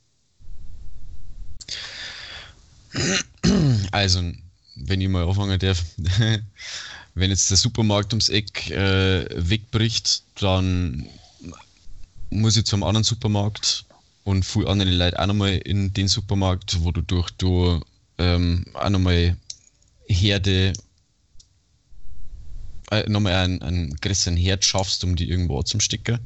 Also 3.90 4.22
wenn 4.76 5.00
ich 5.00 5.08
mal 5.08 5.26
anfangen 5.26 5.58
darf, 5.58 5.82
wenn 7.14 7.30
jetzt 7.30 7.50
der 7.50 7.56
Supermarkt 7.56 8.12
ums 8.12 8.28
Eck 8.28 8.70
äh, 8.70 9.26
wegbricht, 9.34 10.22
dann 10.40 11.06
muss 12.30 12.56
ich 12.56 12.64
zum 12.64 12.82
anderen 12.82 13.04
Supermarkt 13.04 13.84
und 14.24 14.44
viele 14.44 14.68
andere 14.68 14.90
Leute 14.90 15.18
auch 15.18 15.26
nochmal 15.26 15.58
in 15.58 15.92
den 15.92 16.08
Supermarkt, 16.08 16.82
wo 16.82 16.90
du 16.90 17.02
durch 17.02 17.30
du 17.32 17.80
ähm, 18.18 18.64
auch 18.74 18.90
nochmal 18.90 19.36
Herde, 20.06 20.72
äh, 22.90 23.08
nochmal 23.08 23.34
einen, 23.34 23.62
einen 23.62 23.96
größeren 23.96 24.36
Herd 24.36 24.64
schaffst, 24.64 25.04
um 25.04 25.14
die 25.14 25.28
irgendwo 25.28 25.62
zum 25.62 25.80
Stecken. 25.80 26.18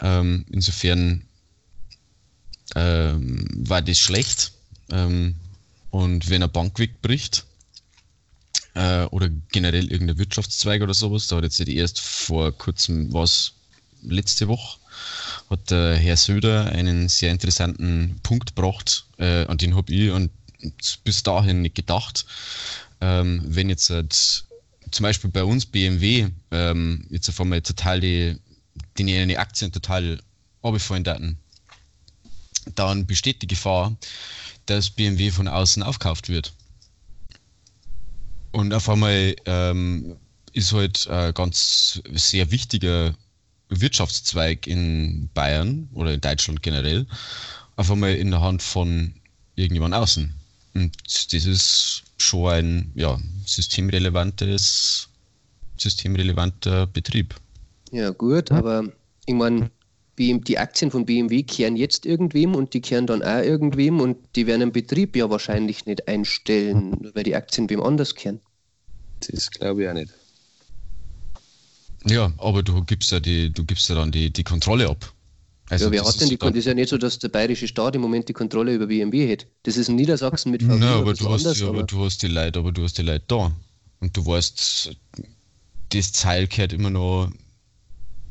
Ähm, 0.00 0.44
insofern 0.50 1.22
ähm, 2.76 3.46
war 3.54 3.82
das 3.82 3.98
schlecht. 3.98 4.52
Ähm, 4.90 5.34
und 5.90 6.28
wenn 6.28 6.42
eine 6.42 6.48
Bank 6.48 6.78
wegbricht, 6.78 7.46
äh, 8.74 9.04
oder 9.06 9.28
generell 9.50 9.90
irgendein 9.90 10.18
Wirtschaftszweig 10.18 10.82
oder 10.82 10.94
sowas, 10.94 11.26
da 11.26 11.36
hat 11.36 11.44
jetzt 11.44 11.60
erst 11.60 12.00
vor 12.00 12.52
kurzem 12.52 13.12
was 13.12 13.52
letzte 14.02 14.48
Woche, 14.48 14.78
hat 15.48 15.70
der 15.70 15.96
Herr 15.96 16.16
Söder 16.16 16.66
einen 16.66 17.08
sehr 17.08 17.30
interessanten 17.32 18.20
Punkt 18.22 18.54
gebracht, 18.54 19.06
äh, 19.18 19.44
an 19.46 19.58
den 19.58 19.74
habe 19.76 19.92
ich 19.92 20.10
und 20.10 20.30
bis 21.04 21.22
dahin 21.22 21.62
nicht 21.62 21.74
gedacht. 21.74 22.26
Ähm, 23.00 23.42
wenn 23.44 23.68
jetzt 23.68 23.90
halt, 23.90 24.44
zum 24.90 25.02
Beispiel 25.02 25.30
bei 25.30 25.44
uns 25.44 25.66
BMW 25.66 26.28
ähm, 26.50 27.06
jetzt 27.10 27.28
auf 27.28 27.40
einmal 27.40 27.62
total 27.62 28.00
die, 28.00 28.36
die, 28.98 29.04
die 29.04 29.38
Aktien 29.38 29.72
total 29.72 30.20
abgefallen 30.62 31.04
daten, 31.04 31.38
dann 32.74 33.06
besteht 33.06 33.42
die 33.42 33.46
Gefahr, 33.46 33.96
dass 34.70 34.90
BMW 34.90 35.30
von 35.30 35.48
außen 35.48 35.82
aufkauft 35.82 36.28
wird. 36.28 36.52
Und 38.52 38.72
auf 38.72 38.88
einmal 38.88 39.34
ähm, 39.46 40.16
ist 40.52 40.72
halt 40.72 41.08
ein 41.08 41.34
ganz 41.34 42.00
sehr 42.12 42.50
wichtiger 42.50 43.14
Wirtschaftszweig 43.68 44.66
in 44.66 45.28
Bayern 45.34 45.88
oder 45.92 46.14
in 46.14 46.20
Deutschland 46.20 46.62
generell 46.62 47.06
auf 47.76 47.90
einmal 47.90 48.14
in 48.14 48.30
der 48.30 48.40
Hand 48.40 48.62
von 48.62 49.14
irgendjemand 49.56 49.94
außen. 49.94 50.32
Und 50.74 50.92
das 51.32 51.46
ist 51.46 52.02
schon 52.18 52.50
ein 52.52 52.92
ja, 52.94 53.18
systemrelevantes, 53.46 55.08
systemrelevanter 55.78 56.86
Betrieb. 56.86 57.34
Ja, 57.90 58.10
gut, 58.10 58.52
aber 58.52 58.84
ich 59.26 59.34
meine, 59.34 59.70
die 60.20 60.58
Aktien 60.58 60.90
von 60.90 61.06
BMW 61.06 61.42
kehren 61.42 61.76
jetzt 61.76 62.04
irgendwem 62.04 62.54
und 62.54 62.74
die 62.74 62.80
kehren 62.80 63.06
dann 63.06 63.22
auch 63.22 63.42
irgendwem 63.42 64.00
und 64.00 64.18
die 64.36 64.46
werden 64.46 64.60
den 64.60 64.72
Betrieb 64.72 65.16
ja 65.16 65.30
wahrscheinlich 65.30 65.86
nicht 65.86 66.08
einstellen, 66.08 66.90
nur 67.00 67.14
weil 67.14 67.24
die 67.24 67.34
Aktien 67.34 67.70
wem 67.70 67.82
anders 67.82 68.14
kehren. 68.14 68.40
Das 69.26 69.50
glaube 69.50 69.82
ich 69.82 69.88
auch 69.88 69.94
nicht. 69.94 70.12
Ja, 72.06 72.32
aber 72.38 72.62
du 72.62 72.82
gibst 72.84 73.12
ja 73.12 73.20
die, 73.20 73.50
du 73.50 73.64
gibst 73.64 73.88
ja 73.88 73.94
dann 73.94 74.10
die, 74.10 74.30
die 74.30 74.44
Kontrolle 74.44 74.88
ab. 74.88 75.12
Also 75.70 75.86
ja, 75.86 75.92
wer 75.92 76.04
hat 76.04 76.20
denn 76.20 76.28
die 76.28 76.36
Kontrolle? 76.36 76.52
Das 76.52 76.58
ist 76.60 76.66
ja 76.66 76.74
nicht 76.74 76.88
so, 76.88 76.98
dass 76.98 77.18
der 77.18 77.28
bayerische 77.28 77.68
Staat 77.68 77.94
im 77.94 78.02
Moment 78.02 78.28
die 78.28 78.32
Kontrolle 78.32 78.74
über 78.74 78.86
BMW 78.86 79.30
hat. 79.32 79.46
Das 79.62 79.76
ist 79.76 79.88
in 79.88 79.96
Niedersachsen 79.96 80.50
mit 80.50 80.62
VW. 80.62 80.78
Nein, 80.78 80.88
aber 80.88 81.14
du, 81.14 81.28
hast, 81.28 81.46
anders, 81.46 81.62
aber 81.62 81.82
du 81.84 82.04
hast 82.04 82.22
die 82.22 82.28
Leute, 82.28 82.58
aber 82.58 82.72
du 82.72 82.82
hast 82.82 82.98
die 82.98 83.02
Leute 83.02 83.24
da. 83.28 83.52
Und 84.00 84.16
du 84.16 84.26
weißt, 84.26 84.96
das 85.90 86.12
Zeil 86.12 86.46
gehört 86.46 86.72
immer 86.72 86.90
noch 86.90 87.30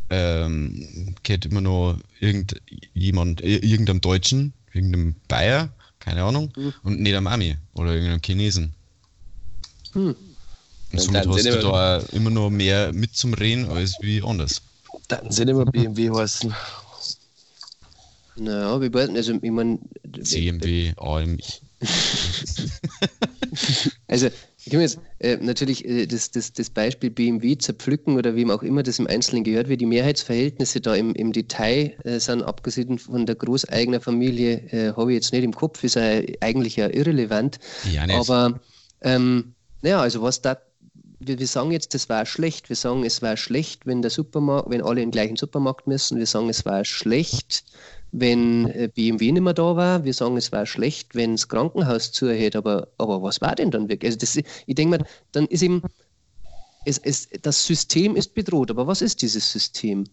ähm, 0.09 1.15
gehört 1.23 1.45
immer 1.45 1.61
noch 1.61 1.97
irgendjemand, 2.19 3.41
irgendeinem 3.41 4.01
Deutschen, 4.01 4.53
irgendeinem 4.73 5.15
Bayer, 5.27 5.69
keine 5.99 6.23
Ahnung, 6.23 6.51
mhm. 6.55 6.73
und 6.83 7.01
nicht 7.01 7.15
am 7.15 7.27
Ami 7.27 7.57
oder 7.73 7.93
irgendeinem 7.93 8.21
Chinesen. 8.21 8.73
Hm. 9.93 10.15
Und 10.91 10.99
somit 11.01 11.27
hast 11.27 11.45
du 11.45 11.59
da 11.61 11.97
immer 12.13 12.29
noch 12.29 12.49
mehr 12.49 12.91
mit 12.93 13.15
zum 13.15 13.33
Reden 13.33 13.69
als 13.69 13.95
wie 14.01 14.21
anders. 14.23 14.61
Dann 15.07 15.31
sind 15.31 15.49
immer 15.49 15.65
BMW 15.65 16.09
heißen. 16.09 16.53
Naja, 18.37 18.79
wir 18.81 18.93
wollten, 18.93 19.15
also 19.15 19.33
ich 19.33 19.51
meine. 19.51 19.79
CMW, 20.23 20.93
AMI. 20.97 21.43
also, 24.07 24.29
ich 24.65 24.71
kann 24.71 24.81
jetzt 24.81 24.99
äh, 25.19 25.37
natürlich 25.37 25.85
äh, 25.85 26.05
das, 26.05 26.31
das, 26.31 26.51
das 26.51 26.69
Beispiel 26.69 27.09
BMW 27.09 27.57
zerpflücken 27.57 28.17
oder 28.17 28.35
wem 28.35 28.51
auch 28.51 28.61
immer 28.61 28.83
das 28.83 28.99
im 28.99 29.07
Einzelnen 29.07 29.43
gehört, 29.43 29.69
wie 29.69 29.77
die 29.77 29.85
Mehrheitsverhältnisse 29.85 30.81
da 30.81 30.95
im, 30.95 31.15
im 31.15 31.31
Detail 31.31 31.95
äh, 32.03 32.19
sind, 32.19 32.43
abgesehen 32.43 32.99
von 32.99 33.25
der 33.25 33.35
großeigenen 33.35 34.01
Familie, 34.01 34.57
äh, 34.71 34.93
habe 34.95 35.11
ich 35.11 35.15
jetzt 35.15 35.31
nicht 35.31 35.43
im 35.43 35.53
Kopf, 35.53 35.83
ist 35.83 35.95
ja 35.95 36.21
eigentlich 36.41 36.75
ja 36.75 36.87
irrelevant. 36.89 37.59
Ja, 37.89 38.05
nicht. 38.05 38.17
Aber 38.17 38.59
ähm, 39.01 39.53
naja, 39.81 40.01
also 40.01 40.21
was 40.21 40.41
da 40.41 40.57
wir, 41.19 41.37
wir, 41.37 41.47
sagen 41.47 41.71
jetzt, 41.71 41.93
das 41.93 42.07
war 42.07 42.25
schlecht. 42.25 42.69
Wir 42.69 42.77
sagen, 42.77 43.03
es 43.03 43.21
war 43.21 43.35
schlecht, 43.35 43.85
wenn 43.85 44.01
der 44.01 44.09
Supermarkt, 44.09 44.69
wenn 44.69 44.81
alle 44.81 45.01
in 45.01 45.07
den 45.07 45.11
gleichen 45.11 45.35
Supermarkt 45.35 45.85
müssen. 45.85 46.17
Wir 46.17 46.25
sagen, 46.25 46.49
es 46.49 46.65
war 46.65 46.85
schlecht, 46.85 47.65
wenn 48.11 48.67
äh, 48.67 48.89
BMW 48.93 49.31
nicht 49.31 49.41
mehr 49.41 49.53
da 49.53 49.75
war. 49.75 50.03
Wir 50.03 50.13
sagen, 50.13 50.37
es 50.37 50.51
war 50.51 50.65
schlecht, 50.65 51.15
wenn 51.15 51.33
das 51.33 51.47
Krankenhaus 51.47 52.11
zuhält. 52.11 52.55
Aber, 52.55 52.87
aber 52.97 53.21
was 53.21 53.41
war 53.41 53.55
denn 53.55 53.71
dann 53.71 53.89
wirklich? 53.89 54.09
Also 54.09 54.19
das, 54.19 54.35
ich 54.37 54.75
denke 54.75 54.97
mal, 54.97 55.05
dann 55.31 55.45
ist 55.47 55.61
eben, 55.61 55.83
es, 56.85 56.97
es, 56.97 57.29
das 57.41 57.65
System 57.65 58.15
ist 58.15 58.33
bedroht. 58.33 58.71
Aber 58.71 58.87
was 58.87 59.01
ist 59.01 59.21
dieses 59.21 59.51
System? 59.51 60.05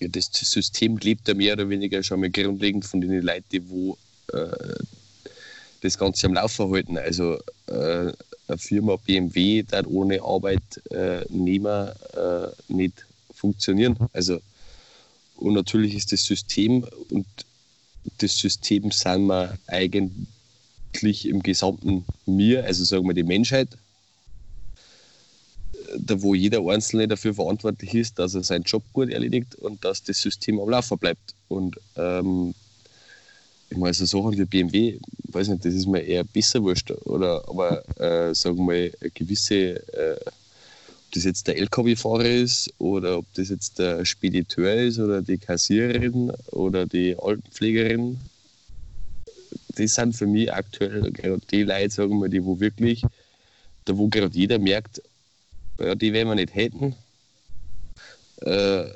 Ja, 0.00 0.08
das 0.08 0.30
System 0.32 0.96
lebt 0.96 1.28
ja 1.28 1.34
mehr 1.34 1.52
oder 1.52 1.68
weniger 1.68 2.02
schon 2.02 2.20
mal 2.20 2.30
grundlegend 2.30 2.84
von 2.84 3.00
den 3.00 3.20
Leuten, 3.20 3.44
die 3.52 3.68
wo 3.68 3.98
äh, 4.32 4.74
das 5.82 5.98
Ganze 5.98 6.26
am 6.26 6.34
Laufen 6.34 6.70
halten. 6.70 6.96
Also 6.96 7.38
äh, 7.66 8.12
eine 8.48 8.58
Firma 8.58 8.96
BMW 8.96 9.64
dann 9.64 9.86
ohne 9.86 10.22
Arbeitnehmer 10.22 11.94
äh, 12.14 12.72
nicht 12.72 13.04
funktionieren. 13.34 13.96
Also 14.12 14.40
und 15.42 15.54
natürlich 15.54 15.94
ist 15.94 16.12
das 16.12 16.24
System 16.24 16.86
und 17.10 17.26
das 18.18 18.36
System 18.36 18.90
sind 18.90 19.26
wir 19.26 19.58
eigentlich 19.66 21.26
im 21.26 21.42
gesamten 21.42 22.04
Mir, 22.26 22.64
also 22.64 22.84
sagen 22.84 23.06
wir 23.06 23.14
die 23.14 23.22
Menschheit, 23.22 23.68
da 25.98 26.20
wo 26.22 26.34
jeder 26.34 26.66
Einzelne 26.66 27.08
dafür 27.08 27.34
verantwortlich 27.34 27.94
ist, 27.94 28.18
dass 28.18 28.34
er 28.34 28.42
seinen 28.42 28.62
Job 28.62 28.82
gut 28.92 29.10
erledigt 29.10 29.54
und 29.56 29.84
dass 29.84 30.02
das 30.02 30.20
System 30.20 30.60
am 30.60 30.68
Laufen 30.68 30.98
bleibt. 30.98 31.34
Und 31.48 31.78
ähm, 31.96 32.54
ich 33.68 33.76
meine, 33.76 33.94
so 33.94 34.04
Sachen 34.04 34.36
wie 34.38 34.44
BMW, 34.44 34.98
weiß 35.28 35.48
nicht, 35.48 35.64
das 35.64 35.74
ist 35.74 35.86
mir 35.86 36.00
eher 36.00 36.24
besser 36.24 36.62
wurscht. 36.62 36.90
Oder 36.90 37.46
aber 37.48 37.82
äh, 37.98 38.34
sagen 38.34 38.56
wir 38.58 38.64
mal, 38.64 38.92
gewisse, 39.14 39.86
äh, 39.92 40.20
das 41.12 41.24
jetzt 41.24 41.46
der 41.46 41.58
LKW-Fahrer 41.58 42.24
ist 42.24 42.72
oder 42.78 43.18
ob 43.18 43.26
das 43.34 43.50
jetzt 43.50 43.78
der 43.78 44.04
Spediteur 44.04 44.74
ist 44.74 44.98
oder 44.98 45.22
die 45.22 45.38
Kassiererin 45.38 46.30
oder 46.50 46.86
die 46.86 47.16
Altenpflegerin, 47.18 48.18
das 49.76 49.94
sind 49.94 50.16
für 50.16 50.26
mich 50.26 50.52
aktuell 50.52 51.12
gerade 51.12 51.40
die 51.50 51.62
Leute, 51.62 51.90
sagen 51.90 52.18
wir, 52.18 52.28
die 52.28 52.44
wo 52.44 52.60
wirklich, 52.60 53.02
da 53.84 53.96
wo 53.96 54.08
gerade 54.08 54.36
jeder 54.36 54.58
merkt, 54.58 55.02
ja, 55.78 55.94
die 55.94 56.12
werden 56.12 56.28
wir 56.28 56.34
nicht 56.34 56.54
hätten. 56.54 56.94
Äh, 58.40 58.90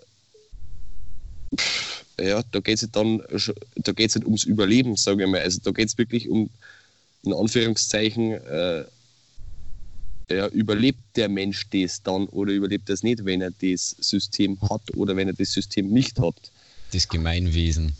ja, 2.18 2.42
da 2.50 2.60
geht 2.60 2.82
es 2.82 2.90
dann, 2.90 3.22
da 3.76 3.92
geht 3.92 4.14
nicht 4.14 4.24
ums 4.24 4.44
Überleben, 4.44 4.96
sage 4.96 5.24
ich 5.24 5.30
mal. 5.30 5.40
Also 5.40 5.60
da 5.62 5.70
geht 5.70 5.88
es 5.88 5.98
wirklich 5.98 6.28
um, 6.28 6.48
in 7.24 7.32
Anführungszeichen, 7.34 8.32
äh, 8.32 8.84
ja, 10.30 10.48
überlebt 10.48 11.00
der 11.16 11.28
Mensch 11.28 11.68
das 11.70 12.02
dann 12.02 12.26
oder 12.28 12.52
überlebt 12.52 12.88
das 12.88 13.02
nicht, 13.02 13.24
wenn 13.24 13.40
er 13.40 13.50
das 13.50 13.96
System 14.00 14.60
hat 14.62 14.82
oder 14.96 15.16
wenn 15.16 15.28
er 15.28 15.34
das 15.34 15.52
System 15.52 15.88
nicht 15.88 16.18
hat. 16.18 16.34
Das 16.92 17.08
Gemeinwesen. 17.08 17.94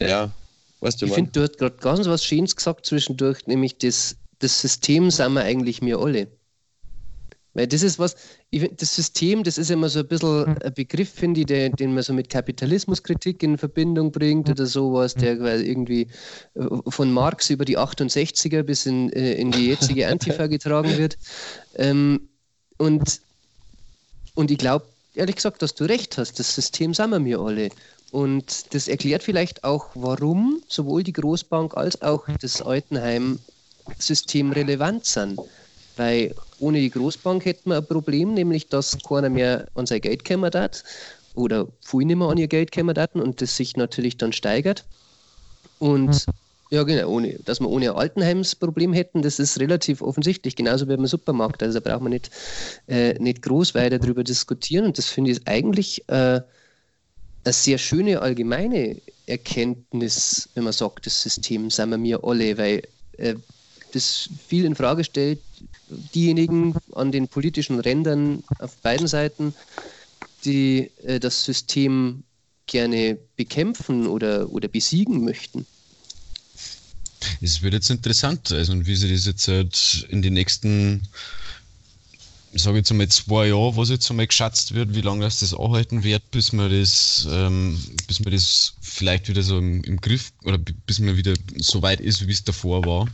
Ja, 0.00 0.32
weißt 0.80 1.02
du, 1.02 1.06
Ich 1.06 1.12
finde, 1.12 1.30
du 1.32 1.42
hast 1.42 1.58
gerade 1.58 1.76
ganz 1.76 2.06
was 2.06 2.24
Schönes 2.24 2.54
gesagt 2.54 2.86
zwischendurch, 2.86 3.46
nämlich 3.46 3.78
das, 3.78 4.16
das 4.38 4.60
System 4.60 5.10
sind 5.10 5.34
wir 5.34 5.42
eigentlich 5.42 5.82
mir 5.82 5.98
alle. 5.98 6.28
Weil 7.54 7.68
das 7.68 7.82
ist 7.82 7.98
was, 7.98 8.16
ich 8.50 8.68
das 8.76 8.94
System, 8.94 9.44
das 9.44 9.58
ist 9.58 9.70
immer 9.70 9.88
so 9.88 10.00
ein 10.00 10.08
bisschen 10.08 10.46
hm. 10.46 10.56
ein 10.62 10.74
Begriff, 10.74 11.10
finde 11.10 11.40
ich, 11.40 11.46
den, 11.46 11.72
den 11.72 11.94
man 11.94 12.02
so 12.02 12.12
mit 12.12 12.28
Kapitalismuskritik 12.28 13.42
in 13.42 13.56
Verbindung 13.56 14.12
bringt 14.12 14.50
oder 14.50 14.66
sowas, 14.66 15.14
der 15.14 15.36
hm. 15.36 15.64
irgendwie 15.64 16.08
äh, 16.54 16.66
von 16.88 17.12
Marx 17.12 17.50
über 17.50 17.64
die 17.64 17.78
68er 17.78 18.62
bis 18.62 18.86
in, 18.86 19.12
äh, 19.12 19.34
in 19.34 19.50
die 19.50 19.68
jetzige 19.68 20.08
Antifa 20.08 20.48
getragen 20.48 20.98
wird. 20.98 21.16
Ähm, 21.76 22.28
und, 22.76 23.20
und 24.34 24.50
ich 24.50 24.58
glaube, 24.58 24.86
ehrlich 25.14 25.36
gesagt, 25.36 25.62
dass 25.62 25.74
du 25.74 25.84
recht 25.84 26.18
hast, 26.18 26.38
das 26.38 26.54
System 26.54 26.92
sind 26.92 27.10
wir 27.10 27.20
mir 27.20 27.38
alle. 27.38 27.70
Und 28.10 28.74
das 28.74 28.86
erklärt 28.86 29.22
vielleicht 29.22 29.64
auch, 29.64 29.88
warum 29.94 30.62
sowohl 30.68 31.02
die 31.02 31.12
Großbank 31.12 31.76
als 31.76 32.00
auch 32.02 32.28
das 32.40 32.62
Altenheim-System 32.62 34.52
relevant 34.52 35.04
sind. 35.04 35.40
Weil 35.96 36.34
ohne 36.60 36.80
die 36.80 36.90
Großbank 36.90 37.44
hätten 37.44 37.70
wir 37.70 37.78
ein 37.78 37.86
Problem, 37.86 38.34
nämlich 38.34 38.68
dass 38.68 38.98
keiner 39.06 39.30
mehr 39.30 39.68
an 39.74 39.86
sein 39.86 40.00
Geld 40.00 40.24
kommen 40.24 40.50
hat 40.54 40.84
oder 41.34 41.66
viel 41.80 42.04
nicht 42.04 42.16
mehr 42.16 42.28
an 42.28 42.38
ihr 42.38 42.48
Geld 42.48 42.72
kommen 42.72 42.96
hat 42.96 43.14
und 43.14 43.40
das 43.40 43.56
sich 43.56 43.76
natürlich 43.76 44.16
dann 44.16 44.32
steigert. 44.32 44.84
Und 45.78 46.26
ja, 46.70 46.82
genau, 46.82 47.08
ohne, 47.08 47.38
dass 47.44 47.60
wir 47.60 47.68
ohne 47.68 47.94
Altenheims 47.94 48.54
Problem 48.54 48.92
hätten, 48.92 49.22
das 49.22 49.38
ist 49.38 49.60
relativ 49.60 50.02
offensichtlich, 50.02 50.56
genauso 50.56 50.88
wie 50.88 50.96
beim 50.96 51.06
Supermarkt. 51.06 51.62
Also 51.62 51.78
da 51.78 51.90
braucht 51.90 52.02
man 52.02 52.12
nicht, 52.12 52.30
äh, 52.88 53.14
nicht 53.14 53.42
groß 53.42 53.74
weiter 53.74 53.98
darüber 53.98 54.24
diskutieren. 54.24 54.86
Und 54.86 54.98
das 54.98 55.08
finde 55.08 55.32
ich 55.32 55.46
eigentlich 55.46 56.08
äh, 56.08 56.40
eine 57.44 57.52
sehr 57.52 57.78
schöne 57.78 58.20
allgemeine 58.20 58.96
Erkenntnis, 59.26 60.48
wenn 60.54 60.64
man 60.64 60.72
sagt, 60.72 61.06
das 61.06 61.22
System 61.22 61.70
sind 61.70 61.90
wir 61.90 61.98
mir 61.98 62.24
alle, 62.24 62.56
weil 62.58 62.82
äh, 63.18 63.34
das 63.92 64.28
viel 64.48 64.64
in 64.64 64.74
Frage 64.74 65.04
stellt, 65.04 65.38
diejenigen 66.14 66.74
an 66.92 67.12
den 67.12 67.28
politischen 67.28 67.80
Rändern 67.80 68.42
auf 68.58 68.76
beiden 68.76 69.06
Seiten, 69.06 69.54
die 70.44 70.90
äh, 71.02 71.20
das 71.20 71.44
System 71.44 72.24
gerne 72.66 73.18
bekämpfen 73.36 74.06
oder, 74.06 74.50
oder 74.50 74.68
besiegen 74.68 75.24
möchten. 75.24 75.66
Es 77.40 77.62
wird 77.62 77.74
jetzt 77.74 77.90
interessant, 77.90 78.52
also 78.52 78.86
wie 78.86 78.96
sie 78.96 79.12
das 79.12 79.26
jetzt 79.26 79.48
halt 79.48 80.06
in 80.10 80.22
den 80.22 80.34
nächsten 80.34 81.02
sage 82.60 82.78
jetzt 82.78 82.90
einmal 82.90 83.08
zwei 83.08 83.48
Jahre, 83.48 83.76
was 83.76 83.90
jetzt 83.90 84.08
einmal 84.10 84.26
geschätzt 84.26 84.74
wird, 84.74 84.94
wie 84.94 85.00
lange 85.00 85.24
das, 85.24 85.40
das 85.40 85.54
anhalten 85.54 86.04
wird, 86.04 86.30
bis 86.30 86.52
man 86.52 86.70
das, 86.70 87.26
ähm, 87.30 87.78
bis 88.06 88.20
man 88.20 88.32
das 88.32 88.74
vielleicht 88.80 89.28
wieder 89.28 89.42
so 89.42 89.58
im, 89.58 89.82
im, 89.84 90.00
Griff 90.00 90.32
oder 90.44 90.58
bis 90.58 91.00
man 91.00 91.16
wieder 91.16 91.34
so 91.56 91.82
weit 91.82 92.00
ist, 92.00 92.26
wie 92.26 92.32
es 92.32 92.44
davor 92.44 92.84
war. 92.84 93.08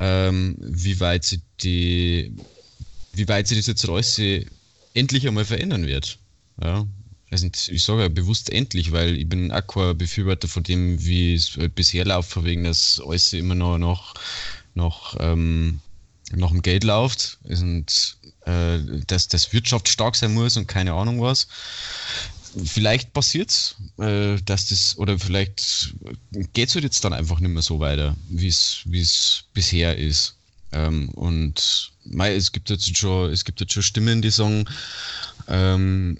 Ähm, 0.00 0.56
wie 0.58 0.98
weit 1.00 1.24
sich 1.24 1.40
die, 1.62 2.32
wie 3.12 3.28
weit 3.28 3.50
das 3.50 3.66
jetzt 3.66 3.88
alles 3.88 4.20
endlich 4.94 5.26
einmal 5.26 5.44
verändern 5.44 5.86
wird. 5.86 6.18
Ja. 6.62 6.86
Also 7.30 7.48
ich 7.68 7.82
sage 7.82 8.02
ja 8.02 8.08
bewusst 8.08 8.50
endlich, 8.50 8.92
weil 8.92 9.16
ich 9.16 9.28
bin 9.28 9.50
kein 9.50 9.98
Befürworter 9.98 10.46
von 10.46 10.62
dem, 10.62 11.04
wie 11.04 11.34
es 11.34 11.58
bisher 11.74 12.04
läuft, 12.04 12.30
von 12.30 12.44
wegen, 12.44 12.64
dass 12.64 13.02
alles 13.04 13.32
immer 13.32 13.54
noch 13.54 13.78
nach, 13.78 14.14
nach 14.74 15.16
ähm, 15.18 15.80
nach 16.32 16.50
dem 16.50 16.62
Geld 16.62 16.84
läuft 16.84 17.38
und 17.44 18.16
äh, 18.46 18.78
dass 19.06 19.28
das 19.28 19.52
Wirtschaft 19.52 19.88
stark 19.88 20.16
sein 20.16 20.34
muss 20.34 20.56
und 20.56 20.66
keine 20.66 20.92
Ahnung 20.92 21.20
was. 21.20 21.48
Vielleicht 22.64 23.12
passiert 23.12 23.50
es, 23.50 23.76
äh, 23.98 24.40
dass 24.44 24.68
das, 24.68 24.96
oder 24.98 25.18
vielleicht 25.18 25.94
geht 26.52 26.68
es 26.68 26.74
halt 26.74 26.84
jetzt 26.84 27.04
dann 27.04 27.12
einfach 27.12 27.40
nicht 27.40 27.50
mehr 27.50 27.62
so 27.62 27.80
weiter, 27.80 28.16
wie 28.28 28.48
es 28.48 29.44
bisher 29.52 29.96
ist. 29.96 30.36
Ähm, 30.72 31.08
und 31.10 31.92
mei, 32.04 32.34
es 32.34 32.52
gibt 32.52 32.70
jetzt 32.70 32.96
schon, 32.96 33.32
es 33.32 33.44
gibt 33.44 33.60
jetzt 33.60 33.72
schon 33.72 33.82
Stimmen, 33.82 34.22
die 34.22 34.30
sagen, 34.30 34.66
ähm, 35.48 36.18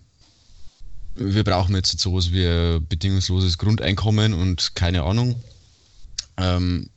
wir 1.16 1.44
brauchen 1.44 1.74
jetzt 1.74 1.98
sowas 1.98 2.32
wie 2.32 2.46
ein 2.46 2.86
bedingungsloses 2.86 3.58
Grundeinkommen 3.58 4.34
und 4.34 4.74
keine 4.74 5.02
Ahnung. 5.02 5.42
Ähm, 6.36 6.90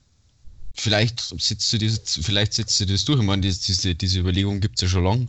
vielleicht 0.74 1.20
setzt 1.40 1.72
du 1.74 1.78
das, 1.78 2.20
vielleicht 2.22 2.54
setzt 2.54 2.80
du 2.80 2.86
das 2.86 3.06
durch. 3.06 3.20
Ich 3.20 3.26
meine, 3.26 3.42
diese, 3.42 3.96
diese 3.96 4.20
Überlegung 4.20 4.60
gibt 4.60 4.76
es 4.76 4.82
ja 4.84 4.88
schon 4.88 5.04
lange. 5.04 5.28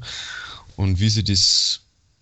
Und 0.77 1.01
wie 1.01 1.11
sie 1.11 1.25
das, 1.25 1.81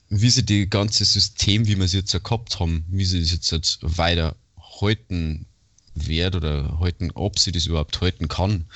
wie 0.08 0.30
sie 0.30 0.44
die 0.44 0.68
ganze 0.68 1.04
System, 1.04 1.66
wie 1.66 1.76
wir 1.76 1.84
es 1.84 1.92
jetzt 1.92 2.12
gehabt 2.12 2.60
haben, 2.60 2.84
wie 2.88 3.04
sie 3.04 3.20
das 3.20 3.32
jetzt, 3.32 3.50
jetzt 3.50 3.78
weiter 3.82 4.36
halten 4.80 5.46
wird 5.94 6.36
oder 6.36 6.78
halten, 6.78 7.10
ob 7.14 7.38
sie 7.38 7.52
das 7.52 7.66
überhaupt 7.66 8.00
halten 8.00 8.28
kann, 8.28 8.66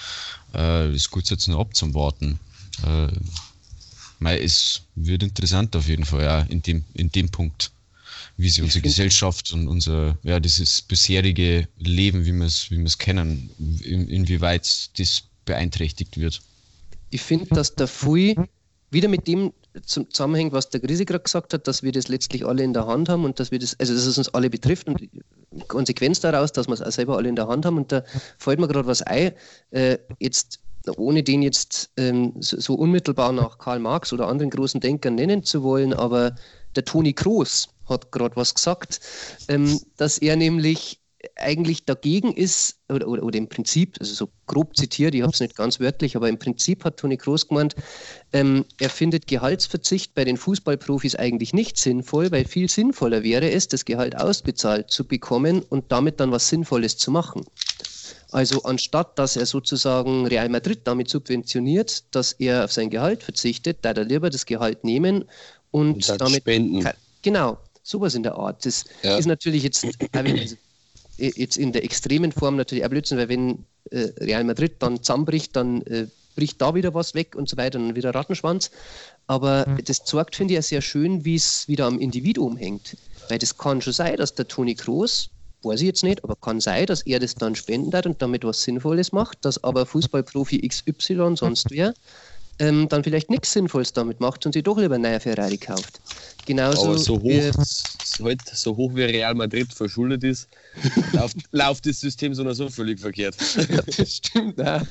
äh, 0.55 0.93
ist 0.95 1.11
gut 1.11 1.29
jetzt 1.31 1.49
noch 1.49 1.61
abzuwarten. 1.61 2.41
Äh, 2.85 3.09
es 4.37 4.83
wird 4.97 5.23
interessant 5.23 5.75
auf 5.77 5.89
jeden 5.89 6.05
Fall, 6.05 6.23
ja, 6.23 6.41
in 6.43 6.63
dem, 6.63 6.85
in 6.95 7.11
dem 7.11 7.31
Punkt 7.31 7.71
wie 8.41 8.49
sie 8.49 8.63
unsere 8.63 8.81
Gesellschaft 8.83 9.53
und 9.53 9.69
unser, 9.69 10.19
ja, 10.23 10.41
dieses 10.41 10.81
bisherige 10.83 11.69
Leben, 11.79 12.25
wie 12.25 12.33
wir 12.33 12.47
es 12.47 12.71
wie 12.71 12.83
kennen, 12.99 13.51
in, 13.83 14.09
inwieweit 14.09 14.99
das 14.99 15.25
beeinträchtigt 15.45 16.19
wird. 16.19 16.41
Ich 17.11 17.21
finde, 17.21 17.47
dass 17.55 17.75
der 17.75 17.87
Fui 17.87 18.37
wieder 18.91 19.09
mit 19.09 19.27
dem 19.27 19.53
zusammenhängt, 19.85 20.53
was 20.53 20.71
der 20.71 20.81
Grisi 20.81 21.05
gerade 21.05 21.23
gesagt 21.23 21.55
hat, 21.55 21.69
dass 21.69 21.83
wir 21.83 21.93
das 21.93 22.09
letztlich 22.09 22.45
alle 22.47 22.63
in 22.63 22.73
der 22.73 22.87
Hand 22.87 23.09
haben 23.09 23.25
und 23.25 23.39
dass 23.39 23.51
wir 23.51 23.59
das, 23.59 23.79
also 23.79 23.95
dass 23.95 24.07
es 24.07 24.19
uns 24.19 24.29
alle 24.35 24.51
betrifft 24.51 24.89
und 24.89 25.09
Konsequenz 25.69 26.21
daraus, 26.21 26.53
dass 26.53 26.67
wir 26.67 26.75
es 26.75 26.83
auch 26.83 26.91
selber 26.91 27.17
alle 27.17 27.29
in 27.29 27.37
der 27.37 27.49
Hand 27.49 27.67
haben. 27.67 27.77
Und 27.77 27.93
da 27.93 28.03
fällt 28.39 28.61
mir 28.61 28.69
gerade 28.69 28.87
was 28.87 29.03
ein, 29.03 29.33
äh, 29.71 29.99
jetzt 30.19 30.61
ohne 30.97 31.23
den 31.23 31.43
jetzt 31.43 31.91
ähm, 31.97 32.35
so, 32.41 32.59
so, 32.59 32.75
unmittelbar 32.75 33.33
nach 33.33 33.59
Karl 33.59 33.79
Marx 33.79 34.13
oder 34.13 34.29
anderen 34.29 34.51
großen 34.51 34.81
Denkern 34.81 35.15
nennen 35.15 35.45
zu 35.45 35.63
wollen, 35.63 35.93
aber 35.93 36.35
der 36.75 36.85
Toni 36.85 37.13
Kroos, 37.13 37.69
hat 37.87 38.13
gerade 38.13 38.37
was 38.37 38.55
gesagt, 38.55 39.01
ähm, 39.49 39.81
dass 39.97 40.19
er 40.19 40.37
nämlich 40.37 41.00
eigentlich 41.37 41.85
dagegen 41.85 42.33
ist, 42.33 42.77
oder, 42.89 43.07
oder, 43.07 43.23
oder, 43.23 43.39
im 43.39 43.49
Prinzip, 43.49 43.97
also 44.01 44.15
so 44.15 44.31
grob 44.47 44.77
zitiert, 44.77 45.15
ich 45.15 45.23
habe 45.23 45.33
es 45.33 45.41
nicht 45.41 45.55
ganz 45.55 45.79
wörtlich, 45.79 46.17
aber 46.17 46.29
im 46.29 46.39
Prinzip 46.39 46.85
hat 46.85 46.97
Toni 46.97 47.17
Kroos 47.17 47.49
gemeint, 47.49 47.75
ähm, 48.33 48.65
er 48.79 48.89
findet 48.89 49.27
Gehaltsverzicht 49.27 50.15
bei 50.15 50.25
den 50.25 50.37
Fußballprofis 50.37 51.17
eigentlich 51.17 51.53
nicht 51.53 51.77
sinnvoll, 51.77 52.31
weil 52.31 52.47
viel 52.47 52.69
sinnvoller 52.69 53.23
wäre 53.23 53.51
es, 53.51 53.69
das 53.69 53.85
Gehalt 53.85 54.17
ausbezahlt 54.17 54.91
zu 54.91 55.05
bekommen 55.05 55.63
und 55.69 55.93
damit 55.93 56.21
dann 56.21 56.33
was 56.33 56.49
Sinnvolles 56.49 56.97
zu 56.97 57.11
machen. 57.11 57.45
Also 58.33 58.63
anstatt 58.63 59.19
dass 59.19 59.37
er 59.37 59.45
sozusagen 59.45 60.27
Real 60.27 60.49
Madrid 60.49 60.81
damit 60.85 61.11
subventioniert, 61.11 62.05
dass 62.15 62.33
er 62.33 62.65
auf 62.65 62.73
sein 62.73 62.89
Gehalt 62.89 63.23
verzichtet, 63.23 63.79
da 63.83 63.91
er 63.91 64.05
lieber 64.05 64.31
das 64.31 64.47
Gehalt 64.47 64.85
nehmen 64.85 65.25
und, 65.71 66.09
und 66.09 66.21
damit 66.21 66.43
spenden. 66.43 66.89
Genau, 67.23 67.59
sowas 67.83 68.15
in 68.15 68.23
der 68.23 68.37
Art. 68.37 68.65
Das 68.65 68.85
ja. 69.03 69.17
ist 69.17 69.27
natürlich 69.27 69.65
jetzt, 69.65 69.85
jetzt 71.21 71.57
in 71.57 71.73
der 71.73 71.85
extremen 71.85 72.33
Form 72.33 72.57
natürlich 72.57 72.85
auch 72.85 72.91
Blödsinn, 72.91 73.19
weil 73.19 73.29
wenn 73.29 73.65
äh, 73.91 74.09
Real 74.19 74.45
Madrid 74.45 74.77
dann 74.81 75.03
zusammenbricht, 75.03 75.55
dann 75.57 75.83
äh, 75.83 76.07
bricht 76.35 76.61
da 76.61 76.75
wieder 76.75 76.95
was 76.95 77.15
weg 77.15 77.35
und 77.35 77.49
so 77.49 77.57
weiter, 77.57 77.79
dann 77.79 77.97
wieder 77.97 78.15
Rattenschwanz. 78.15 78.71
Aber 79.27 79.67
mhm. 79.69 79.85
das 79.85 80.05
zeigt, 80.05 80.37
finde 80.37 80.55
ich, 80.55 80.67
sehr 80.67 80.81
schön, 80.81 81.25
wie 81.25 81.35
es 81.35 81.69
wieder 81.69 81.87
am 81.87 81.99
Individuum 81.99 82.57
hängt. 82.57 82.97
Weil 83.29 83.39
das 83.39 83.57
kann 83.57 83.81
schon 83.81 83.93
sein, 83.93 84.17
dass 84.17 84.35
der 84.35 84.49
Toni 84.49 84.75
Kroos, 84.75 85.31
weiß 85.63 85.81
ich 85.81 85.87
jetzt 85.87 86.03
nicht, 86.03 86.25
aber 86.25 86.37
kann 86.37 86.61
sein, 86.61 86.87
dass 86.87 87.03
er 87.03 87.19
das 87.19 87.35
dann 87.35 87.55
spenden 87.55 87.93
hat 87.93 88.07
und 88.07 88.23
damit 88.23 88.45
was 88.45 88.63
Sinnvolles 88.63 89.13
macht, 89.13 89.45
dass 89.45 89.63
aber 89.63 89.87
Fußballprofi 89.87 90.67
XY 90.67 91.37
sonst 91.37 91.67
wer 91.71 91.95
ähm, 92.61 92.89
dann 92.89 93.03
vielleicht 93.03 93.31
nichts 93.31 93.53
Sinnvolles 93.53 93.93
damit 93.93 94.21
macht 94.21 94.45
und 94.45 94.53
sich 94.53 94.63
doch 94.63 94.79
lieber 94.79 94.95
einen 94.95 95.05
neuen 95.05 95.21
Ferrari 95.21 95.57
kauft. 95.57 96.01
Genauso 96.47 96.91
Aber 96.91 96.99
so 96.99 97.21
hoch, 97.21 97.31
halt, 98.23 98.41
so 98.53 98.77
hoch 98.77 98.95
wie 98.95 99.05
Real 99.05 99.35
Madrid 99.35 99.73
verschuldet 99.73 100.25
ist, 100.25 100.49
läuft, 101.13 101.37
läuft 101.53 101.87
das 101.87 102.01
System 102.01 102.35
so 102.35 102.43
oder 102.43 102.55
so 102.55 102.69
völlig 102.69 103.01
verkehrt. 103.01 103.35
ja, 103.57 103.81
das 103.97 104.17
stimmt 104.17 104.61
auch. 104.61 104.83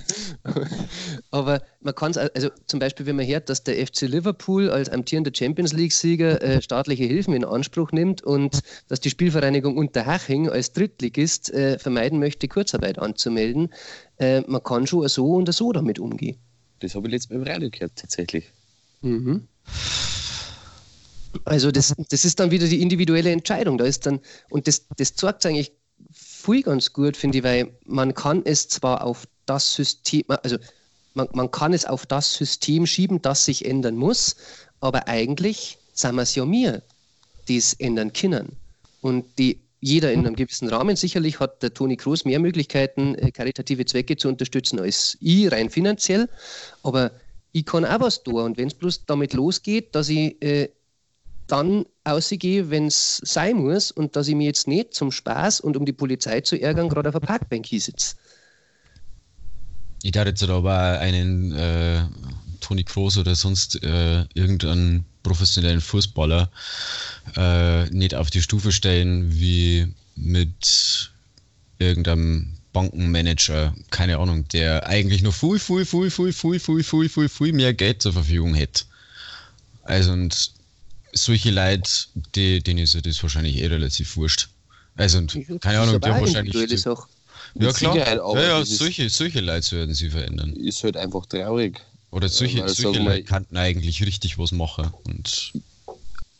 Aber 1.29 1.61
man 1.81 1.93
kann 1.93 2.11
es, 2.11 2.17
also 2.17 2.49
zum 2.65 2.79
Beispiel, 2.79 3.05
wenn 3.05 3.15
man 3.15 3.27
hört, 3.27 3.49
dass 3.49 3.63
der 3.63 3.85
FC 3.85 4.01
Liverpool 4.01 4.71
als 4.71 4.89
amtierender 4.89 5.31
Champions 5.33 5.73
League-Sieger 5.73 6.41
äh, 6.41 6.61
staatliche 6.61 7.03
Hilfen 7.03 7.35
in 7.35 7.45
Anspruch 7.45 7.91
nimmt 7.91 8.23
und 8.23 8.61
dass 8.87 8.99
die 8.99 9.11
Spielvereinigung 9.11 9.77
Unterhaching 9.77 10.49
als 10.49 10.73
Drittligist 10.73 11.53
äh, 11.53 11.77
vermeiden 11.77 12.19
möchte, 12.19 12.47
Kurzarbeit 12.47 12.97
anzumelden, 12.97 13.69
äh, 14.17 14.41
man 14.41 14.63
kann 14.63 14.87
schon 14.87 15.07
so 15.07 15.33
und 15.35 15.53
so 15.53 15.71
damit 15.71 15.99
umgehen. 15.99 16.37
Das 16.79 16.95
habe 16.95 17.07
ich 17.07 17.13
letztes 17.13 17.29
Mal 17.29 17.37
im 17.37 17.43
Radio 17.43 17.69
gehört, 17.69 17.93
tatsächlich. 17.95 18.51
Mhm. 19.01 19.47
Also 21.45 21.71
das, 21.71 21.93
das 22.09 22.25
ist 22.25 22.39
dann 22.39 22.51
wieder 22.51 22.67
die 22.67 22.81
individuelle 22.81 23.31
Entscheidung. 23.31 23.77
Da 23.77 23.85
ist 23.85 24.05
dann, 24.05 24.19
und 24.49 24.67
das, 24.67 24.85
das 24.97 25.15
zeigt 25.15 25.45
eigentlich 25.45 25.71
viel 26.11 26.63
ganz 26.63 26.93
gut, 26.93 27.17
finde 27.17 27.39
ich, 27.39 27.43
weil 27.43 27.71
man 27.85 28.13
kann 28.13 28.41
es 28.45 28.67
zwar 28.67 29.03
auf 29.03 29.27
das 29.45 29.73
System, 29.73 30.23
also 30.27 30.57
man, 31.13 31.27
man 31.33 31.51
kann 31.51 31.73
es 31.73 31.85
auf 31.85 32.05
das 32.05 32.33
System 32.33 32.85
schieben, 32.85 33.21
das 33.21 33.45
sich 33.45 33.65
ändern 33.65 33.95
muss, 33.95 34.35
aber 34.79 35.07
eigentlich 35.07 35.77
sind 35.93 36.15
wir 36.15 36.21
es 36.21 36.35
ja 36.35 36.45
mir, 36.45 36.81
die 37.47 37.57
es 37.57 37.73
ändern 37.73 38.13
können. 38.13 38.55
Und 39.01 39.25
die 39.37 39.59
jeder 39.81 40.11
in 40.11 40.25
einem 40.25 40.35
gewissen 40.35 40.67
Rahmen. 40.67 40.95
Sicherlich 40.95 41.39
hat 41.39 41.63
der 41.63 41.73
Toni 41.73 41.95
Kroos 41.95 42.25
mehr 42.25 42.39
Möglichkeiten, 42.39 43.15
äh, 43.15 43.31
karitative 43.31 43.85
Zwecke 43.85 44.17
zu 44.17 44.27
unterstützen 44.27 44.79
als 44.79 45.17
ich, 45.21 45.51
rein 45.51 45.69
finanziell. 45.69 46.29
Aber 46.83 47.11
ich 47.51 47.65
kann 47.65 47.85
auch 47.85 47.99
was 48.01 48.23
tun. 48.23 48.43
Und 48.43 48.57
wenn 48.57 48.67
es 48.67 48.73
bloß 48.73 49.05
damit 49.05 49.33
losgeht, 49.33 49.95
dass 49.95 50.09
ich 50.09 50.41
äh, 50.41 50.69
dann 51.47 51.85
ausgehe, 52.03 52.69
wenn 52.69 52.87
es 52.87 53.21
sein 53.23 53.57
muss 53.57 53.91
und 53.91 54.15
dass 54.15 54.27
ich 54.27 54.35
mir 54.35 54.47
jetzt 54.47 54.67
nicht 54.67 54.93
zum 54.93 55.11
Spaß 55.11 55.61
und 55.61 55.77
um 55.77 55.85
die 55.85 55.93
Polizei 55.93 56.41
zu 56.41 56.59
ärgern, 56.61 56.89
gerade 56.89 57.09
auf 57.09 57.13
der 57.13 57.21
Parkbank 57.21 57.65
sitze. 57.67 58.15
Ich 60.03 60.11
dachte 60.11 60.29
jetzt 60.29 60.43
aber 60.43 60.99
einen 60.99 61.51
äh, 61.51 62.03
Toni 62.61 62.83
Kroos 62.83 63.17
oder 63.17 63.35
sonst 63.35 63.83
äh, 63.83 64.25
irgendeinen 64.33 65.05
professionellen 65.23 65.81
Fußballer 65.81 66.49
äh, 67.35 67.85
nicht 67.89 68.15
auf 68.15 68.29
die 68.29 68.41
Stufe 68.41 68.71
stellen 68.71 69.33
wie 69.33 69.93
mit 70.15 71.11
irgendeinem 71.79 72.53
Bankenmanager, 72.73 73.73
keine 73.89 74.17
Ahnung, 74.19 74.47
der 74.49 74.87
eigentlich 74.87 75.21
nur 75.21 75.33
viel, 75.33 75.59
viel, 75.59 75.85
viel, 75.85 76.11
viel, 76.11 76.33
viel, 76.33 76.59
viel, 76.59 76.83
viel, 76.83 77.09
viel, 77.09 77.29
viel 77.29 77.53
mehr 77.53 77.73
Geld 77.73 78.01
zur 78.01 78.13
Verfügung 78.13 78.53
hätte. 78.53 78.83
Also 79.83 80.11
und 80.11 80.51
solche 81.13 81.51
Leute, 81.51 81.89
die, 82.35 82.61
denen 82.61 82.79
ist 82.79 82.93
ja 82.93 83.01
das 83.01 83.21
wahrscheinlich 83.23 83.57
eh 83.57 83.67
relativ 83.67 84.15
wurscht. 84.17 84.49
Also 84.95 85.17
und 85.19 85.33
keine 85.61 85.79
Ahnung, 85.79 85.99
die 85.99 86.09
haben 86.09 86.21
wahrscheinlich. 86.21 86.53
Die, 86.53 87.63
ja 87.65 87.73
klar, 87.73 87.97
ja, 87.97 88.41
ja, 88.41 88.65
solche, 88.65 89.09
solche 89.09 89.39
Leute 89.39 89.77
werden 89.77 89.95
sie 89.95 90.09
verändern. 90.09 90.53
Ist 90.53 90.83
halt 90.83 90.97
einfach 90.97 91.25
traurig. 91.25 91.81
Oder 92.11 92.29
solche, 92.29 92.61
Weil, 92.61 92.69
solche 92.69 93.01
Leute 93.01 93.23
könnten 93.23 93.57
eigentlich 93.57 94.03
richtig 94.05 94.37
was 94.39 94.51
machen. 94.51 94.91
Und 95.05 95.53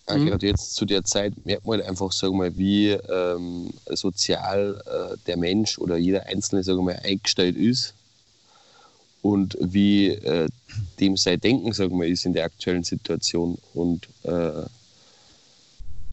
ja, 0.08 0.18
mhm. 0.18 0.26
gerade 0.28 0.48
jetzt 0.48 0.76
zu 0.76 0.86
der 0.86 1.04
Zeit 1.04 1.34
merkt 1.46 1.66
man 1.66 1.80
halt 1.80 1.90
einfach, 1.90 2.12
sagen 2.12 2.40
wir, 2.40 2.58
wie 2.58 2.90
ähm, 2.90 3.72
sozial 3.92 4.82
äh, 4.86 5.18
der 5.28 5.38
Mensch 5.38 5.78
oder 5.78 5.98
jeder 5.98 6.26
Einzelne 6.26 6.64
sagen 6.64 6.86
wir, 6.88 7.04
eingestellt 7.04 7.56
ist 7.56 7.94
und 9.22 9.58
wie 9.62 10.08
äh, 10.08 10.48
dem 11.00 11.18
sein 11.18 11.40
Denken 11.40 11.74
sagen 11.74 12.00
wir, 12.00 12.08
ist 12.08 12.26
in 12.26 12.34
der 12.34 12.46
aktuellen 12.46 12.84
Situation. 12.84 13.58
Und 13.74 14.08
äh, 14.24 14.64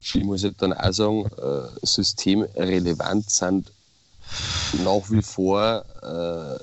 ich 0.00 0.22
muss 0.24 0.44
halt 0.44 0.60
dann 0.60 0.72
auch 0.72 0.92
sagen, 0.92 1.24
äh, 1.24 1.86
systemrelevant 1.86 3.30
sind 3.30 3.72
nach 4.84 5.10
wie 5.10 5.22
vor 5.22 5.84
äh, 6.02 6.62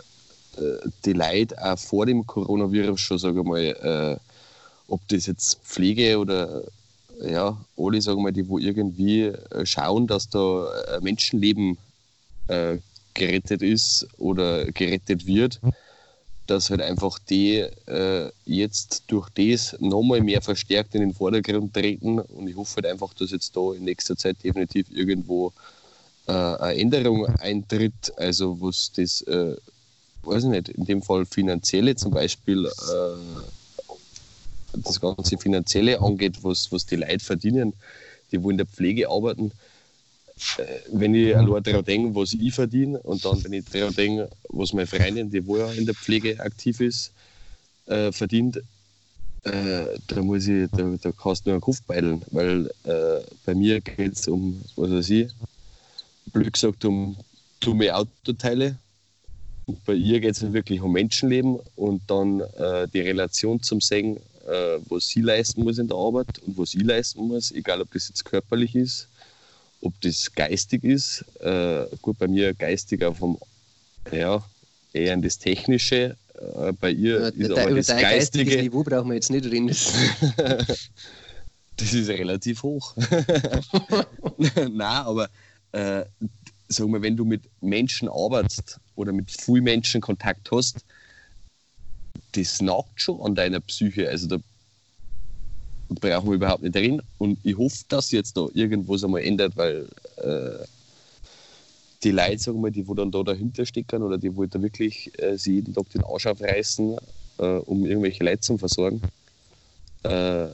die 1.05 1.13
Leute 1.13 1.55
auch 1.63 1.77
vor 1.77 2.05
dem 2.05 2.25
Coronavirus 2.25 2.99
schon, 2.99 3.17
sage 3.17 3.43
mal, 3.43 3.59
äh, 3.59 4.17
ob 4.87 5.07
das 5.07 5.25
jetzt 5.25 5.59
Pflege 5.63 6.19
oder 6.19 6.63
ja, 7.21 7.57
alle 7.77 8.01
sagen 8.01 8.23
wir, 8.23 8.31
die 8.31 8.47
wo 8.47 8.57
irgendwie 8.57 9.23
äh, 9.23 9.65
schauen, 9.65 10.07
dass 10.07 10.29
da 10.29 10.67
ein 10.95 11.03
Menschenleben 11.03 11.77
äh, 12.47 12.77
gerettet 13.13 13.61
ist 13.61 14.07
oder 14.17 14.65
gerettet 14.71 15.25
wird, 15.25 15.59
dass 16.47 16.69
halt 16.69 16.81
einfach 16.81 17.19
die 17.19 17.59
äh, 17.85 18.31
jetzt 18.45 19.03
durch 19.07 19.29
das 19.29 19.77
nochmal 19.79 20.21
mehr 20.21 20.41
verstärkt 20.41 20.95
in 20.95 21.01
den 21.01 21.13
Vordergrund 21.13 21.73
treten 21.73 22.19
und 22.19 22.47
ich 22.47 22.55
hoffe 22.55 22.77
halt 22.77 22.87
einfach, 22.87 23.13
dass 23.13 23.31
jetzt 23.31 23.55
da 23.55 23.73
in 23.73 23.85
nächster 23.85 24.17
Zeit 24.17 24.43
definitiv 24.43 24.87
irgendwo 24.91 25.53
äh, 26.27 26.31
eine 26.31 26.79
Änderung 26.79 27.25
eintritt, 27.25 28.13
also 28.17 28.59
was 28.59 28.91
das, 28.95 29.21
äh, 29.21 29.55
weiß 30.23 30.43
ich 30.45 30.49
nicht, 30.49 30.69
in 30.69 30.85
dem 30.85 31.01
Fall 31.01 31.25
finanzielle 31.25 31.95
zum 31.95 32.11
Beispiel, 32.11 32.65
äh, 32.65 33.49
das 34.73 34.99
ganze 34.99 35.37
Finanzielle 35.37 36.01
angeht, 36.01 36.43
was, 36.43 36.71
was 36.71 36.85
die 36.85 36.95
Leute 36.95 37.19
verdienen, 37.19 37.73
die 38.31 38.41
wo 38.41 38.49
in 38.49 38.57
der 38.57 38.65
Pflege 38.65 39.09
arbeiten, 39.09 39.51
äh, 40.57 40.63
wenn 40.91 41.13
ich 41.13 41.35
allein 41.35 41.63
daran 41.63 41.85
denke, 41.85 42.15
was 42.15 42.33
ich 42.33 42.53
verdiene 42.53 42.99
und 42.99 43.23
dann, 43.23 43.43
wenn 43.43 43.53
ich 43.53 43.65
daran 43.65 43.93
denke, 43.93 44.29
was 44.49 44.73
meine 44.73 44.87
Freundin, 44.87 45.29
die 45.29 45.45
wo 45.45 45.57
ja 45.57 45.71
in 45.71 45.85
der 45.85 45.95
Pflege 45.95 46.39
aktiv 46.39 46.79
ist, 46.79 47.11
äh, 47.85 48.11
verdient, 48.11 48.57
äh, 49.43 49.85
da 50.07 50.21
muss 50.21 50.47
ich, 50.47 50.69
da, 50.71 50.95
da 51.01 51.11
kannst 51.11 51.45
du 51.45 51.49
nur 51.49 51.55
einen 51.55 51.61
Kopf 51.61 51.81
beilen, 51.83 52.21
weil 52.31 52.71
äh, 52.83 53.21
bei 53.45 53.53
mir 53.53 53.81
geht 53.81 54.13
es 54.13 54.27
um, 54.27 54.61
was 54.75 54.89
weiß 54.89 55.09
ich, 55.09 55.27
blöd 56.31 56.53
gesagt, 56.53 56.85
um 56.85 57.17
dumme 57.59 57.93
Autoteile. 57.95 58.77
Bei 59.85 59.93
ihr 59.93 60.19
geht 60.19 60.35
es 60.35 60.53
wirklich 60.53 60.81
um 60.81 60.91
Menschenleben 60.91 61.59
und 61.75 62.01
dann 62.07 62.41
äh, 62.41 62.87
die 62.87 63.01
Relation 63.01 63.61
zum 63.61 63.79
Singen, 63.79 64.17
äh, 64.47 64.79
was 64.89 65.07
sie 65.07 65.21
leisten 65.21 65.63
muss 65.63 65.77
in 65.77 65.87
der 65.87 65.97
Arbeit 65.97 66.39
und 66.45 66.57
was 66.57 66.73
ich 66.73 66.83
leisten 66.83 67.27
muss, 67.27 67.51
egal 67.51 67.81
ob 67.81 67.91
das 67.93 68.09
jetzt 68.09 68.25
körperlich 68.25 68.75
ist 68.75 69.07
ob 69.83 69.99
das 70.01 70.33
geistig 70.33 70.83
ist, 70.83 71.25
äh, 71.41 71.85
gut, 72.01 72.17
bei 72.17 72.27
mir 72.27 72.53
geistig 72.53 73.03
auf 73.03 73.19
dem, 73.19 73.37
ja, 74.11 74.43
eher 74.93 75.13
in 75.13 75.21
das 75.21 75.37
Technische, 75.37 76.15
äh, 76.35 76.71
bei 76.79 76.91
ihr 76.91 77.19
ja, 77.19 77.27
ist 77.27 77.51
aber 77.51 77.75
das 77.75 77.87
geistige 77.87 78.61
Niveau 78.61 78.83
brauchen 78.83 79.09
wir 79.09 79.15
jetzt 79.15 79.29
nicht 79.29 79.45
reden. 79.45 79.67
das 81.77 81.93
ist 81.93 82.09
relativ 82.09 82.63
hoch. 82.63 82.95
Nein, 84.37 84.81
aber 84.81 85.29
äh, 85.73 86.05
sag 86.67 86.87
mal, 86.87 87.01
wenn 87.01 87.17
du 87.17 87.25
mit 87.25 87.43
Menschen 87.61 88.07
arbeitest 88.07 88.79
oder 88.95 89.11
mit 89.11 89.31
vielen 89.31 89.63
Menschen 89.63 90.01
Kontakt 90.01 90.51
hast, 90.51 90.83
das 92.33 92.61
nagt 92.61 93.01
schon 93.01 93.21
an 93.21 93.35
deiner 93.35 93.59
Psyche. 93.59 94.09
Also 94.09 94.27
da 94.27 94.37
brauchen 95.89 96.29
wir 96.29 96.35
überhaupt 96.35 96.63
nicht 96.63 96.75
reden. 96.75 97.01
Und 97.17 97.39
ich 97.43 97.57
hoffe, 97.57 97.83
dass 97.89 98.11
jetzt 98.11 98.37
da 98.37 98.47
irgendwas 98.53 99.03
einmal 99.03 99.21
ändert, 99.21 99.55
weil 99.55 99.87
äh, 100.17 100.65
die 102.03 102.11
Leute, 102.11 102.37
sagen 102.37 102.61
wir, 102.61 102.71
die 102.71 102.87
wo 102.87 102.93
dann 102.93 103.11
da 103.11 103.23
dahinter 103.23 103.65
stecken 103.65 104.03
oder 104.03 104.17
die 104.17 104.35
wo 104.35 104.45
da 104.45 104.61
wirklich 104.61 105.11
äh, 105.21 105.37
sie 105.37 105.55
jeden 105.55 105.73
Tag 105.73 105.89
den 105.89 106.03
Arsch 106.03 106.27
aufreißen, 106.27 106.97
äh, 107.39 107.43
um 107.43 107.85
irgendwelche 107.85 108.23
Leute 108.23 108.41
zu 108.41 108.57
versorgen. 108.57 109.01
Äh, 110.03 110.47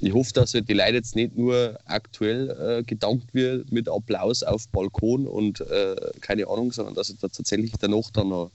ich 0.00 0.14
hoffe, 0.14 0.32
dass 0.32 0.54
halt 0.54 0.68
die 0.68 0.74
Leute 0.74 0.94
jetzt 0.94 1.14
nicht 1.14 1.36
nur 1.36 1.78
aktuell 1.84 2.50
äh, 2.50 2.82
gedankt 2.82 3.34
wird 3.34 3.70
mit 3.70 3.88
Applaus 3.88 4.42
auf 4.42 4.66
Balkon 4.68 5.26
und 5.26 5.60
äh, 5.60 5.96
keine 6.20 6.46
Ahnung, 6.48 6.72
sondern 6.72 6.94
dass 6.94 7.10
es 7.10 7.18
da 7.18 7.28
tatsächlich 7.28 7.72
danach 7.78 8.10
dann 8.10 8.30
noch 8.30 8.50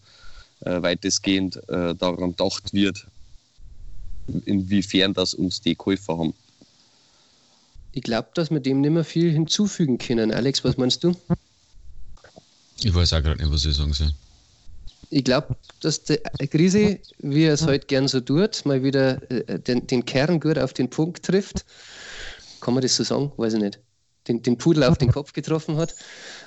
äh, 0.62 0.82
weitestgehend 0.82 1.58
äh, 1.70 1.94
daran 1.94 2.32
gedacht 2.32 2.74
wird, 2.74 3.06
inwiefern 4.46 5.14
das 5.14 5.36
uns 5.36 5.62
die 5.62 5.76
Käufer 5.76 6.18
haben. 6.18 6.34
Ich 7.92 8.02
glaube, 8.02 8.30
dass 8.34 8.50
wir 8.50 8.60
dem 8.60 8.82
nicht 8.82 8.92
mehr 8.92 9.06
viel 9.06 9.32
hinzufügen 9.32 9.98
können. 9.98 10.32
Alex, 10.34 10.64
was 10.64 10.78
meinst 10.78 11.04
du? 11.04 11.16
Ich 12.80 12.94
weiß 12.94 13.14
auch 13.14 13.22
gerade 13.22 13.42
nicht, 13.42 13.52
was 13.52 13.66
ich 13.66 13.76
sagen 13.76 13.94
soll. 13.94 14.12
Ich 15.10 15.24
glaube, 15.24 15.56
dass 15.82 16.04
die 16.04 16.18
Krise, 16.50 17.00
wie 17.20 17.44
er 17.44 17.54
es 17.54 17.66
heute 17.66 17.88
gern 17.88 18.08
so 18.08 18.20
tut, 18.20 18.66
mal 18.66 18.84
wieder 18.84 19.20
äh, 19.32 19.60
den, 19.60 19.88
den 19.88 20.06
Kern 20.06 20.40
gut 20.40 20.58
auf 20.58 20.74
den 20.74 20.90
Punkt 20.90 21.26
trifft. 21.26 21.66
Kann 22.62 22.74
man 22.74 22.82
das 22.82 22.96
so 22.96 23.04
sagen? 23.04 23.32
Weiß 23.38 23.54
ich 23.54 23.62
nicht. 23.62 23.80
Den, 24.28 24.42
den 24.42 24.58
Pudel 24.58 24.84
auf 24.84 24.98
den 24.98 25.12
Kopf 25.12 25.34
getroffen 25.34 25.78
hat. 25.78 25.94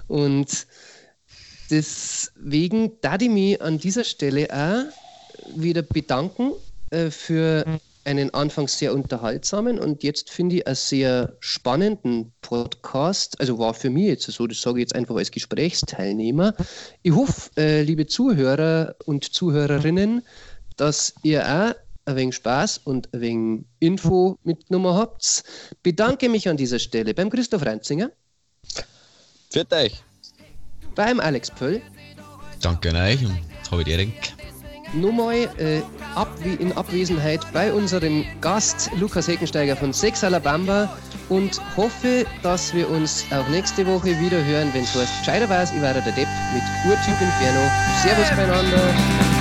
Und 0.08 0.66
deswegen 1.70 2.92
da 3.00 3.16
ich 3.20 3.28
mich 3.28 3.62
an 3.62 3.78
dieser 3.78 4.04
Stelle 4.04 4.48
auch 4.50 5.56
wieder 5.56 5.82
bedanken 5.82 6.52
äh, 6.90 7.10
für 7.10 7.64
einen 8.08 8.32
anfangs 8.32 8.78
sehr 8.78 8.94
unterhaltsamen 8.94 9.78
und 9.78 10.02
jetzt 10.02 10.30
finde 10.30 10.56
ich 10.56 10.66
einen 10.66 10.76
sehr 10.76 11.36
spannenden 11.40 12.32
Podcast. 12.40 13.38
Also 13.38 13.58
war 13.58 13.74
für 13.74 13.90
mich 13.90 14.06
jetzt 14.06 14.22
so, 14.22 14.46
das 14.46 14.62
sage 14.62 14.78
ich 14.78 14.84
jetzt 14.84 14.94
einfach 14.94 15.16
als 15.16 15.30
Gesprächsteilnehmer. 15.30 16.54
Ich 17.02 17.12
hoffe, 17.12 17.50
äh, 17.58 17.82
liebe 17.82 18.06
Zuhörer 18.06 18.96
und 19.04 19.24
Zuhörerinnen, 19.24 20.22
dass 20.76 21.12
ihr 21.22 21.44
auch 21.44 21.74
ein 22.06 22.16
wenig 22.16 22.36
Spaß 22.36 22.78
und 22.78 23.12
ein 23.12 23.20
wenig 23.20 23.64
Info 23.78 24.38
mitgenommen 24.42 24.94
habt. 24.94 25.44
Bedanke 25.82 26.30
mich 26.30 26.48
an 26.48 26.56
dieser 26.56 26.78
Stelle 26.78 27.12
beim 27.12 27.28
Christoph 27.28 27.66
Reinzinger. 27.66 28.10
Für 29.50 29.66
euch. 29.70 30.02
Beim 30.94 31.20
Alex 31.20 31.50
Pöll. 31.50 31.82
Danke 32.62 32.88
an 32.88 32.96
euch 32.96 33.22
und 33.22 33.70
habe 33.70 33.84
die 33.84 33.90
Ehre 33.90 34.06
nochmal 34.92 35.48
äh, 35.58 35.80
ab, 36.14 36.28
in 36.58 36.72
Abwesenheit 36.72 37.40
bei 37.52 37.72
unserem 37.72 38.24
Gast 38.40 38.90
Lukas 38.98 39.28
Heckensteiger 39.28 39.76
von 39.76 39.92
Sex 39.92 40.24
Alabama 40.24 40.88
und 41.28 41.60
hoffe, 41.76 42.26
dass 42.42 42.74
wir 42.74 42.88
uns 42.90 43.24
auch 43.30 43.48
nächste 43.48 43.86
Woche 43.86 44.18
wieder 44.18 44.42
hören, 44.44 44.70
wenn 44.72 44.84
es 44.84 44.94
heißt, 44.94 45.18
gescheiter 45.20 45.48
weiß, 45.48 45.72
ich 45.72 45.82
war 45.82 45.92
der 45.92 46.02
Depp 46.02 46.28
mit 46.54 46.62
Urtyp 46.86 47.20
Inferno. 47.20 47.60
Servus 48.02 48.30
beieinander. 48.30 49.37